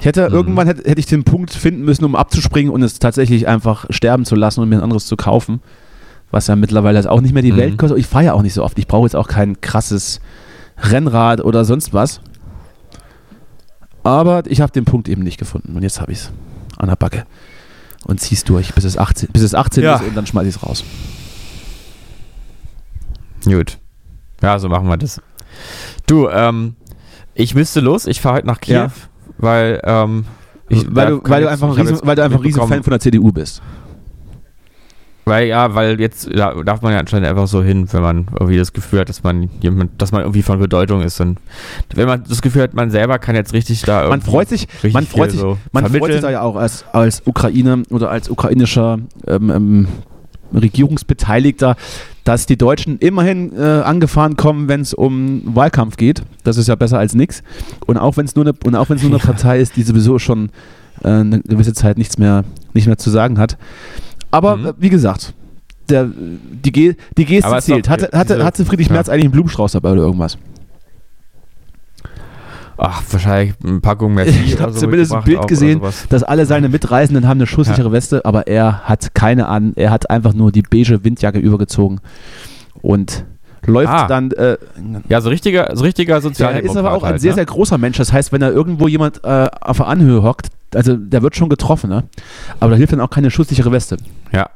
Ich 0.00 0.04
hätte 0.04 0.28
Mhm. 0.28 0.34
irgendwann 0.34 0.66
hätte, 0.66 0.86
hätte 0.86 1.00
ich 1.00 1.06
den 1.06 1.24
Punkt 1.24 1.54
finden 1.54 1.86
müssen, 1.86 2.04
um 2.04 2.14
abzuspringen 2.14 2.70
und 2.70 2.82
es 2.82 2.98
tatsächlich 2.98 3.48
einfach 3.48 3.86
sterben 3.88 4.26
zu 4.26 4.34
lassen 4.34 4.60
und 4.60 4.68
mir 4.68 4.76
ein 4.76 4.82
anderes 4.82 5.06
zu 5.06 5.16
kaufen. 5.16 5.62
Was 6.30 6.48
ja 6.48 6.56
mittlerweile 6.56 6.98
jetzt 6.98 7.06
auch 7.08 7.22
nicht 7.22 7.32
mehr 7.32 7.42
die 7.42 7.52
Mhm. 7.52 7.56
Welt 7.56 7.78
kostet. 7.78 7.98
Ich 7.98 8.08
fahre 8.08 8.26
ja 8.26 8.32
auch 8.34 8.42
nicht 8.42 8.52
so 8.52 8.62
oft. 8.62 8.78
Ich 8.78 8.86
brauche 8.86 9.06
jetzt 9.06 9.16
auch 9.16 9.28
kein 9.28 9.58
krasses 9.62 10.20
Rennrad 10.76 11.42
oder 11.42 11.64
sonst 11.64 11.94
was. 11.94 12.20
Aber 14.06 14.44
ich 14.46 14.60
habe 14.60 14.70
den 14.70 14.84
Punkt 14.84 15.08
eben 15.08 15.22
nicht 15.24 15.36
gefunden. 15.36 15.74
Und 15.74 15.82
jetzt 15.82 16.00
habe 16.00 16.12
ich 16.12 16.18
es 16.18 16.30
an 16.76 16.88
der 16.88 16.94
Backe. 16.94 17.26
Und 18.04 18.20
zieh's 18.20 18.44
durch, 18.44 18.72
bis 18.72 18.84
es 18.84 18.96
18, 18.96 19.30
bis 19.32 19.42
es 19.42 19.52
18 19.52 19.82
Ja. 19.82 19.96
ist 19.96 20.02
und 20.06 20.14
dann 20.14 20.26
schmeiß 20.26 20.46
ich 20.46 20.54
es 20.54 20.62
raus. 20.62 20.84
Gut. 23.44 23.78
Ja, 24.42 24.58
so 24.60 24.68
machen 24.68 24.86
wir 24.86 24.96
das. 24.96 25.20
Du, 26.06 26.28
ähm, 26.28 26.76
ich 27.34 27.56
müsste 27.56 27.80
los. 27.80 28.06
Ich 28.06 28.20
fahre 28.20 28.36
heute 28.36 28.46
nach 28.46 28.60
Kiew, 28.60 28.74
Ja. 28.74 28.92
weil, 29.38 29.80
ähm, 29.82 30.24
ich, 30.68 30.86
weil, 30.94 31.08
du, 31.08 31.20
weil, 31.24 31.42
du 31.42 31.50
einfach 31.50 31.76
riesen, 31.76 31.98
weil 32.04 32.14
du 32.14 32.22
einfach 32.22 32.38
ein 32.38 32.44
riesen 32.44 32.66
Fan 32.68 32.82
von 32.84 32.90
der 32.92 33.00
CDU 33.00 33.32
bist. 33.32 33.60
Weil, 35.28 35.48
ja, 35.48 35.74
weil 35.74 35.98
jetzt 35.98 36.28
da 36.32 36.54
darf 36.62 36.82
man 36.82 36.92
ja 36.92 37.00
anscheinend 37.00 37.26
einfach 37.28 37.48
so 37.48 37.60
hin, 37.60 37.88
wenn 37.92 38.00
man 38.00 38.28
irgendwie 38.38 38.58
das 38.58 38.72
Gefühl 38.72 39.00
hat, 39.00 39.08
dass 39.08 39.24
man 39.24 39.50
jemand, 39.60 40.00
dass 40.00 40.12
man 40.12 40.20
irgendwie 40.20 40.42
von 40.42 40.60
Bedeutung 40.60 41.02
ist. 41.02 41.20
Und 41.20 41.38
wenn 41.94 42.06
man 42.06 42.22
das 42.28 42.42
Gefühl 42.42 42.62
hat, 42.62 42.74
man 42.74 42.92
selber 42.92 43.18
kann 43.18 43.34
jetzt 43.34 43.52
richtig 43.52 43.82
da 43.82 44.08
Man 44.08 44.22
freut 44.22 44.48
sich, 44.48 44.68
man 44.92 45.04
freut 45.04 45.32
sich, 45.32 45.40
so 45.40 45.58
man 45.72 45.82
freut 45.82 45.92
sich 45.92 45.98
vermitteln. 45.98 46.22
da 46.22 46.30
ja 46.30 46.42
auch 46.42 46.54
als, 46.54 46.84
als 46.92 47.22
Ukraine 47.24 47.82
oder 47.90 48.08
als 48.08 48.30
ukrainischer 48.30 49.00
ähm, 49.26 49.50
ähm, 49.50 49.88
Regierungsbeteiligter, 50.54 51.74
dass 52.22 52.46
die 52.46 52.56
Deutschen 52.56 53.00
immerhin 53.00 53.52
äh, 53.56 53.62
angefahren 53.62 54.36
kommen, 54.36 54.68
wenn 54.68 54.82
es 54.82 54.94
um 54.94 55.42
Wahlkampf 55.44 55.96
geht. 55.96 56.22
Das 56.44 56.56
ist 56.56 56.68
ja 56.68 56.76
besser 56.76 57.00
als 57.00 57.14
nichts. 57.16 57.42
Und 57.86 57.96
auch 57.96 58.16
wenn 58.16 58.26
es 58.26 58.36
nur 58.36 58.44
eine 58.44 58.54
und 58.64 58.76
auch 58.76 58.90
wenn 58.90 58.96
es 58.96 59.02
nur 59.02 59.10
eine 59.10 59.18
Partei 59.18 59.58
ist, 59.58 59.74
die 59.74 59.82
sowieso 59.82 60.20
schon 60.20 60.50
äh, 61.02 61.08
eine 61.08 61.40
gewisse 61.40 61.72
Zeit 61.72 61.98
nichts 61.98 62.16
mehr, 62.16 62.44
nicht 62.74 62.86
mehr 62.86 62.96
zu 62.96 63.10
sagen 63.10 63.40
hat. 63.40 63.58
Aber 64.36 64.56
Mhm. 64.56 64.72
wie 64.78 64.90
gesagt, 64.90 65.32
der, 65.88 66.06
die, 66.14 66.72
Ge 66.72 66.96
die 67.16 67.24
Geste 67.24 67.48
Aber 67.48 67.60
zählt. 67.60 67.86
doch, 67.86 67.90
Hatte, 67.92 68.10
hatte, 68.12 68.34
diese- 68.34 68.44
hatte 68.44 68.64
Friedrich 68.64 68.88
ja. 68.88 68.92
Merz 68.94 69.08
eigentlich 69.08 69.24
einen 69.24 69.32
Blumenstrauß 69.32 69.72
dabei 69.72 69.92
oder 69.92 70.02
irgendwas? 70.02 70.36
Ach, 72.78 73.02
wahrscheinlich 73.10 73.54
eine 73.64 73.80
Packung 73.80 74.12
mehr 74.14 74.26
Ich 74.46 74.60
habe 74.60 74.72
zumindest 74.72 75.12
ein 75.14 75.24
Bild 75.24 75.48
gesehen, 75.48 75.80
dass 76.10 76.22
alle 76.22 76.44
seine 76.44 76.68
Mitreisenden 76.68 77.26
haben 77.26 77.38
eine 77.38 77.46
schusssichere 77.46 77.90
Weste, 77.90 78.24
aber 78.26 78.46
er 78.48 78.80
hat 78.84 79.14
keine 79.14 79.46
an. 79.48 79.72
Er 79.76 79.90
hat 79.90 80.10
einfach 80.10 80.34
nur 80.34 80.52
die 80.52 80.60
beige 80.62 81.02
Windjacke 81.02 81.38
übergezogen 81.38 82.00
und 82.82 83.24
läuft 83.64 83.88
Ah. 83.92 84.06
dann. 84.06 84.30
Äh, 84.32 84.58
Ja, 85.08 85.22
so 85.22 85.30
richtiger, 85.30 85.70
so 85.74 85.84
richtiger 85.84 86.16
er 86.16 86.20
Sozialdemokrat. 86.20 86.70
ist 86.70 86.76
aber 86.76 86.92
auch 86.92 87.02
ein 87.02 87.12
halt, 87.12 87.20
sehr, 87.22 87.30
ne? 87.32 87.36
sehr 87.36 87.46
großer 87.46 87.78
Mensch. 87.78 87.96
Das 87.96 88.12
heißt, 88.12 88.30
wenn 88.32 88.40
da 88.42 88.50
irgendwo 88.50 88.88
jemand 88.88 89.24
äh, 89.24 89.48
auf 89.62 89.78
der 89.78 89.86
Anhöhe 89.86 90.22
hockt, 90.22 90.48
also 90.74 90.96
der 90.96 91.22
wird 91.22 91.34
schon 91.34 91.48
getroffen, 91.48 91.88
ne? 91.88 92.04
Aber 92.60 92.72
da 92.72 92.76
hilft 92.76 92.92
dann 92.92 93.00
auch 93.00 93.08
keine 93.10 93.30
schusssichere 93.30 93.72
Weste. 93.72 93.96
Ja. 94.32 94.50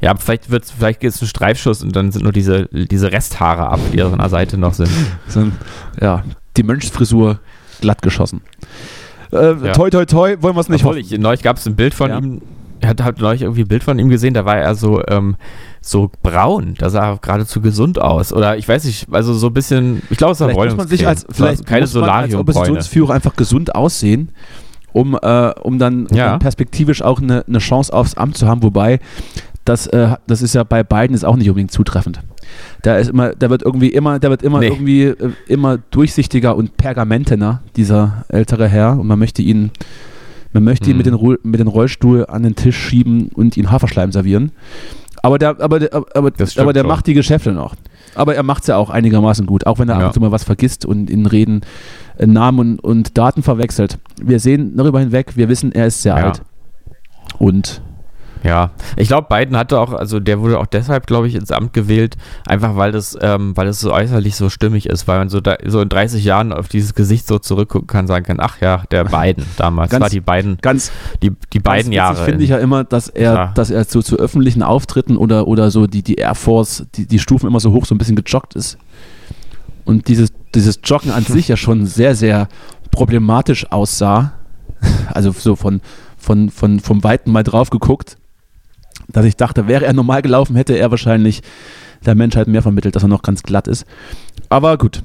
Ja, 0.00 0.10
aber 0.10 0.20
vielleicht 0.20 0.50
wird's, 0.50 0.70
vielleicht 0.70 1.04
ist 1.04 1.16
es 1.16 1.22
ein 1.22 1.26
Streifschuss 1.26 1.82
und 1.82 1.94
dann 1.94 2.10
sind 2.10 2.22
nur 2.22 2.32
diese, 2.32 2.68
diese 2.72 3.12
Resthaare 3.12 3.68
ab, 3.68 3.80
die 3.92 4.00
an 4.00 4.16
der 4.16 4.28
Seite 4.30 4.56
noch 4.56 4.72
sind. 4.72 4.88
Ein, 5.34 5.52
ja, 6.00 6.24
die 6.56 6.62
Mönchsfrisur 6.62 7.38
glatt 7.82 8.00
geschossen. 8.00 8.40
Äh, 9.30 9.52
Ja. 9.62 9.72
Toi, 9.72 9.90
toi, 9.90 10.06
toi, 10.06 10.36
wollen 10.40 10.56
wir 10.56 10.60
es 10.60 10.70
nicht 10.70 10.84
Obwohl 10.84 10.98
hoffen. 11.02 11.12
ich, 11.14 11.18
neulich 11.20 11.42
gab 11.42 11.58
es 11.58 11.66
ein 11.66 11.76
Bild 11.76 11.92
von 11.92 12.08
Ja. 12.10 12.18
ihm, 12.18 12.40
hatte 12.82 13.04
halt 13.04 13.18
neulich 13.20 13.42
irgendwie 13.42 13.60
ein 13.60 13.68
Bild 13.68 13.84
von 13.84 13.98
ihm 13.98 14.08
gesehen, 14.08 14.32
da 14.32 14.46
war 14.46 14.56
er 14.56 14.74
so, 14.74 15.02
ähm, 15.06 15.36
so 15.82 16.10
braun, 16.22 16.74
da 16.78 16.88
sah 16.88 17.10
er 17.10 17.18
geradezu 17.18 17.60
gesund 17.60 18.00
aus. 18.00 18.32
Oder 18.32 18.56
ich 18.56 18.66
weiß 18.66 18.84
nicht, 18.84 19.06
also 19.12 19.34
so 19.34 19.48
ein 19.48 19.52
bisschen, 19.54 20.00
ich 20.08 20.16
glaube, 20.16 20.32
es 20.32 20.40
war 20.40 20.48
Vielleicht 20.48 20.70
muss 20.70 20.76
man 20.78 20.88
sich 20.88 21.06
als, 21.06 21.26
vielleicht 21.30 21.66
keine 21.66 21.82
muss 21.82 21.92
man 21.94 22.08
als. 22.08 22.34
Oppositionsführer 22.34 23.12
einfach 23.12 23.36
gesund 23.36 23.74
aussehen, 23.74 24.30
um, 24.92 25.18
äh, 25.20 25.50
um, 25.62 25.78
dann, 25.78 26.06
Ja. 26.12 26.30
dann 26.30 26.38
perspektivisch 26.40 27.02
auch 27.02 27.20
eine, 27.20 27.44
eine 27.46 27.58
Chance 27.58 27.92
aufs 27.92 28.14
Amt 28.14 28.36
zu 28.36 28.46
haben, 28.46 28.62
wobei 28.62 29.00
das, 29.64 29.86
äh, 29.88 30.14
das 30.26 30.42
ist 30.42 30.54
ja 30.54 30.64
bei 30.64 30.82
Biden 30.82 31.14
ist 31.14 31.24
auch 31.24 31.36
nicht 31.36 31.48
unbedingt 31.48 31.70
zutreffend. 31.70 32.20
Der 32.84 32.98
ist 32.98 33.10
immer, 33.10 33.30
der 33.34 33.50
wird 33.50 33.62
irgendwie 33.62 33.88
immer, 33.88 34.18
der 34.18 34.30
wird 34.30 34.42
immer 34.42 34.58
Nee. 34.60 34.68
irgendwie 34.68 35.02
äh, 35.04 35.30
immer 35.46 35.78
durchsichtiger 35.90 36.56
und 36.56 36.76
pergamentener, 36.76 37.62
dieser 37.76 38.24
ältere 38.28 38.66
Herr. 38.68 38.98
Und 38.98 39.06
man 39.06 39.18
möchte 39.18 39.42
ihn, 39.42 39.70
man 40.52 40.64
möchte 40.64 40.90
ihn 40.90 40.96
Mhm. 40.96 40.98
mit, 40.98 41.06
den, 41.06 41.38
mit 41.42 41.60
den 41.60 41.68
Rollstuhl 41.68 42.26
an 42.26 42.42
den 42.42 42.56
Tisch 42.56 42.76
schieben 42.76 43.28
und 43.34 43.56
ihn 43.56 43.70
Haferschleim 43.70 44.10
servieren. 44.10 44.50
Aber 45.22 45.38
der, 45.38 45.60
aber 45.60 45.78
der, 45.78 45.94
aber, 45.94 46.06
aber 46.16 46.72
der 46.72 46.80
schon. 46.80 46.88
macht 46.88 47.06
die 47.06 47.14
Geschäfte 47.14 47.52
noch. 47.52 47.76
Aber 48.14 48.34
er 48.34 48.42
macht 48.42 48.62
es 48.62 48.66
ja 48.68 48.76
auch 48.76 48.90
einigermaßen 48.90 49.46
gut, 49.46 49.66
auch 49.66 49.78
wenn 49.78 49.88
er 49.88 49.94
Ja. 49.96 50.00
ab 50.00 50.06
und 50.08 50.14
zu 50.14 50.20
mal 50.20 50.32
was 50.32 50.44
vergisst 50.44 50.84
und 50.84 51.08
in 51.10 51.26
Reden 51.26 51.60
äh, 52.18 52.26
Namen 52.26 52.58
und, 52.58 52.78
und 52.80 53.18
Daten 53.18 53.42
verwechselt. 53.42 53.98
Wir 54.20 54.40
sehen 54.40 54.76
darüber 54.76 55.00
hinweg, 55.00 55.36
wir 55.36 55.48
wissen, 55.48 55.72
er 55.72 55.86
ist 55.86 56.02
sehr 56.02 56.16
Ja. 56.16 56.24
alt. 56.26 56.42
Und 57.38 57.82
Ja, 58.42 58.70
ich 58.96 59.08
glaube, 59.08 59.26
Biden 59.28 59.56
hatte 59.56 59.78
auch, 59.78 59.92
also 59.92 60.18
der 60.18 60.40
wurde 60.40 60.58
auch 60.58 60.66
deshalb, 60.66 61.06
glaube 61.06 61.28
ich, 61.28 61.34
ins 61.34 61.50
Amt 61.52 61.74
gewählt, 61.74 62.16
einfach 62.46 62.74
weil 62.76 62.90
das, 62.90 63.16
ähm, 63.20 63.54
weil 63.54 63.66
das 63.66 63.80
so 63.80 63.92
äußerlich 63.92 64.34
so 64.34 64.48
stimmig 64.48 64.86
ist, 64.88 65.06
weil 65.06 65.18
man 65.18 65.28
so, 65.28 65.40
da, 65.42 65.56
so 65.66 65.80
in 65.82 65.90
30 65.90 66.24
Jahren 66.24 66.52
auf 66.52 66.68
dieses 66.68 66.94
Gesicht 66.94 67.26
so 67.26 67.38
zurückgucken 67.38 67.86
kann, 67.86 68.06
sagen 68.06 68.24
kann, 68.24 68.38
ach 68.40 68.58
ja, 68.62 68.82
der 68.90 69.04
Biden 69.04 69.44
damals, 69.58 69.90
Ganz- 69.90 70.02
war 70.02 70.08
die 70.08 70.20
beiden, 70.20 70.56
Ganz, 70.62 70.90
die, 71.22 71.32
die 71.52 71.58
beiden 71.60 71.92
Jahre. 71.92 72.24
finde 72.24 72.42
ich 72.42 72.50
ja 72.50 72.56
immer, 72.58 72.82
dass 72.84 73.08
er, 73.08 73.32
Ja. 73.34 73.46
dass 73.54 73.68
er 73.70 73.86
zu, 73.86 74.00
zu 74.00 74.16
öffentlichen 74.16 74.62
Auftritten 74.62 75.18
oder, 75.18 75.46
oder 75.46 75.70
so 75.70 75.86
die, 75.86 76.02
die 76.02 76.14
Air 76.14 76.34
Force, 76.34 76.86
die, 76.94 77.06
die 77.06 77.18
Stufen 77.18 77.46
immer 77.46 77.60
so 77.60 77.72
hoch, 77.72 77.84
so 77.84 77.94
ein 77.94 77.98
bisschen 77.98 78.16
gejoggt 78.16 78.54
ist. 78.56 78.78
Und 79.84 80.08
dieses, 80.08 80.32
dieses 80.54 80.80
Joggen 80.84 81.10
an 81.10 81.24
sich 81.28 81.48
ja 81.48 81.56
schon 81.58 81.84
sehr, 81.86 82.14
sehr 82.14 82.48
problematisch 82.90 83.70
aussah. 83.70 84.32
Also 85.12 85.32
so 85.32 85.56
von, 85.56 85.80
von, 86.16 86.48
von, 86.48 86.80
vom 86.80 87.04
Weiten 87.04 87.30
mal 87.32 87.42
drauf 87.42 87.68
geguckt, 87.70 88.16
dass 89.12 89.24
ich 89.24 89.36
dachte, 89.36 89.66
wäre 89.68 89.84
er 89.86 89.92
normal 89.92 90.22
gelaufen, 90.22 90.56
hätte 90.56 90.74
er 90.76 90.90
wahrscheinlich 90.90 91.42
der 92.04 92.14
Menschheit 92.14 92.48
mehr 92.48 92.62
vermittelt, 92.62 92.96
dass 92.96 93.02
er 93.02 93.08
noch 93.08 93.22
ganz 93.22 93.42
glatt 93.42 93.68
ist. 93.68 93.84
Aber 94.48 94.78
gut. 94.78 95.02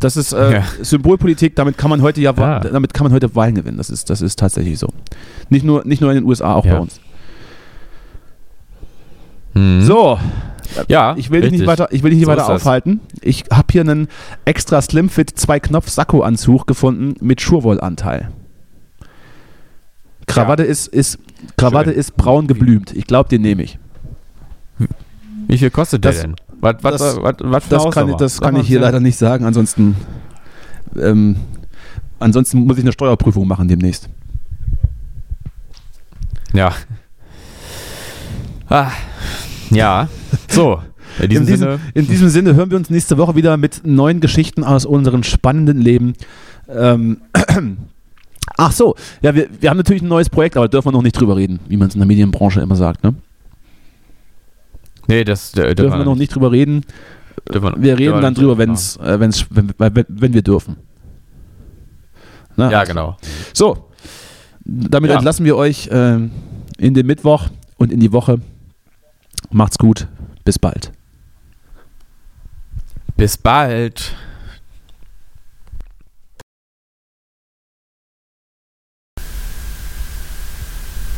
Das 0.00 0.16
ist 0.18 0.32
äh, 0.34 0.52
Ja. 0.58 0.62
Symbolpolitik, 0.82 1.56
damit 1.56 1.78
kann 1.78 1.88
man 1.88 2.02
heute 2.02 2.20
ja, 2.20 2.34
Ja. 2.36 2.60
damit 2.60 2.92
kann 2.92 3.04
man 3.04 3.12
heute 3.14 3.34
Wahlen 3.34 3.54
gewinnen. 3.54 3.78
Das 3.78 3.88
ist, 3.88 4.10
das 4.10 4.20
ist 4.20 4.38
tatsächlich 4.38 4.78
so. 4.78 4.88
Nicht 5.48 5.64
nur, 5.64 5.86
nicht 5.86 6.00
nur 6.02 6.10
in 6.10 6.16
den 6.16 6.24
USA, 6.24 6.54
auch 6.54 6.66
Ja. 6.66 6.74
bei 6.74 6.80
uns. 6.80 7.00
Mhm. 9.54 9.80
So, 9.82 10.18
ja, 10.88 11.14
ich 11.16 11.30
will 11.30 11.40
dich 11.40 11.52
nicht 11.52 11.66
weiter, 11.66 11.88
ich 11.90 12.02
will 12.02 12.10
dich 12.10 12.18
nicht 12.18 12.26
So 12.26 12.32
weiter 12.32 12.48
aufhalten. 12.48 13.00
Ich 13.22 13.44
habe 13.50 13.66
hier 13.70 13.80
einen 13.80 14.08
extra 14.44 14.82
Slimfit 14.82 15.30
Zwei-Knopf-Sakko-Anzug 15.30 16.66
gefunden 16.66 17.14
mit 17.24 17.40
Schurwollanteil. 17.40 18.28
Krawatte 20.26 20.64
ist, 20.64 20.88
ist, 20.88 21.18
Krawatte 21.56 21.90
Schön. 21.90 21.98
ist 22.00 22.16
braun 22.16 22.46
geblümt. 22.46 22.92
Ich 22.94 23.06
glaube, 23.06 23.28
den 23.28 23.42
nehme 23.42 23.62
ich. 23.62 23.78
Wie 25.48 25.58
viel 25.58 25.70
kostet 25.70 26.04
Das- 26.04 26.16
der 26.16 26.24
denn? 26.28 26.36
Was, 26.60 26.76
was, 26.82 27.00
das- 27.00 27.16
was, 27.22 27.34
was 27.40 27.68
Das 27.68 27.90
kann, 27.90 28.08
ich- 28.08 28.16
das 28.16 28.40
kann 28.40 28.56
ich 28.56 28.66
hier 28.66 28.80
leider 28.80 28.98
nicht 29.00 29.16
sagen. 29.18 29.44
Ansonsten, 29.44 29.94
ähm, 30.98 31.36
ansonsten 32.18 32.60
muss 32.60 32.78
ich 32.78 32.84
eine 32.84 32.92
Steuerprüfung 32.92 33.46
machen 33.46 33.68
demnächst. 33.68 34.08
Ja. 36.52 36.72
Ah, 38.68 38.90
ja. 39.70 40.08
So, 40.48 40.80
in 41.20 41.28
diesem, 41.28 41.42
in, 41.42 41.46
diesem, 41.46 41.56
Sinne. 41.58 41.80
in 41.94 42.06
diesem 42.08 42.28
Sinne 42.30 42.54
hören 42.54 42.70
wir 42.70 42.78
uns 42.78 42.90
nächste 42.90 43.18
Woche 43.18 43.34
wieder 43.36 43.56
mit 43.56 43.82
neuen 43.86 44.20
Geschichten 44.20 44.64
aus 44.64 44.86
unserem 44.86 45.22
spannenden 45.22 45.78
Leben. 45.80 46.14
Ähm, 46.68 47.18
ach 48.56 48.72
so, 48.72 48.94
ja, 49.22 49.34
wir, 49.34 49.48
wir 49.60 49.70
haben 49.70 49.76
natürlich 49.76 50.02
ein 50.02 50.08
neues 50.08 50.28
Projekt, 50.30 50.56
aber 50.56 50.68
dürfen 50.68 50.88
wir 50.88 50.92
noch 50.92 51.02
nicht 51.02 51.18
drüber 51.18 51.36
reden, 51.36 51.60
wie 51.68 51.76
man 51.76 51.88
es 51.88 51.94
in 51.94 52.00
der 52.00 52.06
Medienbranche 52.06 52.60
immer 52.60 52.76
sagt. 52.76 53.02
Ne? 53.04 53.14
Nee, 55.08 55.24
das 55.24 55.54
äh, 55.54 55.74
Dürfen 55.74 55.98
wir 55.98 56.04
noch 56.04 56.16
nicht 56.16 56.34
drüber 56.34 56.50
reden. 56.52 56.84
dürfen 57.52 57.74
Wir 57.82 57.98
reden 57.98 58.20
dann 58.22 58.34
drüber, 58.34 58.58
wenn's, 58.58 58.96
äh, 58.96 59.20
wenn's, 59.20 59.46
wenn, 59.50 59.72
wenn, 59.78 60.04
wenn 60.08 60.34
wir 60.34 60.42
dürfen. 60.42 60.76
Na, 62.56 62.70
Ja, 62.70 62.84
genau. 62.84 63.16
So, 63.52 63.88
damit 64.64 65.10
Ja. 65.10 65.16
entlassen 65.16 65.44
wir 65.44 65.56
euch 65.56 65.88
ähm, 65.92 66.30
in 66.78 66.94
den 66.94 67.06
Mittwoch 67.06 67.48
und 67.76 67.92
in 67.92 68.00
die 68.00 68.12
Woche. 68.12 68.40
Macht's 69.50 69.78
gut, 69.78 70.08
bis 70.44 70.58
bald. 70.58 70.90
Bis 73.16 73.36
bald. 73.38 74.14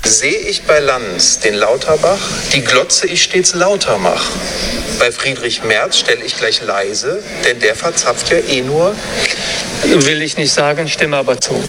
Sehe 0.08 0.38
ich 0.38 0.62
bei 0.62 0.78
Lanz 0.78 1.38
den 1.40 1.52
Lauterbach, 1.52 2.18
die 2.54 2.62
Glotze 2.62 3.06
ich 3.06 3.22
stets 3.22 3.52
lauter 3.52 3.98
mach. 3.98 4.30
Bei 4.98 5.12
Friedrich 5.12 5.64
Merz 5.64 5.98
stelle 5.98 6.24
ich 6.24 6.34
gleich 6.34 6.62
leise, 6.62 7.22
denn 7.44 7.60
der 7.60 7.74
verzapft 7.74 8.30
ja 8.30 8.38
eh 8.38 8.62
nur. 8.62 8.96
Will 9.84 10.22
ich 10.22 10.38
nicht 10.38 10.50
sagen, 10.50 10.88
stimme 10.88 11.18
aber 11.18 11.38
zu. 11.38 11.62